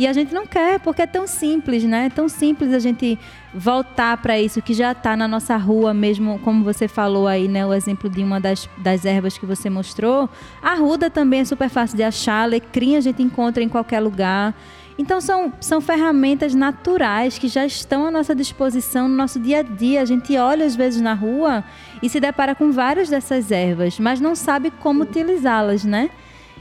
E 0.00 0.06
a 0.06 0.14
gente 0.14 0.32
não 0.32 0.46
quer, 0.46 0.80
porque 0.80 1.02
é 1.02 1.06
tão 1.06 1.26
simples, 1.26 1.84
né? 1.84 2.06
É 2.06 2.08
tão 2.08 2.26
simples 2.26 2.72
a 2.72 2.78
gente 2.78 3.18
voltar 3.52 4.16
para 4.16 4.40
isso 4.40 4.62
que 4.62 4.72
já 4.72 4.92
está 4.92 5.14
na 5.14 5.28
nossa 5.28 5.58
rua 5.58 5.92
mesmo, 5.92 6.38
como 6.38 6.64
você 6.64 6.88
falou 6.88 7.28
aí, 7.28 7.46
né? 7.46 7.66
O 7.66 7.74
exemplo 7.74 8.08
de 8.08 8.24
uma 8.24 8.40
das, 8.40 8.66
das 8.78 9.04
ervas 9.04 9.36
que 9.36 9.44
você 9.44 9.68
mostrou. 9.68 10.26
A 10.62 10.74
ruda 10.74 11.10
também 11.10 11.40
é 11.40 11.44
super 11.44 11.68
fácil 11.68 11.98
de 11.98 12.02
achar, 12.02 12.44
alecrim 12.44 12.96
a 12.96 13.00
gente 13.02 13.22
encontra 13.22 13.62
em 13.62 13.68
qualquer 13.68 14.00
lugar. 14.00 14.54
Então 14.98 15.20
são, 15.20 15.52
são 15.60 15.82
ferramentas 15.82 16.54
naturais 16.54 17.36
que 17.36 17.46
já 17.46 17.66
estão 17.66 18.06
à 18.06 18.10
nossa 18.10 18.34
disposição 18.34 19.06
no 19.06 19.14
nosso 19.14 19.38
dia 19.38 19.58
a 19.58 19.62
dia. 19.62 20.00
A 20.00 20.06
gente 20.06 20.34
olha 20.34 20.64
às 20.64 20.74
vezes 20.74 21.02
na 21.02 21.12
rua 21.12 21.62
e 22.02 22.08
se 22.08 22.18
depara 22.18 22.54
com 22.54 22.72
várias 22.72 23.10
dessas 23.10 23.52
ervas, 23.52 24.00
mas 24.00 24.18
não 24.18 24.34
sabe 24.34 24.70
como 24.70 25.02
utilizá-las, 25.02 25.84
né? 25.84 26.08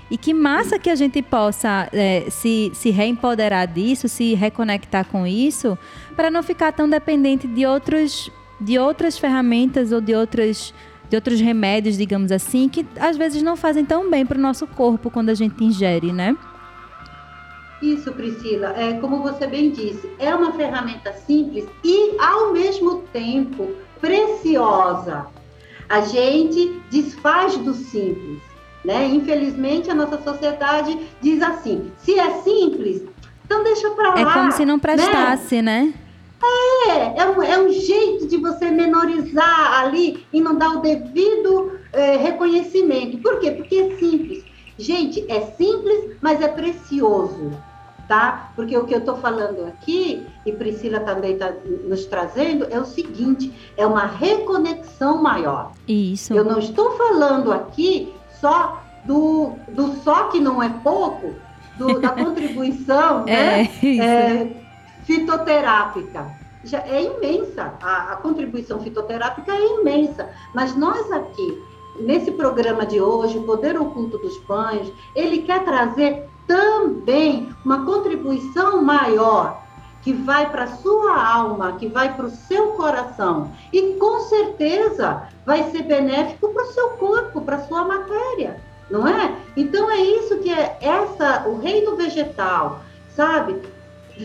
E 0.10 0.18
que 0.18 0.34
massa 0.34 0.80
que 0.80 0.90
a 0.90 0.96
gente 0.96 1.22
possa 1.22 1.88
é, 1.94 2.26
se, 2.30 2.72
se 2.74 2.90
reempoderar 2.90 3.68
disso, 3.68 4.08
se 4.08 4.34
reconectar 4.34 5.06
com 5.06 5.26
isso, 5.26 5.78
para 6.16 6.32
não 6.32 6.42
ficar 6.42 6.72
tão 6.72 6.90
dependente 6.90 7.48
de, 7.48 7.66
outros, 7.66 8.32
de 8.60 8.80
outras 8.80 9.18
ferramentas 9.18 9.92
ou 9.92 10.02
de 10.02 10.16
outras 10.16 10.74
de 11.10 11.16
outros 11.16 11.42
remédios, 11.42 11.98
digamos 11.98 12.32
assim, 12.32 12.70
que 12.70 12.86
às 13.00 13.18
vezes 13.18 13.42
não 13.42 13.58
fazem 13.58 13.84
tão 13.84 14.10
bem 14.10 14.24
para 14.26 14.38
o 14.38 14.42
nosso 14.42 14.68
corpo 14.68 15.10
quando 15.10 15.30
a 15.30 15.34
gente 15.34 15.64
ingere, 15.64 16.14
né? 16.14 16.38
Isso, 17.82 18.12
Priscila, 18.12 18.74
é 18.78 18.94
como 19.00 19.24
você 19.24 19.48
bem 19.48 19.72
disse, 19.72 20.10
é 20.20 20.36
uma 20.36 20.52
ferramenta 20.54 21.14
simples 21.14 21.66
e 21.84 22.16
ao 22.20 22.52
mesmo 22.52 23.04
tempo 23.14 23.70
preciosa. 24.00 25.28
A 25.88 26.02
gente 26.02 26.80
desfaz 26.92 27.58
do 27.58 27.74
simples. 27.74 28.49
Né? 28.84 29.08
Infelizmente, 29.08 29.92
a 29.92 29.96
nossa 29.96 30.22
sociedade 30.22 30.98
diz 31.22 31.42
assim: 31.42 31.92
se 31.98 32.18
é 32.18 32.42
simples, 32.42 33.04
então 33.46 33.64
deixa 33.64 33.90
para 33.92 34.14
lá. 34.14 34.22
É 34.22 34.26
como 34.26 34.52
se 34.52 34.66
não 34.66 34.76
né? 34.76 34.82
prestasse, 34.82 35.62
né? 35.62 35.84
né? 35.84 35.94
É, 36.88 37.22
é 37.22 37.26
um, 37.26 37.44
é 37.44 37.60
um 37.60 37.70
jeito 37.70 38.28
de 38.28 38.38
você 38.38 38.72
menorizar 38.72 39.82
ali 39.82 40.26
e 40.32 40.40
não 40.40 40.56
dar 40.56 40.78
o 40.78 40.82
devido 40.82 41.80
é, 41.92 42.16
reconhecimento. 42.16 43.18
Por 43.18 43.40
quê? 43.40 43.52
Porque 43.52 43.76
é 43.76 43.98
simples. 43.98 44.44
Gente, 44.78 45.26
é 45.30 45.42
simples, 45.42 46.16
mas 46.22 46.42
é 46.42 46.48
precioso, 46.48 47.52
tá? 48.08 48.52
Porque 48.56 48.78
o 48.78 48.86
que 48.86 48.94
eu 48.94 49.00
estou 49.00 49.18
falando 49.18 49.66
aqui, 49.66 50.26
e 50.46 50.52
Priscila 50.54 51.02
também 51.02 51.34
está 51.34 51.52
nos 51.84 52.06
trazendo, 52.06 52.66
é 52.70 52.80
o 52.80 52.86
seguinte: 52.86 53.52
é 53.76 53.86
uma 53.86 54.06
reconexão 54.06 55.22
maior. 55.22 55.74
Isso. 55.86 56.34
Eu 56.34 56.46
não 56.46 56.60
estou 56.60 56.92
falando 56.92 57.52
aqui 57.52 58.14
só 58.40 58.82
do, 59.06 59.54
do 59.70 59.96
só 60.04 60.26
que 60.26 60.40
não 60.40 60.62
é 60.62 60.70
pouco, 60.70 61.34
do, 61.78 62.00
da 62.00 62.10
contribuição 62.14 63.26
né, 63.26 63.64
é, 63.84 63.98
é, 63.98 64.64
fitoterápica. 65.04 66.38
Já 66.64 66.80
é 66.80 67.04
imensa, 67.04 67.74
a, 67.82 68.14
a 68.14 68.16
contribuição 68.18 68.82
fitoterápica 68.82 69.52
é 69.52 69.80
imensa, 69.80 70.30
mas 70.54 70.76
nós 70.76 71.10
aqui, 71.12 71.64
nesse 72.02 72.32
programa 72.32 72.86
de 72.86 73.00
hoje, 73.00 73.38
o 73.38 73.44
Poder 73.44 73.80
Oculto 73.80 74.18
dos 74.18 74.38
Banhos, 74.40 74.92
ele 75.16 75.44
quer 75.44 75.64
trazer 75.64 76.28
também 76.46 77.48
uma 77.64 77.86
contribuição 77.86 78.82
maior 78.82 79.64
que 80.02 80.14
vai 80.14 80.50
para 80.50 80.64
a 80.64 80.76
sua 80.78 81.22
alma, 81.22 81.74
que 81.74 81.88
vai 81.88 82.16
para 82.16 82.26
o 82.26 82.32
seu 82.32 82.74
coração 82.74 83.52
e 83.72 83.94
com 83.94 84.20
certeza 84.22 85.24
vai 85.46 85.70
ser 85.72 85.84
benéfico 85.84 86.50
para 86.50 86.64
o 86.64 86.72
seu 86.72 86.90
corpo, 86.92 87.42
para 87.42 87.58
a 87.58 87.64
sua 87.68 87.84
matéria, 87.84 88.58
não 88.90 89.08
é? 89.08 89.36
Então 89.58 89.90
é 89.92 90.00
isso 90.00 90.38
que 90.40 90.52
é 90.52 90.78
essa 90.82 91.48
o 91.48 91.60
reino 91.60 91.96
vegetal, 91.96 92.82
sabe? 93.16 93.62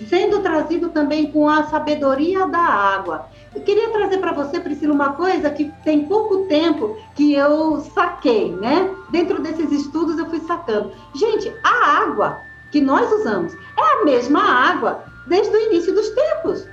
sendo 0.08 0.40
trazido 0.40 0.88
também 0.88 1.30
com 1.30 1.48
a 1.48 1.64
sabedoria 1.64 2.46
da 2.46 2.58
água. 2.58 3.26
Eu 3.54 3.62
queria 3.62 3.90
trazer 3.90 4.18
para 4.18 4.32
você, 4.32 4.58
Priscila, 4.58 4.92
uma 4.92 5.12
coisa 5.12 5.50
que 5.50 5.72
tem 5.84 6.06
pouco 6.06 6.46
tempo 6.46 6.96
que 7.14 7.32
eu 7.32 7.80
saquei, 7.94 8.50
né? 8.50 8.90
Dentro 9.10 9.40
desses 9.40 9.70
estudos 9.70 10.18
eu 10.18 10.28
fui 10.28 10.40
sacando. 10.40 10.90
Gente, 11.14 11.52
a 11.62 12.02
água 12.02 12.40
que 12.72 12.80
nós 12.80 13.10
usamos 13.12 13.54
é 13.54 14.02
a 14.02 14.04
mesma 14.04 14.42
água 14.42 15.04
desde 15.26 15.54
o 15.54 15.60
início 15.60 15.94
dos 15.94 16.08
tempos. 16.10 16.66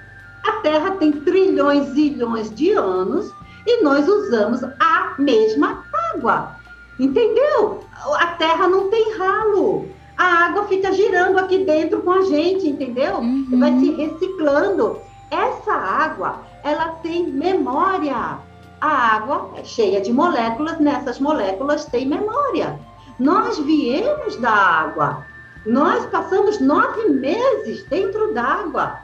A 0.44 0.54
Terra 0.64 0.92
tem 0.92 1.12
trilhões 1.12 1.90
e 1.90 1.92
zilhões 1.92 2.54
de 2.54 2.72
anos 2.72 3.32
e 3.66 3.84
nós 3.84 4.08
usamos 4.08 4.64
a 4.64 5.16
mesma 5.18 5.84
água. 6.14 6.56
Entendeu? 7.00 7.84
A 8.16 8.28
Terra 8.38 8.68
não 8.68 8.90
tem 8.90 9.16
ralo. 9.18 9.90
A 10.18 10.46
água 10.46 10.66
fica 10.66 10.92
girando 10.92 11.40
aqui 11.40 11.60
dentro 11.66 12.02
com 12.02 12.12
a 12.12 12.22
gente, 12.22 12.68
entendeu? 12.68 13.18
Uhum. 13.18 13.60
Vai 13.60 13.80
se 13.80 13.92
reciclando. 13.92 15.00
Essa 15.30 15.74
água, 15.74 16.42
ela 16.64 16.90
tem 17.02 17.28
memória. 17.28 18.40
A 18.80 19.16
água 19.16 19.52
é 19.56 19.64
cheia 19.64 20.02
de 20.02 20.12
moléculas, 20.12 20.80
nessas 20.80 21.20
moléculas 21.20 21.86
tem 21.86 22.06
memória. 22.06 22.80
Nós 23.20 23.60
viemos 23.60 24.36
da 24.38 24.52
água. 24.52 25.26
Nós 25.66 26.06
passamos 26.08 26.60
nove 26.60 27.10
meses 27.10 27.84
dentro 27.84 28.34
d'água. 28.34 29.00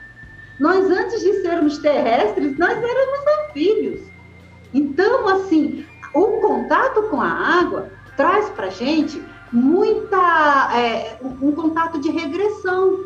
Nós, 0.59 0.89
antes 0.89 1.21
de 1.21 1.41
sermos 1.41 1.77
terrestres, 1.77 2.57
nós 2.57 2.77
éramos 2.77 3.19
anfíbios. 3.39 4.01
Então, 4.73 5.27
assim, 5.27 5.85
o 6.13 6.39
contato 6.41 7.03
com 7.03 7.21
a 7.21 7.29
água 7.29 7.89
traz 8.15 8.49
para 8.49 8.69
gente 8.69 9.21
muita 9.51 10.71
é, 10.75 11.17
um 11.21 11.51
contato 11.51 11.99
de 11.99 12.09
regressão. 12.09 13.05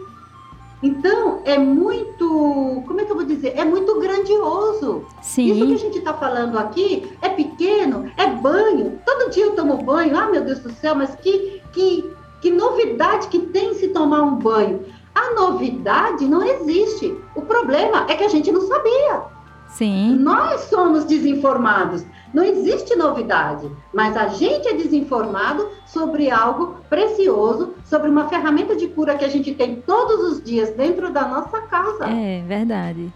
Então, 0.82 1.42
é 1.46 1.60
muito, 1.60 2.84
como 2.88 3.02
é 3.02 3.06
que 3.06 3.12
eu 3.12 3.16
vou 3.16 3.26
dizer? 3.26 3.54
É 3.56 3.64
muito 3.64 4.00
grandioso. 4.00 5.06
Sim. 5.22 5.52
Isso 5.52 5.68
que 5.68 5.74
a 5.74 5.78
gente 5.78 5.98
está 6.00 6.14
falando 6.14 6.58
aqui 6.58 7.12
é 7.22 7.30
pequeno, 7.30 8.12
é 8.18 8.28
banho. 8.28 9.00
Todo 9.06 9.30
dia 9.30 9.46
eu 9.46 9.56
tomo 9.56 9.78
banho. 9.78 10.18
Ah, 10.18 10.28
meu 10.28 10.44
Deus 10.44 10.60
do 10.60 10.72
céu, 10.72 10.96
mas 10.96 11.14
que, 11.16 11.62
que, 11.72 12.12
que 12.42 12.50
novidade 12.50 13.28
que 13.28 13.40
tem 13.40 13.76
se 13.76 13.90
tomar 13.90 14.24
um 14.24 14.36
banho. 14.36 14.84
A 15.14 15.34
novidade 15.34 16.26
não 16.26 16.44
existe. 16.44 17.16
O 17.36 17.42
problema 17.42 18.06
é 18.10 18.16
que 18.16 18.24
a 18.24 18.30
gente 18.30 18.52
não 18.52 18.62
sabia. 18.62 19.22
Sim. 19.70 20.18
Nós 20.20 20.62
somos 20.62 21.06
desinformados. 21.06 22.04
Não 22.34 22.44
existe 22.44 22.96
novidade, 22.96 23.70
mas 23.94 24.16
a 24.16 24.30
gente 24.30 24.68
é 24.68 24.74
desinformado 24.74 25.68
sobre 25.86 26.32
algo 26.32 26.78
precioso, 26.90 27.74
sobre 27.84 28.10
uma 28.10 28.28
ferramenta 28.30 28.76
de 28.76 28.88
cura 28.88 29.18
que 29.18 29.26
a 29.26 29.30
gente 29.30 29.54
tem 29.54 29.76
todos 29.82 30.32
os 30.32 30.44
dias 30.44 30.70
dentro 30.72 31.12
da 31.12 31.28
nossa 31.28 31.62
casa. 31.62 32.06
É 32.06 32.42
verdade. 32.48 33.12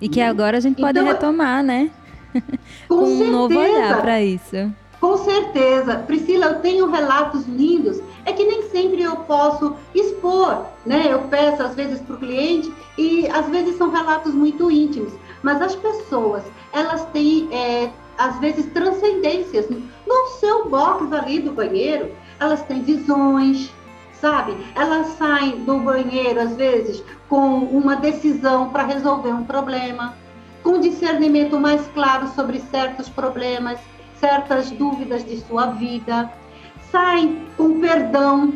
E 0.00 0.08
que 0.08 0.20
agora 0.20 0.58
a 0.58 0.60
gente 0.60 0.80
pode 0.80 0.98
então, 0.98 1.10
retomar, 1.10 1.62
né? 1.62 1.90
Com, 2.88 2.96
com 2.96 3.04
um 3.04 3.30
novo 3.30 3.58
olhar 3.58 4.00
para 4.00 4.22
isso. 4.22 4.72
Com 5.00 5.16
certeza. 5.16 5.98
Priscila, 6.06 6.46
eu 6.46 6.60
tenho 6.60 6.90
relatos 6.90 7.46
lindos. 7.46 8.00
É 8.26 8.32
que 8.32 8.44
nem 8.44 8.68
sempre 8.68 9.02
eu 9.02 9.16
posso 9.16 9.74
expor, 9.94 10.66
né? 10.84 11.06
Eu 11.08 11.20
peço 11.22 11.62
às 11.62 11.74
vezes 11.74 12.00
para 12.00 12.16
o 12.16 12.18
cliente 12.18 12.70
e 12.98 13.26
às 13.28 13.48
vezes 13.48 13.78
são 13.78 13.90
relatos 13.90 14.34
muito 14.34 14.70
íntimos. 14.70 15.12
Mas 15.42 15.62
as 15.62 15.74
pessoas, 15.74 16.42
elas 16.72 17.02
têm, 17.06 17.48
é, 17.50 17.90
às 18.18 18.38
vezes, 18.38 18.66
transcendências. 18.66 19.66
No 20.06 20.26
seu 20.38 20.68
box 20.68 21.10
ali 21.14 21.40
do 21.40 21.52
banheiro, 21.52 22.12
elas 22.38 22.62
têm 22.64 22.82
visões, 22.82 23.72
sabe? 24.20 24.54
Elas 24.74 25.06
saem 25.16 25.64
do 25.64 25.78
banheiro, 25.78 26.40
às 26.40 26.54
vezes, 26.56 27.02
com 27.26 27.60
uma 27.64 27.96
decisão 27.96 28.68
para 28.68 28.82
resolver 28.82 29.32
um 29.32 29.44
problema, 29.44 30.14
com 30.62 30.78
discernimento 30.78 31.58
mais 31.58 31.86
claro 31.94 32.28
sobre 32.34 32.60
certos 32.60 33.08
problemas 33.08 33.80
certas 34.20 34.70
dúvidas 34.70 35.24
de 35.24 35.40
sua 35.40 35.66
vida, 35.66 36.30
sai 36.92 37.36
com 37.56 37.80
perdão 37.80 38.52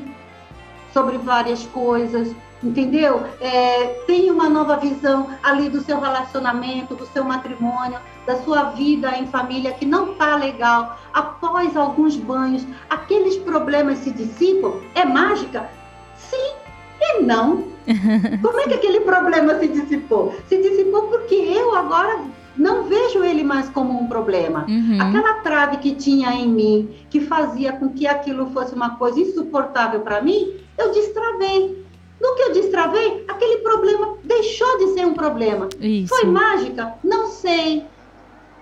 sobre 0.92 1.18
várias 1.18 1.66
coisas, 1.66 2.34
entendeu? 2.62 3.24
É, 3.40 3.86
tem 4.06 4.30
uma 4.30 4.48
nova 4.48 4.76
visão 4.76 5.28
ali 5.42 5.68
do 5.68 5.80
seu 5.80 5.98
relacionamento, 5.98 6.94
do 6.94 7.06
seu 7.06 7.24
matrimônio, 7.24 7.98
da 8.26 8.36
sua 8.42 8.70
vida 8.70 9.16
em 9.18 9.26
família 9.26 9.72
que 9.72 9.84
não 9.84 10.12
está 10.12 10.36
legal. 10.36 10.98
Após 11.12 11.76
alguns 11.76 12.16
banhos, 12.16 12.64
aqueles 12.88 13.36
problemas 13.38 13.98
se 13.98 14.10
dissipam? 14.10 14.80
É 14.94 15.04
mágica? 15.04 15.68
Sim 16.16 16.54
e 17.00 17.22
não. 17.22 17.64
Como 18.40 18.60
é 18.60 18.64
que 18.64 18.74
aquele 18.74 19.00
problema 19.00 19.58
se 19.58 19.68
dissipou? 19.68 20.34
Se 20.48 20.56
dissipou 20.56 21.08
porque 21.08 21.34
eu 21.34 21.74
agora 21.74 22.24
não 22.56 22.84
vejo 22.84 23.22
ele 23.22 23.42
mais 23.42 23.68
como 23.68 23.98
um 24.00 24.06
problema. 24.06 24.66
Uhum. 24.68 25.00
Aquela 25.00 25.34
trave 25.34 25.78
que 25.78 25.94
tinha 25.94 26.32
em 26.32 26.48
mim, 26.48 26.90
que 27.10 27.20
fazia 27.20 27.72
com 27.72 27.88
que 27.88 28.06
aquilo 28.06 28.50
fosse 28.50 28.74
uma 28.74 28.96
coisa 28.96 29.20
insuportável 29.20 30.00
para 30.00 30.20
mim, 30.20 30.54
eu 30.78 30.92
destravei. 30.92 31.84
No 32.20 32.34
que 32.36 32.42
eu 32.42 32.52
destravei, 32.52 33.24
aquele 33.28 33.58
problema 33.58 34.16
deixou 34.24 34.78
de 34.78 34.94
ser 34.94 35.04
um 35.04 35.14
problema. 35.14 35.68
Isso. 35.80 36.08
Foi 36.08 36.24
mágica? 36.24 36.94
Não 37.02 37.26
sei. 37.28 37.84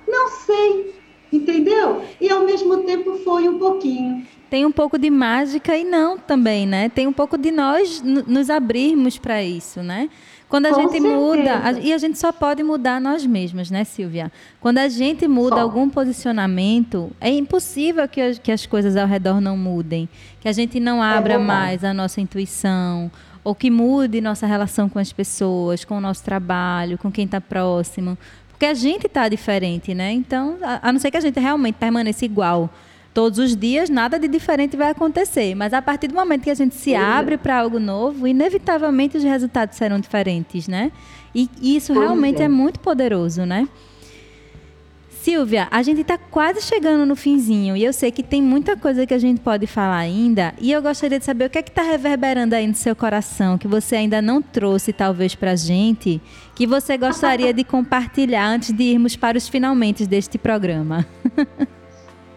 Não 0.09 0.29
sei. 0.29 0.95
Entendeu? 1.33 2.03
E 2.21 2.31
ao 2.31 2.45
mesmo 2.45 2.79
tempo 2.79 3.17
foi 3.19 3.49
um 3.49 3.59
pouquinho. 3.59 4.27
Tem 4.51 4.67
um 4.67 4.73
pouco 4.73 4.99
de 4.99 5.09
mágica 5.09 5.75
e 5.77 5.83
não 5.83 6.19
também, 6.19 6.67
né? 6.67 6.91
Tem 6.91 7.07
um 7.07 7.13
pouco 7.13 7.39
de 7.39 7.51
nós 7.51 8.03
nos 8.03 8.51
abrirmos 8.51 9.17
para 9.19 9.43
isso, 9.43 9.83
né? 9.83 10.11
Quando 10.53 10.67
a 10.67 10.69
Com 10.69 10.83
gente 10.83 11.01
certeza. 11.01 11.17
muda, 11.17 11.61
a, 11.65 11.73
e 11.73 11.95
a 11.95 11.97
gente 11.97 12.19
só 12.19 12.31
pode 12.31 12.63
mudar 12.63 13.01
nós 13.01 13.25
mesmos, 13.25 13.71
né, 13.71 13.85
Silvia? 13.85 14.31
Quando 14.61 14.77
a 14.77 14.87
gente 14.87 15.27
muda 15.27 15.57
só. 15.57 15.63
algum 15.63 15.89
posicionamento, 15.89 17.11
é 17.19 17.31
impossível 17.31 18.07
que, 18.07 18.21
as, 18.21 18.39
que 18.39 18.53
as 18.53 18.67
coisas 18.67 18.95
ao 18.95 19.07
redor 19.07 19.41
não 19.41 19.57
mudem, 19.57 20.07
que 20.43 20.47
a 20.47 20.53
gente 20.53 20.79
não 20.79 21.03
é 21.03 21.17
abra 21.17 21.35
é 21.35 21.39
mais 21.39 21.83
a 21.83 21.95
nossa 21.95 22.21
intuição, 22.21 23.11
ou 23.43 23.55
que 23.55 23.71
mude 23.71 24.21
nossa 24.21 24.47
relação 24.47 24.91
com 24.91 24.99
as 24.99 25.11
pessoas, 25.11 25.87
com 25.87 25.97
o 25.97 26.01
nosso 26.03 26.23
trabalho, 26.23 26.99
com 26.99 27.11
quem 27.11 27.25
está 27.25 27.41
próximo. 27.41 28.19
Porque 28.51 28.67
a 28.67 28.75
gente 28.75 29.07
está 29.07 29.31
diferente, 29.31 29.95
né? 29.95 30.13
Então, 30.13 30.59
a, 30.61 30.91
a 30.91 30.93
não 30.93 31.01
ser 31.01 31.11
que 31.11 31.17
a 31.17 31.21
gente 31.21 31.41
realmente 31.41 31.77
permaneça 31.77 32.27
igual 32.27 32.69
todos 33.13 33.39
os 33.39 33.57
dias, 33.57 33.91
nada 33.91 34.19
de 34.19 34.29
diferente 34.29 34.77
vai 34.77 34.91
acontecer. 34.91 35.55
Mas 35.55 35.73
a 35.73 35.83
partir 35.83 36.09
do 36.09 36.15
momento 36.15 36.43
que 36.43 36.51
a 36.51 36.55
gente 36.55 36.75
se 36.75 36.95
abre 36.95 37.37
para 37.37 37.59
algo 37.59 37.79
novo, 37.79 38.27
inevitavelmente 38.27 39.17
os 39.17 39.25
resultados 39.25 39.77
serão 39.77 40.01
diferentes, 40.01 40.69
né? 40.69 40.91
E 41.35 41.49
isso 41.63 41.93
realmente 41.93 42.43
é. 42.43 42.45
é 42.45 42.49
muito 42.49 42.79
poderoso, 42.81 43.47
né? 43.47 43.69
Silvia, 45.23 45.69
a 45.71 45.85
gente 45.85 46.01
está 46.01 46.19
quase 46.19 46.61
chegando 46.61 47.07
no 47.07 47.15
finzinho 47.15 47.77
e 47.77 47.85
eu 47.85 47.93
sei 47.93 48.11
que 48.11 48.25
tem 48.25 48.43
muita 48.43 48.77
coisa 48.77 49.07
que 49.07 49.15
a 49.15 49.19
gente 49.19 49.41
pode 49.41 49.69
falar 49.69 49.99
ainda. 49.99 50.53
E 50.61 50.73
eu 50.73 50.83
gostaria 50.83 51.17
de 51.17 51.25
saber 51.25 51.45
o 51.45 51.51
que 51.51 51.59
é 51.59 51.63
que 51.63 51.71
está 51.71 51.83
reverberando 51.83 52.57
aí 52.57 52.67
no 52.67 52.75
seu 52.75 52.97
coração, 52.97 53.57
que 53.57 53.69
você 53.69 53.95
ainda 53.95 54.21
não 54.21 54.43
trouxe 54.43 54.93
talvez 54.93 55.37
para 55.37 55.53
a 55.53 55.57
gente, 55.57 56.21
que 56.57 56.67
você 56.67 56.99
gostaria 56.99 57.55
de 57.55 57.63
compartilhar 57.65 58.45
antes 58.45 58.73
de 58.73 58.83
irmos 58.83 59.15
para 59.15 59.39
os 59.39 59.49
finalmente 59.49 60.07
deste 60.09 60.39
programa. 60.39 61.07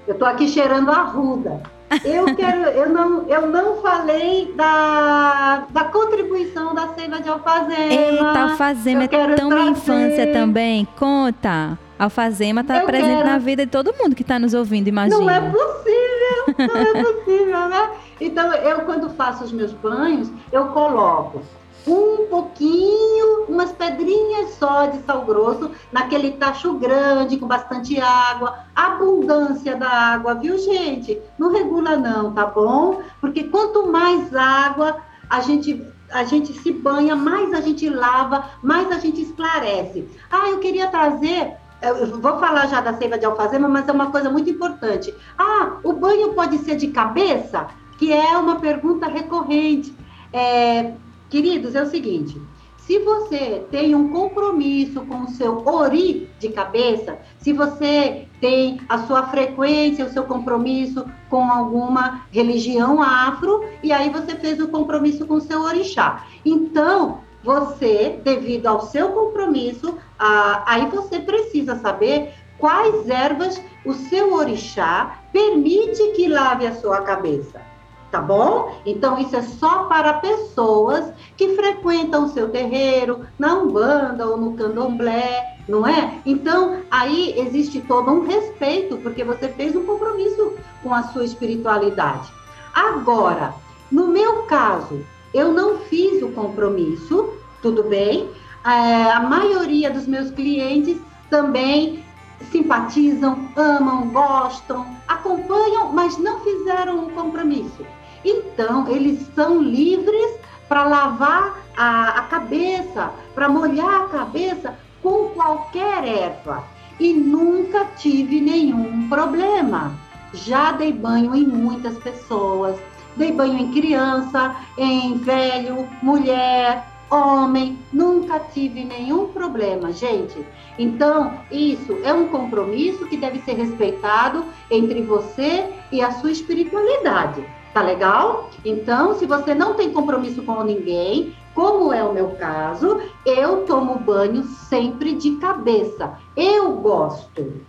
Eu 0.08 0.14
estou 0.14 0.28
aqui 0.28 0.48
cheirando 0.48 0.90
a 0.92 1.02
ruda. 1.02 1.62
Eu 2.04 2.36
quero, 2.36 2.62
eu 2.70 2.90
não, 2.90 3.28
eu 3.28 3.48
não 3.48 3.82
falei 3.82 4.54
da, 4.56 5.66
da 5.70 5.84
contribuição 5.86 6.74
da 6.74 6.90
cena 6.90 7.22
de 7.22 7.30
alfazema. 7.30 7.94
Eita, 7.94 8.40
alfazema 8.40 9.04
é 9.04 9.36
tão 9.36 9.50
minha 9.50 9.70
infância 9.70 10.34
também. 10.34 10.88
Conta. 10.98 11.78
Alfazema 11.98 12.62
está 12.62 12.82
presente 12.82 13.18
quero... 13.18 13.30
na 13.30 13.38
vida 13.38 13.66
de 13.66 13.72
todo 13.72 13.94
mundo 13.94 14.16
que 14.16 14.22
está 14.22 14.38
nos 14.38 14.54
ouvindo, 14.54 14.90
imagina. 14.90 15.18
Não 15.18 15.30
é 15.30 15.40
possível, 15.40 16.68
não 16.68 16.82
é 16.82 17.04
possível, 17.04 17.70
né? 17.70 17.90
Então, 18.20 18.54
eu 18.54 18.82
quando 18.82 19.10
faço 19.12 19.46
os 19.46 19.52
meus 19.52 19.72
banhos, 19.72 20.30
eu 20.52 20.66
coloco 20.68 21.42
um 21.88 22.28
pouquinho, 22.28 23.46
umas 23.48 23.72
pedrinhas 23.72 24.52
só 24.56 24.88
de 24.88 25.00
sal 25.04 25.24
grosso, 25.24 25.72
naquele 25.92 26.32
tacho 26.32 26.74
grande, 26.74 27.38
com 27.38 27.48
bastante 27.48 28.00
água, 28.00 28.60
abundância 28.76 29.76
da 29.76 29.90
água, 29.90 30.36
viu, 30.36 30.58
gente? 30.58 31.22
Não 31.38 31.52
regula 31.52 31.96
não, 31.96 32.34
tá 32.34 32.46
bom? 32.46 33.02
Porque 33.22 33.46
quanto 33.46 33.88
mais 33.92 34.36
água 34.36 34.98
a 35.30 35.42
gente 35.42 35.86
a 36.12 36.24
gente 36.24 36.54
se 36.54 36.72
banha, 36.72 37.16
mais 37.16 37.52
a 37.52 37.60
gente 37.62 37.90
lava, 37.90 38.46
mais 38.62 38.92
a 38.92 39.00
gente 39.00 39.22
esclarece. 39.22 40.08
Ah, 40.32 40.50
eu 40.50 40.60
queria 40.60 40.88
trazer 40.88 41.58
eu 41.82 42.20
vou 42.20 42.40
falar 42.40 42.68
já 42.68 42.82
da 42.82 42.94
seiva 42.94 43.18
de 43.18 43.26
alfazema, 43.26 43.68
mas 43.68 43.88
é 43.88 43.92
uma 43.92 44.10
coisa 44.12 44.30
muito 44.30 44.50
importante. 44.50 45.14
Ah, 45.38 45.78
o 45.84 45.94
banho 45.94 46.34
pode 46.34 46.58
ser 46.60 46.76
de 46.76 46.88
cabeça? 46.88 47.68
Que 47.98 48.12
é 48.12 48.38
uma 48.38 48.60
pergunta 48.60 49.08
recorrente. 49.08 49.96
É, 50.34 50.94
Queridos, 51.30 51.76
é 51.76 51.82
o 51.82 51.90
seguinte: 51.90 52.40
se 52.86 53.00
você 53.00 53.66
tem 53.72 53.96
um 53.96 54.10
compromisso 54.10 55.02
com 55.02 55.24
o 55.24 55.30
seu 55.30 55.66
ori 55.66 56.30
de 56.40 56.50
cabeça, 56.50 57.18
se 57.40 57.52
você 57.52 58.28
tem 58.40 58.80
a 58.88 59.00
sua 59.08 59.24
frequência, 59.28 60.06
o 60.06 60.10
seu 60.10 60.24
compromisso 60.26 61.04
com 61.28 61.50
alguma 61.50 62.26
religião 62.32 63.02
afro, 63.02 63.68
e 63.82 63.92
aí 63.92 64.12
você 64.12 64.36
fez 64.36 64.60
o 64.60 64.68
compromisso 64.68 65.26
com 65.26 65.36
o 65.36 65.42
seu 65.42 65.62
orixá. 65.62 66.28
Então, 66.46 67.22
você, 67.44 68.20
devido 68.24 68.68
ao 68.68 68.82
seu 68.82 69.10
compromisso, 69.10 69.98
ah, 70.20 70.64
aí 70.68 70.86
você 70.88 71.20
precisa 71.20 71.76
saber 71.78 72.34
quais 72.60 73.10
ervas 73.10 73.60
o 73.84 73.94
seu 73.94 74.34
orixá 74.36 75.22
permite 75.34 76.12
que 76.12 76.28
lave 76.28 76.68
a 76.68 76.76
sua 76.76 77.02
cabeça 77.02 77.75
tá 78.16 78.22
bom? 78.22 78.74
Então, 78.86 79.20
isso 79.20 79.36
é 79.36 79.42
só 79.42 79.84
para 79.86 80.14
pessoas 80.14 81.12
que 81.36 81.54
frequentam 81.54 82.24
o 82.24 82.30
seu 82.30 82.48
terreiro, 82.48 83.26
na 83.38 83.56
Umbanda 83.56 84.26
ou 84.26 84.38
no 84.38 84.54
Candomblé, 84.54 85.58
não 85.68 85.86
é? 85.86 86.20
Então, 86.26 86.80
aí 86.90 87.38
existe 87.38 87.82
todo 87.82 88.10
um 88.10 88.26
respeito, 88.26 88.96
porque 88.98 89.22
você 89.26 89.50
fez 89.50 89.76
um 89.76 89.86
compromisso 89.86 90.54
com 90.82 90.94
a 90.94 91.04
sua 91.04 91.26
espiritualidade. 91.26 92.32
Agora, 92.74 93.54
no 93.92 94.08
meu 94.08 94.44
caso, 94.44 95.06
eu 95.34 95.52
não 95.52 95.80
fiz 95.80 96.24
o 96.24 96.30
compromisso, 96.30 97.34
tudo 97.62 97.84
bem? 97.84 98.30
É, 98.64 99.12
a 99.12 99.20
maioria 99.20 99.92
dos 99.92 100.08
meus 100.08 100.32
clientes 100.32 100.98
também 101.30 102.02
simpatizam, 102.50 103.50
amam, 103.58 104.08
gostam, 104.08 104.86
acompanham, 105.06 105.92
mas 105.92 106.18
não 106.18 106.40
fizeram 106.40 107.06
um 107.06 107.10
compromisso. 107.10 107.86
Então, 108.26 108.88
eles 108.88 109.30
são 109.36 109.62
livres 109.62 110.40
para 110.68 110.84
lavar 110.84 111.60
a, 111.78 112.20
a 112.20 112.22
cabeça, 112.24 113.12
para 113.36 113.48
molhar 113.48 114.02
a 114.02 114.08
cabeça 114.08 114.76
com 115.04 115.30
qualquer 115.30 116.04
erva. 116.04 116.64
E 117.00 117.14
nunca 117.14 117.86
tive 117.98 118.42
nenhum 118.42 119.08
problema. 119.08 119.94
Já 120.34 120.72
dei 120.72 120.92
banho 120.92 121.36
em 121.36 121.46
muitas 121.46 121.98
pessoas, 122.00 122.78
dei 123.16 123.32
banho 123.32 123.60
em 123.60 123.72
criança, 123.72 124.56
em 124.76 125.18
velho, 125.18 125.88
mulher, 126.02 126.84
homem, 127.12 127.78
nunca 127.94 128.40
tive 128.40 128.84
nenhum 128.84 129.28
problema, 129.28 129.92
gente. 129.92 130.44
Então, 130.80 131.40
isso 131.52 132.00
é 132.04 132.12
um 132.14 132.28
compromisso 132.28 133.06
que 133.06 133.18
deve 133.18 133.40
ser 133.42 133.54
respeitado 133.54 134.46
entre 134.70 135.02
você 135.02 135.70
e 135.92 136.02
a 136.02 136.12
sua 136.12 136.32
espiritualidade. 136.32 137.46
Tá 137.76 137.82
legal? 137.82 138.50
Então, 138.64 139.16
se 139.16 139.26
você 139.26 139.54
não 139.54 139.74
tem 139.74 139.92
compromisso 139.92 140.42
com 140.44 140.64
ninguém, 140.64 141.36
como 141.54 141.92
é 141.92 142.02
o 142.02 142.14
meu 142.14 142.30
caso, 142.30 143.02
eu 143.26 143.66
tomo 143.66 144.00
banho 144.00 144.44
sempre 144.44 145.14
de 145.14 145.32
cabeça. 145.36 146.14
Eu 146.38 146.72
gosto. 146.78 147.62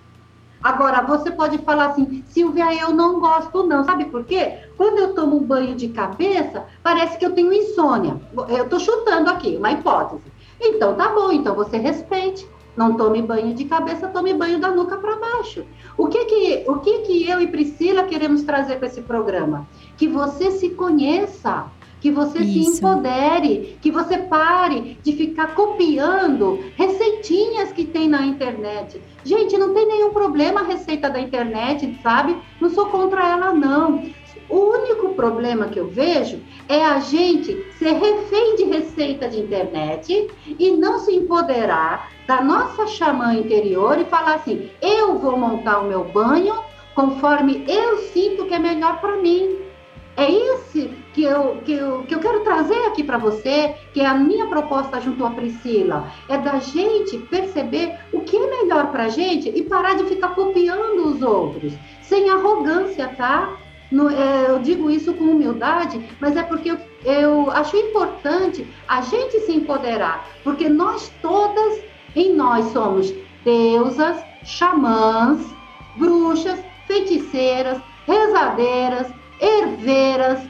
Agora, 0.63 1.03
você 1.03 1.33
pode 1.33 1.59
falar 1.59 1.87
assim, 1.87 2.23
Silvia, 2.29 2.73
eu 2.73 2.93
não 2.93 3.19
gosto 3.19 3.67
não. 3.67 3.83
Sabe 3.83 4.05
por 4.05 4.23
quê? 4.23 4.61
Quando 4.77 4.99
eu 4.99 5.13
tomo 5.13 5.41
banho 5.41 5.75
de 5.75 5.89
cabeça, 5.89 6.67
parece 6.85 7.19
que 7.19 7.27
eu 7.27 7.33
tenho 7.33 7.53
insônia. 7.53 8.21
Eu 8.49 8.63
estou 8.63 8.79
chutando 8.79 9.29
aqui, 9.29 9.57
uma 9.57 9.73
hipótese. 9.73 10.23
Então, 10.61 10.95
tá 10.95 11.09
bom, 11.09 11.33
então 11.33 11.53
você 11.57 11.79
respeite. 11.79 12.49
Não 12.77 12.95
tome 12.95 13.22
banho 13.22 13.55
de 13.55 13.64
cabeça, 13.64 14.09
tome 14.09 14.35
banho 14.35 14.61
da 14.61 14.70
nuca 14.70 14.97
para 14.97 15.16
baixo. 15.16 15.64
O 15.97 16.09
que 16.09 16.24
que, 16.27 16.64
o 16.70 16.79
que 16.81 16.99
que 16.99 17.29
eu 17.29 17.41
e 17.41 17.47
Priscila 17.47 18.05
queremos 18.05 18.43
trazer 18.43 18.77
para 18.77 18.89
esse 18.89 19.01
programa? 19.01 19.66
Que 19.97 20.07
você 20.07 20.51
se 20.51 20.70
conheça, 20.70 21.70
que 22.01 22.11
você 22.11 22.39
Isso. 22.41 22.72
se 22.72 22.79
empodere, 22.79 23.79
que 23.81 23.91
você 23.91 24.18
pare 24.18 24.99
de 25.03 25.12
ficar 25.12 25.55
copiando 25.55 26.61
receitinhas 26.77 27.72
que 27.72 27.85
tem 27.85 28.09
na 28.09 28.27
internet. 28.27 29.01
Gente, 29.24 29.57
não 29.57 29.72
tem 29.72 29.87
nenhum 29.87 30.11
problema 30.11 30.61
a 30.61 30.64
receita 30.64 31.09
da 31.09 31.18
internet, 31.18 31.99
sabe? 32.03 32.37
Não 32.61 32.68
sou 32.70 32.87
contra 32.87 33.27
ela, 33.27 33.53
não. 33.53 34.05
O 34.49 34.57
único 34.57 35.15
problema 35.15 35.67
que 35.67 35.79
eu 35.79 35.89
vejo 35.89 36.41
é 36.69 36.85
a 36.85 37.01
gente 37.01 37.67
ser 37.79 37.93
refém 37.93 38.57
de 38.57 38.65
receita 38.65 39.29
de 39.29 39.41
internet 39.41 40.31
e 40.47 40.71
não 40.71 40.99
se 41.01 41.15
empoderar 41.15 42.11
da 42.27 42.41
nossa 42.41 42.87
xamã 42.87 43.35
interior 43.35 43.99
e 43.99 44.05
falar 44.05 44.35
assim: 44.37 44.71
eu 44.81 45.19
vou 45.19 45.37
montar 45.37 45.81
o 45.81 45.89
meu 45.89 46.05
banho 46.05 46.55
conforme 46.95 47.65
eu 47.69 47.99
sinto 47.99 48.47
que 48.47 48.55
é 48.55 48.59
melhor 48.59 49.01
para 49.01 49.17
mim. 49.17 49.59
É 50.17 50.31
isso 50.31 50.89
que 51.13 51.23
eu, 51.25 51.59
que, 51.63 51.73
eu, 51.73 52.03
que 52.05 52.15
eu 52.15 52.21
quero 52.21 52.41
trazer 52.41 52.87
aqui 52.87 53.05
para 53.05 53.19
você, 53.19 53.75
que 53.93 54.01
é 54.01 54.07
a 54.07 54.15
minha 54.15 54.47
proposta 54.47 54.99
junto 54.99 55.27
à 55.27 55.31
Priscila. 55.31 56.11
É 56.27 56.39
da 56.39 56.59
gente 56.59 57.19
perceber 57.19 57.99
o 58.15 58.21
que 58.21 58.35
é 58.35 58.63
melhor 58.63 58.91
para 58.91 59.11
gente 59.11 59.51
e 59.51 59.63
parar 59.63 59.95
de 59.95 60.05
ficar 60.05 60.35
copiando 60.35 61.07
os 61.07 61.21
outros, 61.21 61.75
sem 62.01 62.31
arrogância, 62.31 63.09
tá? 63.09 63.59
No, 63.91 64.11
é, 64.11 64.51
eu 64.51 64.59
digo 64.59 64.91
isso 64.91 65.14
com 65.14 65.24
humildade, 65.24 66.05
mas 66.20 66.37
é 66.37 66.43
porque 66.43 66.70
eu, 66.70 66.78
eu 67.05 67.51
acho 67.53 67.76
importante 67.76 68.66
a 68.89 69.01
gente 69.01 69.39
se 69.41 69.53
empoderar, 69.53 70.28
porque 70.43 70.68
nós 70.68 71.12
todas, 71.22 71.80
em 72.14 72.34
nós 72.34 72.72
somos 72.72 73.14
deusas, 73.45 74.16
xamãs, 74.45 75.41
bruxas, 75.97 76.59
feiticeiras, 76.87 77.80
rezadeiras, 78.07 79.07
herveiras. 79.41 80.41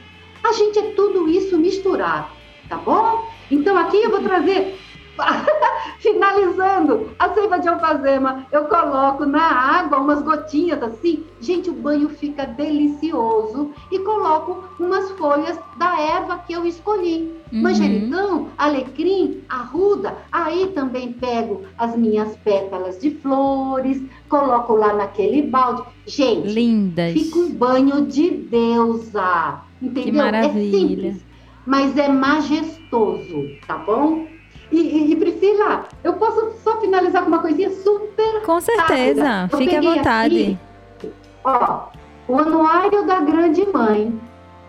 A 0.43 0.53
gente 0.53 0.79
é 0.79 0.91
tudo 0.93 1.29
isso 1.29 1.57
misturado, 1.57 2.27
tá 2.67 2.77
bom? 2.77 3.27
Então 3.51 3.77
aqui 3.77 3.97
eu 3.97 4.09
vou 4.09 4.21
trazer 4.21 4.79
Finalizando, 5.99 7.09
a 7.17 7.33
seiva 7.33 7.59
de 7.59 7.67
alfazema, 7.67 8.45
eu 8.51 8.65
coloco 8.65 9.25
na 9.25 9.41
água 9.41 9.99
umas 9.99 10.21
gotinhas 10.21 10.81
assim. 10.83 11.25
Gente, 11.41 11.69
o 11.69 11.73
banho 11.73 12.09
fica 12.09 12.45
delicioso. 12.45 13.71
E 13.91 13.99
coloco 13.99 14.63
umas 14.79 15.11
folhas 15.13 15.59
da 15.77 15.99
erva 15.99 16.39
que 16.39 16.53
eu 16.53 16.65
escolhi. 16.65 17.35
Uhum. 17.51 17.61
Manjericão, 17.61 18.49
alecrim, 18.57 19.41
arruda. 19.49 20.15
Aí 20.31 20.67
também 20.67 21.13
pego 21.13 21.63
as 21.77 21.95
minhas 21.95 22.35
pétalas 22.37 22.99
de 22.99 23.11
flores, 23.11 24.01
coloco 24.29 24.73
lá 24.73 24.93
naquele 24.93 25.43
balde. 25.43 25.83
Gente, 26.05 26.47
Lindas. 26.47 27.13
fica 27.13 27.39
um 27.39 27.49
banho 27.49 28.05
de 28.05 28.29
deusa. 28.29 29.61
Entendeu? 29.81 30.03
Que 30.03 30.11
maravilha. 30.11 30.75
É 30.75 30.79
simples, 30.79 31.25
mas 31.65 31.97
é 31.97 32.07
majestoso, 32.07 33.49
tá 33.67 33.77
bom? 33.77 34.25
E, 34.71 34.79
e, 34.79 35.11
e, 35.11 35.15
Priscila, 35.15 35.85
eu 36.03 36.13
posso 36.13 36.53
só 36.63 36.79
finalizar 36.81 37.23
com 37.23 37.29
uma 37.29 37.39
coisinha 37.39 37.69
super. 37.71 38.41
Com 38.43 38.59
certeza, 38.59 39.49
fique 39.57 39.75
à 39.75 39.81
vontade. 39.81 40.59
Aqui, 40.97 41.13
ó, 41.43 41.87
o 42.27 42.37
Anuário 42.37 43.05
da 43.05 43.21
Grande 43.21 43.65
Mãe, 43.71 44.19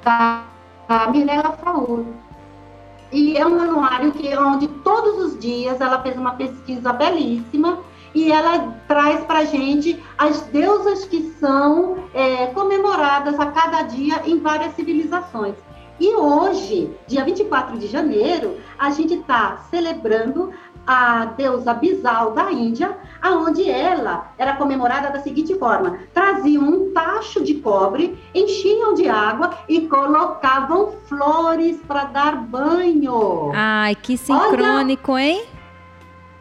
da, 0.05 0.45
da 0.89 1.09
Mirella 1.09 1.53
Faur. 1.63 2.05
E 3.11 3.37
é 3.37 3.47
um 3.47 3.59
anuário 3.59 4.13
que, 4.13 4.37
onde 4.37 4.69
todos 4.69 5.19
os 5.25 5.39
dias 5.39 5.81
ela 5.81 6.03
fez 6.03 6.17
uma 6.17 6.33
pesquisa 6.33 6.93
belíssima 6.93 7.79
e 8.15 8.31
ela 8.31 8.75
traz 8.87 9.25
para 9.25 9.45
gente 9.45 10.03
as 10.17 10.43
deusas 10.43 11.05
que 11.05 11.35
são 11.41 12.05
é, 12.13 12.47
comemoradas 12.49 13.39
a 13.41 13.47
cada 13.47 13.83
dia 13.83 14.23
em 14.27 14.39
várias 14.39 14.75
civilizações. 14.75 15.55
E 16.01 16.15
hoje, 16.15 16.91
dia 17.07 17.25
24 17.25 17.77
de 17.79 17.89
janeiro, 17.89 18.57
a 18.79 18.91
gente 18.91 19.15
está 19.15 19.65
celebrando 19.69 20.53
a 20.87 21.27
deusa 21.37 21.75
Bizal 21.75 22.33
da 22.33 22.51
Índia, 22.51 22.97
aonde 23.21 23.69
ela 23.69 24.33
era 24.39 24.55
comemorada 24.57 25.11
da 25.11 25.21
seguinte 25.21 25.55
forma: 25.59 25.99
traziam 26.15 26.63
um 26.63 26.93
tacho 26.93 27.45
de 27.45 27.55
cobre, 27.55 28.19
enchiam 28.35 28.95
de 28.95 29.09
água 29.09 29.51
e 29.69 29.83
colocavam 29.83 30.93
flores 31.07 31.79
para 31.87 32.05
dar 32.05 32.37
banho. 32.37 33.51
Ai, 33.55 33.95
que 33.97 34.17
sincrônico, 34.17 35.13
Olha 35.13 35.23
hein? 35.23 35.45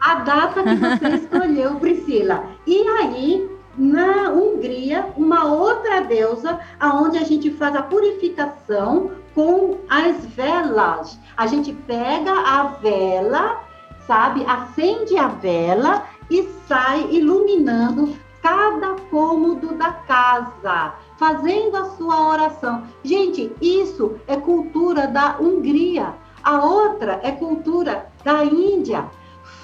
A 0.00 0.14
data 0.14 0.62
que 0.62 0.76
você 0.76 1.08
escolheu, 1.22 1.74
Priscila. 1.76 2.44
E 2.66 2.78
aí, 2.88 3.57
na 3.78 4.30
Hungria, 4.30 5.06
uma 5.16 5.44
outra 5.44 6.00
deusa, 6.00 6.58
aonde 6.80 7.16
a 7.16 7.24
gente 7.24 7.50
faz 7.52 7.76
a 7.76 7.82
purificação 7.82 9.12
com 9.34 9.78
as 9.88 10.26
velas. 10.26 11.18
A 11.36 11.46
gente 11.46 11.72
pega 11.72 12.32
a 12.32 12.64
vela, 12.64 13.62
sabe, 14.06 14.44
acende 14.44 15.16
a 15.16 15.28
vela 15.28 16.04
e 16.28 16.42
sai 16.66 17.08
iluminando 17.10 18.16
cada 18.42 18.96
cômodo 19.10 19.74
da 19.74 19.92
casa, 19.92 20.94
fazendo 21.16 21.76
a 21.76 21.84
sua 21.90 22.28
oração. 22.28 22.84
Gente, 23.04 23.52
isso 23.60 24.16
é 24.26 24.36
cultura 24.36 25.06
da 25.06 25.36
Hungria. 25.40 26.14
A 26.42 26.64
outra 26.64 27.20
é 27.22 27.32
cultura 27.32 28.10
da 28.24 28.44
Índia. 28.44 29.04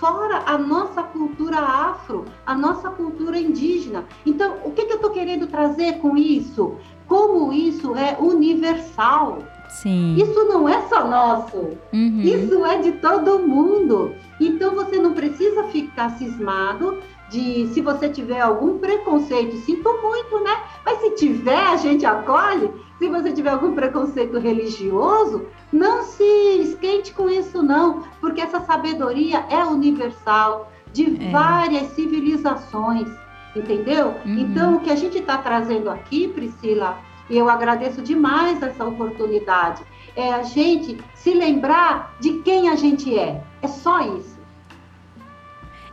Fora 0.04 0.42
a 0.44 0.58
nossa 0.58 1.02
cultura 1.02 1.56
afro, 1.56 2.26
a 2.44 2.54
nossa 2.54 2.90
cultura 2.90 3.38
indígena. 3.38 4.04
Então, 4.26 4.58
o 4.62 4.70
que, 4.70 4.84
que 4.84 4.92
eu 4.92 4.96
estou 4.96 5.10
querendo 5.10 5.46
trazer 5.46 5.94
com 5.94 6.14
isso? 6.14 6.74
Como 7.06 7.50
isso 7.50 7.96
é 7.96 8.14
universal. 8.20 9.38
Sim. 9.70 10.14
Isso 10.16 10.44
não 10.44 10.68
é 10.68 10.82
só 10.82 11.08
nosso, 11.08 11.56
uhum. 11.92 12.20
isso 12.20 12.64
é 12.66 12.78
de 12.78 12.92
todo 12.92 13.38
mundo. 13.40 14.14
Então 14.38 14.74
você 14.74 14.98
não 14.98 15.14
precisa 15.14 15.64
ficar 15.64 16.10
cismado 16.10 16.98
de 17.30 17.66
se 17.68 17.80
você 17.80 18.08
tiver 18.08 18.40
algum 18.40 18.78
preconceito, 18.78 19.56
sinto 19.56 19.88
muito, 20.02 20.44
né? 20.44 20.62
Mas 20.84 21.00
se 21.00 21.10
tiver, 21.12 21.58
a 21.58 21.76
gente 21.76 22.04
acolhe. 22.04 22.70
Se 22.98 23.08
você 23.08 23.32
tiver 23.32 23.50
algum 23.50 23.74
preconceito 23.74 24.38
religioso, 24.38 25.46
não 25.74 26.04
se 26.04 26.22
esquente 26.60 27.12
com 27.12 27.28
isso, 27.28 27.60
não, 27.60 28.04
porque 28.20 28.40
essa 28.40 28.60
sabedoria 28.60 29.44
é 29.50 29.64
universal 29.64 30.70
de 30.92 31.16
é. 31.20 31.30
várias 31.30 31.88
civilizações, 31.94 33.08
entendeu? 33.56 34.14
Uhum. 34.24 34.38
Então, 34.38 34.76
o 34.76 34.80
que 34.80 34.90
a 34.90 34.94
gente 34.94 35.18
está 35.18 35.36
trazendo 35.38 35.90
aqui, 35.90 36.28
Priscila, 36.28 36.98
e 37.28 37.36
eu 37.36 37.48
agradeço 37.48 38.00
demais 38.02 38.62
essa 38.62 38.84
oportunidade, 38.84 39.82
é 40.14 40.32
a 40.32 40.44
gente 40.44 40.96
se 41.12 41.34
lembrar 41.34 42.14
de 42.20 42.34
quem 42.42 42.68
a 42.68 42.76
gente 42.76 43.18
é. 43.18 43.42
É 43.60 43.66
só 43.66 44.00
isso. 44.16 44.38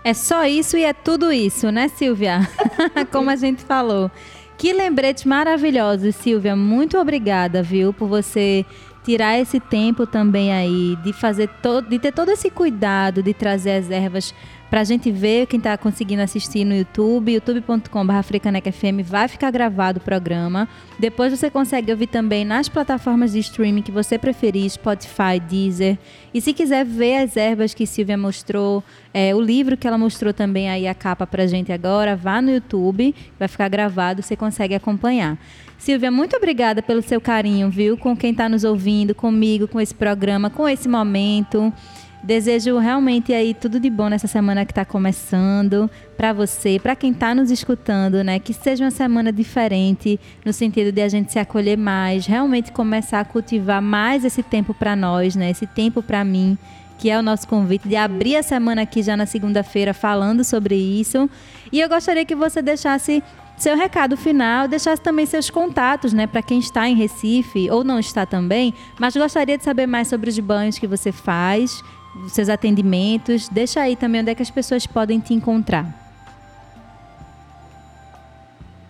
É 0.03 0.13
só 0.13 0.45
isso 0.45 0.77
e 0.77 0.83
é 0.83 0.93
tudo 0.93 1.31
isso, 1.31 1.71
né, 1.71 1.87
Silvia? 1.87 2.47
Como 3.11 3.31
a 3.31 3.35
gente 3.35 3.63
falou. 3.63 4.11
Que 4.59 4.73
lembretes 4.73 5.25
maravilhosos, 5.25 6.13
Silvia. 6.15 6.55
Muito 6.55 6.99
obrigada, 6.99 7.63
viu, 7.63 7.91
por 7.91 8.07
você 8.07 8.63
tirar 9.03 9.39
esse 9.39 9.59
tempo 9.59 10.05
também 10.05 10.53
aí 10.53 10.97
de 11.03 11.13
fazer 11.13 11.47
todo, 11.61 11.89
de 11.89 11.99
ter 11.99 12.11
todo 12.11 12.29
esse 12.29 12.49
cuidado 12.49 13.23
de 13.23 13.33
trazer 13.33 13.71
as 13.71 13.89
ervas 13.89 14.33
para 14.71 14.79
a 14.79 14.83
gente 14.85 15.11
ver 15.11 15.47
quem 15.47 15.57
está 15.57 15.77
conseguindo 15.77 16.21
assistir 16.21 16.63
no 16.63 16.73
YouTube, 16.73 17.33
youtube.com.br 17.33 18.71
FM 18.71 19.05
vai 19.05 19.27
ficar 19.27 19.51
gravado 19.51 19.99
o 19.99 20.01
programa. 20.01 20.65
Depois 20.97 21.37
você 21.37 21.49
consegue 21.49 21.91
ouvir 21.91 22.07
também 22.07 22.45
nas 22.45 22.69
plataformas 22.69 23.33
de 23.33 23.39
streaming 23.39 23.81
que 23.81 23.91
você 23.91 24.17
preferir, 24.17 24.69
Spotify, 24.69 25.41
Deezer. 25.45 25.99
E 26.33 26.39
se 26.39 26.53
quiser 26.53 26.85
ver 26.85 27.17
as 27.17 27.35
ervas 27.35 27.73
que 27.73 27.85
Silvia 27.85 28.17
mostrou, 28.17 28.81
é, 29.13 29.35
o 29.35 29.41
livro 29.41 29.75
que 29.75 29.85
ela 29.85 29.97
mostrou 29.97 30.33
também 30.33 30.69
aí 30.69 30.87
a 30.87 30.95
capa 30.95 31.27
para 31.27 31.43
a 31.43 31.47
gente 31.47 31.69
agora, 31.73 32.15
vá 32.15 32.41
no 32.41 32.49
YouTube, 32.49 33.13
vai 33.37 33.49
ficar 33.49 33.67
gravado, 33.67 34.23
você 34.23 34.37
consegue 34.37 34.73
acompanhar. 34.73 35.37
Silvia, 35.81 36.11
muito 36.11 36.35
obrigada 36.35 36.83
pelo 36.83 37.01
seu 37.01 37.19
carinho, 37.19 37.67
viu? 37.67 37.97
Com 37.97 38.15
quem 38.15 38.29
está 38.29 38.47
nos 38.47 38.63
ouvindo, 38.63 39.15
comigo, 39.15 39.67
com 39.67 39.81
esse 39.81 39.95
programa, 39.95 40.47
com 40.47 40.69
esse 40.69 40.87
momento. 40.87 41.73
Desejo 42.21 42.77
realmente 42.77 43.33
aí 43.33 43.55
tudo 43.55 43.79
de 43.79 43.89
bom 43.89 44.07
nessa 44.07 44.27
semana 44.27 44.63
que 44.63 44.71
está 44.71 44.85
começando 44.85 45.89
para 46.15 46.33
você, 46.33 46.77
para 46.77 46.95
quem 46.95 47.11
está 47.11 47.33
nos 47.33 47.49
escutando, 47.49 48.23
né? 48.23 48.37
Que 48.37 48.53
seja 48.53 48.83
uma 48.83 48.91
semana 48.91 49.31
diferente 49.31 50.19
no 50.45 50.53
sentido 50.53 50.91
de 50.91 51.01
a 51.01 51.09
gente 51.09 51.31
se 51.31 51.39
acolher 51.39 51.79
mais, 51.79 52.27
realmente 52.27 52.71
começar 52.71 53.19
a 53.21 53.25
cultivar 53.25 53.81
mais 53.81 54.23
esse 54.23 54.43
tempo 54.43 54.75
para 54.75 54.95
nós, 54.95 55.35
né? 55.35 55.49
Esse 55.49 55.65
tempo 55.65 56.03
para 56.03 56.23
mim, 56.23 56.59
que 56.99 57.09
é 57.09 57.17
o 57.17 57.23
nosso 57.23 57.47
convite 57.47 57.89
de 57.89 57.95
abrir 57.95 58.35
a 58.35 58.43
semana 58.43 58.83
aqui 58.83 59.01
já 59.01 59.17
na 59.17 59.25
segunda-feira 59.25 59.95
falando 59.95 60.43
sobre 60.43 60.75
isso. 60.75 61.27
E 61.71 61.79
eu 61.79 61.89
gostaria 61.89 62.23
que 62.23 62.35
você 62.35 62.61
deixasse 62.61 63.23
seu 63.61 63.77
recado 63.77 64.17
final, 64.17 64.67
deixasse 64.67 65.01
também 65.01 65.25
seus 65.25 65.49
contatos, 65.49 66.13
né, 66.13 66.25
para 66.25 66.41
quem 66.41 66.59
está 66.59 66.89
em 66.89 66.95
Recife 66.95 67.69
ou 67.69 67.83
não 67.83 67.99
está 67.99 68.25
também, 68.25 68.73
mas 68.99 69.15
gostaria 69.15 69.57
de 69.57 69.63
saber 69.63 69.85
mais 69.85 70.07
sobre 70.07 70.29
os 70.29 70.39
banhos 70.39 70.79
que 70.79 70.87
você 70.87 71.11
faz 71.11 71.83
seus 72.27 72.49
atendimentos. 72.49 73.47
Deixa 73.49 73.81
aí 73.81 73.95
também 73.95 74.21
onde 74.21 74.31
é 74.31 74.35
que 74.35 74.41
as 74.41 74.49
pessoas 74.49 74.85
podem 74.87 75.19
te 75.19 75.33
encontrar. 75.33 75.85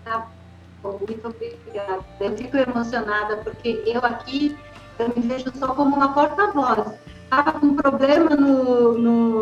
Tá 0.06 0.28
muito 0.84 1.28
obrigada. 1.28 2.00
Eu 2.20 2.38
fico 2.38 2.58
emocionada 2.58 3.38
porque 3.38 3.84
eu 3.86 4.00
aqui 4.04 4.58
eu 5.00 5.12
me 5.16 5.28
vejo 5.28 5.52
só 5.58 5.68
como 5.70 5.96
uma 5.96 6.14
porta-voz. 6.14 6.94
Estava 7.24 7.54
com 7.54 7.68
um 7.68 7.76
problema 7.76 8.36
no, 8.36 8.98
no, 8.98 9.41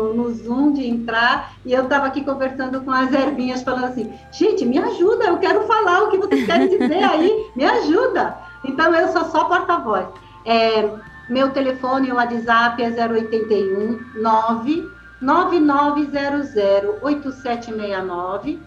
Zoom 0.50 0.72
de 0.72 0.84
entrar 0.84 1.52
e 1.64 1.72
eu 1.72 1.84
estava 1.84 2.06
aqui 2.06 2.24
conversando 2.24 2.80
com 2.80 2.90
as 2.90 3.12
ervinhas, 3.12 3.62
falando 3.62 3.84
assim: 3.84 4.12
gente, 4.32 4.66
me 4.66 4.78
ajuda, 4.78 5.26
eu 5.26 5.38
quero 5.38 5.62
falar 5.62 6.02
o 6.02 6.10
que 6.10 6.18
vocês 6.18 6.44
querem 6.44 6.68
dizer 6.68 7.04
aí, 7.04 7.50
me 7.54 7.64
ajuda. 7.64 8.36
Então 8.64 8.92
eu 8.92 9.12
sou 9.12 9.24
só 9.26 9.44
porta-voz. 9.44 10.06
É, 10.44 10.90
meu 11.28 11.50
telefone, 11.50 12.10
o 12.10 12.16
WhatsApp 12.16 12.82
é 12.82 12.90
081 12.90 14.20
9 14.20 14.90
9900 15.20 17.02
8769. 17.02 18.60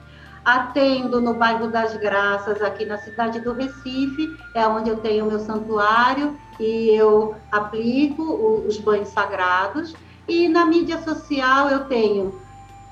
Atendo 0.45 1.21
no 1.21 1.33
bairro 1.35 1.69
das 1.69 1.95
Graças, 1.95 2.61
aqui 2.61 2.85
na 2.85 2.97
cidade 2.97 3.39
do 3.39 3.53
Recife, 3.53 4.37
é 4.53 4.67
onde 4.67 4.89
eu 4.89 4.97
tenho 4.97 5.23
o 5.23 5.27
meu 5.29 5.39
santuário 5.39 6.37
e 6.59 6.89
eu 6.89 7.33
aplico 7.49 8.21
os 8.67 8.77
banhos 8.77 9.07
sagrados. 9.07 9.95
E 10.27 10.47
na 10.47 10.65
mídia 10.65 11.01
social 11.01 11.69
eu 11.69 11.85
tenho 11.85 12.39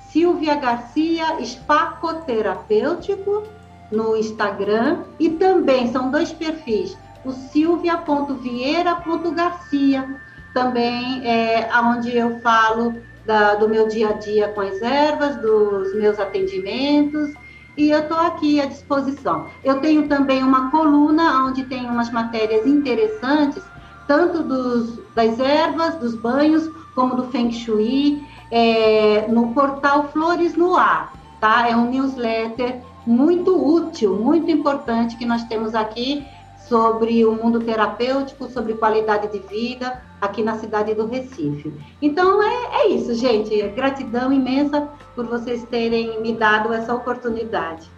Silvia 0.09 0.55
Garcia, 0.55 1.39
espacoterapêutico, 1.39 3.43
no 3.91 4.15
Instagram, 4.15 5.03
e 5.19 5.29
também 5.29 5.91
são 5.91 6.11
dois 6.11 6.31
perfis, 6.31 6.97
o 7.25 7.31
silvia.vieira.garcia, 7.31 10.21
também 10.53 11.27
é 11.27 11.67
onde 11.81 12.15
eu 12.15 12.39
falo 12.39 12.93
da, 13.25 13.55
do 13.55 13.67
meu 13.69 13.87
dia 13.87 14.09
a 14.09 14.13
dia 14.13 14.49
com 14.49 14.61
as 14.61 14.81
ervas, 14.81 15.37
dos 15.37 15.93
meus 15.95 16.19
atendimentos, 16.19 17.33
e 17.77 17.91
eu 17.91 17.99
estou 17.99 18.17
aqui 18.17 18.59
à 18.59 18.65
disposição. 18.65 19.47
Eu 19.63 19.79
tenho 19.79 20.07
também 20.07 20.43
uma 20.43 20.71
coluna 20.71 21.45
onde 21.45 21.63
tem 21.63 21.85
umas 21.85 22.11
matérias 22.11 22.65
interessantes, 22.65 23.63
tanto 24.07 24.43
dos, 24.43 24.99
das 25.15 25.39
ervas, 25.39 25.95
dos 25.95 26.15
banhos, 26.15 26.69
como 26.95 27.15
do 27.15 27.23
Feng 27.31 27.51
Shui, 27.51 28.23
é, 28.49 29.27
no 29.27 29.53
portal 29.53 30.09
Flores 30.09 30.55
no 30.55 30.75
Ar, 30.75 31.13
tá? 31.39 31.67
É 31.67 31.75
um 31.75 31.89
newsletter 31.89 32.81
muito 33.05 33.55
útil, 33.55 34.15
muito 34.15 34.51
importante 34.51 35.17
que 35.17 35.25
nós 35.25 35.43
temos 35.45 35.73
aqui 35.73 36.25
sobre 36.67 37.25
o 37.25 37.33
mundo 37.33 37.59
terapêutico, 37.59 38.49
sobre 38.49 38.73
qualidade 38.75 39.27
de 39.31 39.39
vida 39.39 40.01
aqui 40.21 40.43
na 40.43 40.55
cidade 40.57 40.93
do 40.93 41.07
Recife. 41.07 41.73
Então 42.01 42.41
é, 42.41 42.83
é 42.83 42.87
isso, 42.89 43.13
gente. 43.15 43.61
Gratidão 43.69 44.31
imensa 44.31 44.87
por 45.15 45.25
vocês 45.25 45.63
terem 45.65 46.21
me 46.21 46.33
dado 46.33 46.71
essa 46.73 46.93
oportunidade. 46.93 47.89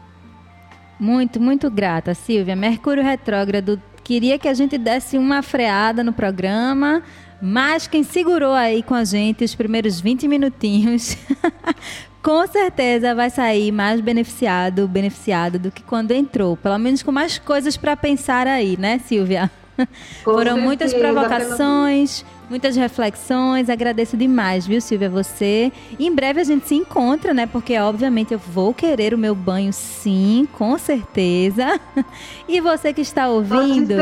Muito, 1.00 1.40
muito 1.40 1.70
grata, 1.70 2.14
Silvia. 2.14 2.56
Mercúrio 2.56 3.04
retrógrado 3.04 3.80
queria 4.04 4.38
que 4.40 4.48
a 4.48 4.54
gente 4.54 4.78
desse 4.78 5.18
uma 5.18 5.42
freada 5.42 6.04
no 6.04 6.12
programa, 6.14 7.04
mas 7.46 7.88
quem 7.88 8.04
segurou 8.04 8.54
aí 8.54 8.82
com 8.82 8.96
a 8.96 9.04
gente 9.04 9.44
os 9.44 9.54
primeiros 9.54 10.00
20 10.00 10.30
minutinhos 10.30 11.18
com 12.24 12.48
certeza 12.48 13.14
vai 13.14 13.30
sair 13.30 13.70
mais 13.70 14.00
beneficiado, 14.00 14.88
beneficiado 14.88 15.60
do 15.60 15.70
que 15.70 15.84
quando 15.84 16.12
entrou. 16.12 16.56
Pelo 16.56 16.78
menos 16.78 17.04
com 17.04 17.12
mais 17.12 17.38
coisas 17.38 17.76
para 17.76 17.98
pensar 17.98 18.48
aí, 18.48 18.78
né, 18.78 18.98
Silvia? 19.00 19.52
Foram 20.24 20.44
certeza, 20.44 20.66
muitas 20.66 20.94
provocações, 20.94 22.26
muitas 22.50 22.76
reflexões. 22.76 23.70
Agradeço 23.70 24.16
demais, 24.16 24.66
viu, 24.68 24.80
Silvia, 24.80 25.10
você. 25.10 25.72
E 25.98 26.06
em 26.06 26.14
breve 26.14 26.42
a 26.42 26.44
gente 26.44 26.68
se 26.68 26.76
encontra, 26.76 27.34
né? 27.34 27.46
Porque 27.46 27.78
obviamente 27.78 28.34
eu 28.34 28.40
vou 28.40 28.74
querer 28.74 29.14
o 29.14 29.18
meu 29.18 29.34
banho, 29.34 29.74
sim, 29.74 30.48
com 30.54 30.78
certeza. 30.78 31.80
E 32.48 32.60
você 32.60 32.94
que 32.94 33.02
está 33.02 33.30
ouvindo. 33.30 33.96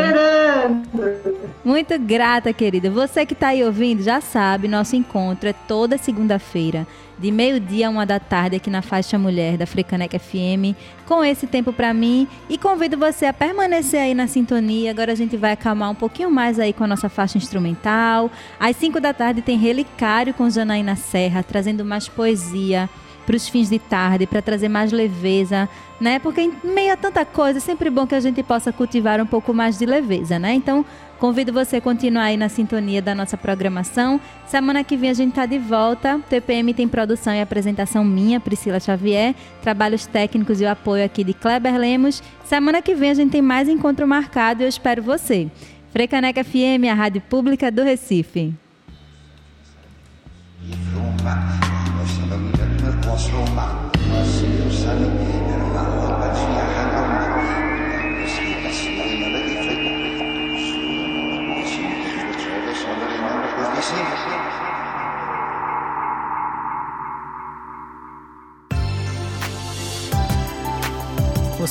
Muito 1.63 1.97
grata, 1.99 2.51
querida. 2.51 2.89
Você 2.89 3.25
que 3.25 3.33
está 3.33 3.49
aí 3.49 3.63
ouvindo 3.63 4.01
já 4.01 4.19
sabe, 4.19 4.67
nosso 4.67 4.95
encontro 4.95 5.47
é 5.47 5.53
toda 5.53 5.97
segunda-feira 5.97 6.85
de 7.21 7.31
meio-dia 7.31 7.87
a 7.87 7.89
uma 7.91 8.03
da 8.03 8.19
tarde 8.19 8.55
aqui 8.55 8.69
na 8.69 8.81
faixa 8.81 9.17
mulher 9.17 9.55
da 9.55 9.67
Frecanec 9.67 10.17
FM, 10.17 10.75
com 11.05 11.23
esse 11.23 11.45
tempo 11.45 11.71
para 11.71 11.93
mim 11.93 12.27
e 12.49 12.57
convido 12.57 12.97
você 12.97 13.27
a 13.27 13.33
permanecer 13.33 14.01
aí 14.01 14.15
na 14.15 14.25
sintonia. 14.25 14.89
Agora 14.89 15.11
a 15.11 15.15
gente 15.15 15.37
vai 15.37 15.51
acalmar 15.51 15.91
um 15.91 15.95
pouquinho 15.95 16.31
mais 16.31 16.59
aí 16.59 16.73
com 16.73 16.83
a 16.83 16.87
nossa 16.87 17.09
faixa 17.09 17.37
instrumental. 17.37 18.31
Às 18.59 18.75
5 18.77 18.99
da 18.99 19.13
tarde 19.13 19.43
tem 19.43 19.55
Relicário 19.55 20.33
com 20.33 20.49
Janaína 20.49 20.95
Serra, 20.95 21.43
trazendo 21.43 21.85
mais 21.85 22.09
poesia 22.09 22.89
para 23.25 23.35
os 23.35 23.47
fins 23.47 23.69
de 23.69 23.77
tarde, 23.77 24.25
para 24.25 24.41
trazer 24.41 24.67
mais 24.67 24.91
leveza, 24.91 25.69
né? 25.99 26.17
Porque 26.17 26.41
em 26.41 26.53
meio 26.63 26.91
a 26.91 26.97
tanta 26.97 27.23
coisa, 27.23 27.59
é 27.59 27.61
sempre 27.61 27.89
bom 27.91 28.07
que 28.07 28.15
a 28.15 28.19
gente 28.19 28.41
possa 28.41 28.73
cultivar 28.73 29.21
um 29.21 29.27
pouco 29.27 29.53
mais 29.53 29.77
de 29.77 29.85
leveza, 29.85 30.39
né? 30.39 30.53
Então, 30.53 30.83
Convido 31.21 31.53
você 31.53 31.75
a 31.75 31.81
continuar 31.81 32.23
aí 32.23 32.35
na 32.35 32.49
sintonia 32.49 32.99
da 32.99 33.13
nossa 33.13 33.37
programação. 33.37 34.19
Semana 34.47 34.83
que 34.83 34.97
vem 34.97 35.11
a 35.11 35.13
gente 35.13 35.29
está 35.29 35.45
de 35.45 35.59
volta. 35.59 36.19
TPM 36.27 36.73
tem 36.73 36.87
produção 36.87 37.31
e 37.31 37.39
apresentação 37.39 38.03
minha, 38.03 38.39
Priscila 38.39 38.79
Xavier, 38.79 39.35
trabalhos 39.61 40.07
técnicos 40.07 40.59
e 40.59 40.63
o 40.63 40.69
apoio 40.69 41.05
aqui 41.05 41.23
de 41.23 41.35
Kleber 41.35 41.77
Lemos. 41.77 42.23
Semana 42.43 42.81
que 42.81 42.95
vem 42.95 43.11
a 43.11 43.13
gente 43.13 43.33
tem 43.33 43.41
mais 43.41 43.69
encontro 43.69 44.07
marcado 44.07 44.63
e 44.63 44.65
eu 44.65 44.67
espero 44.67 45.03
você. 45.03 45.47
Frecaneca 45.91 46.43
FM, 46.43 46.89
a 46.89 46.95
rádio 46.95 47.21
pública 47.21 47.71
do 47.71 47.83
Recife. 47.83 48.55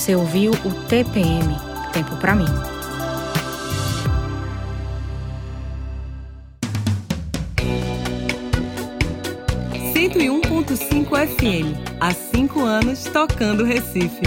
Você 0.01 0.16
ouviu 0.16 0.53
o 0.53 0.86
TPM 0.88 1.55
Tempo 1.92 2.16
para 2.16 2.34
mim. 2.34 2.46
FM. 11.26 11.76
Há 12.01 12.14
cinco 12.14 12.61
anos 12.61 13.05
tocando 13.12 13.62
Recife. 13.62 14.22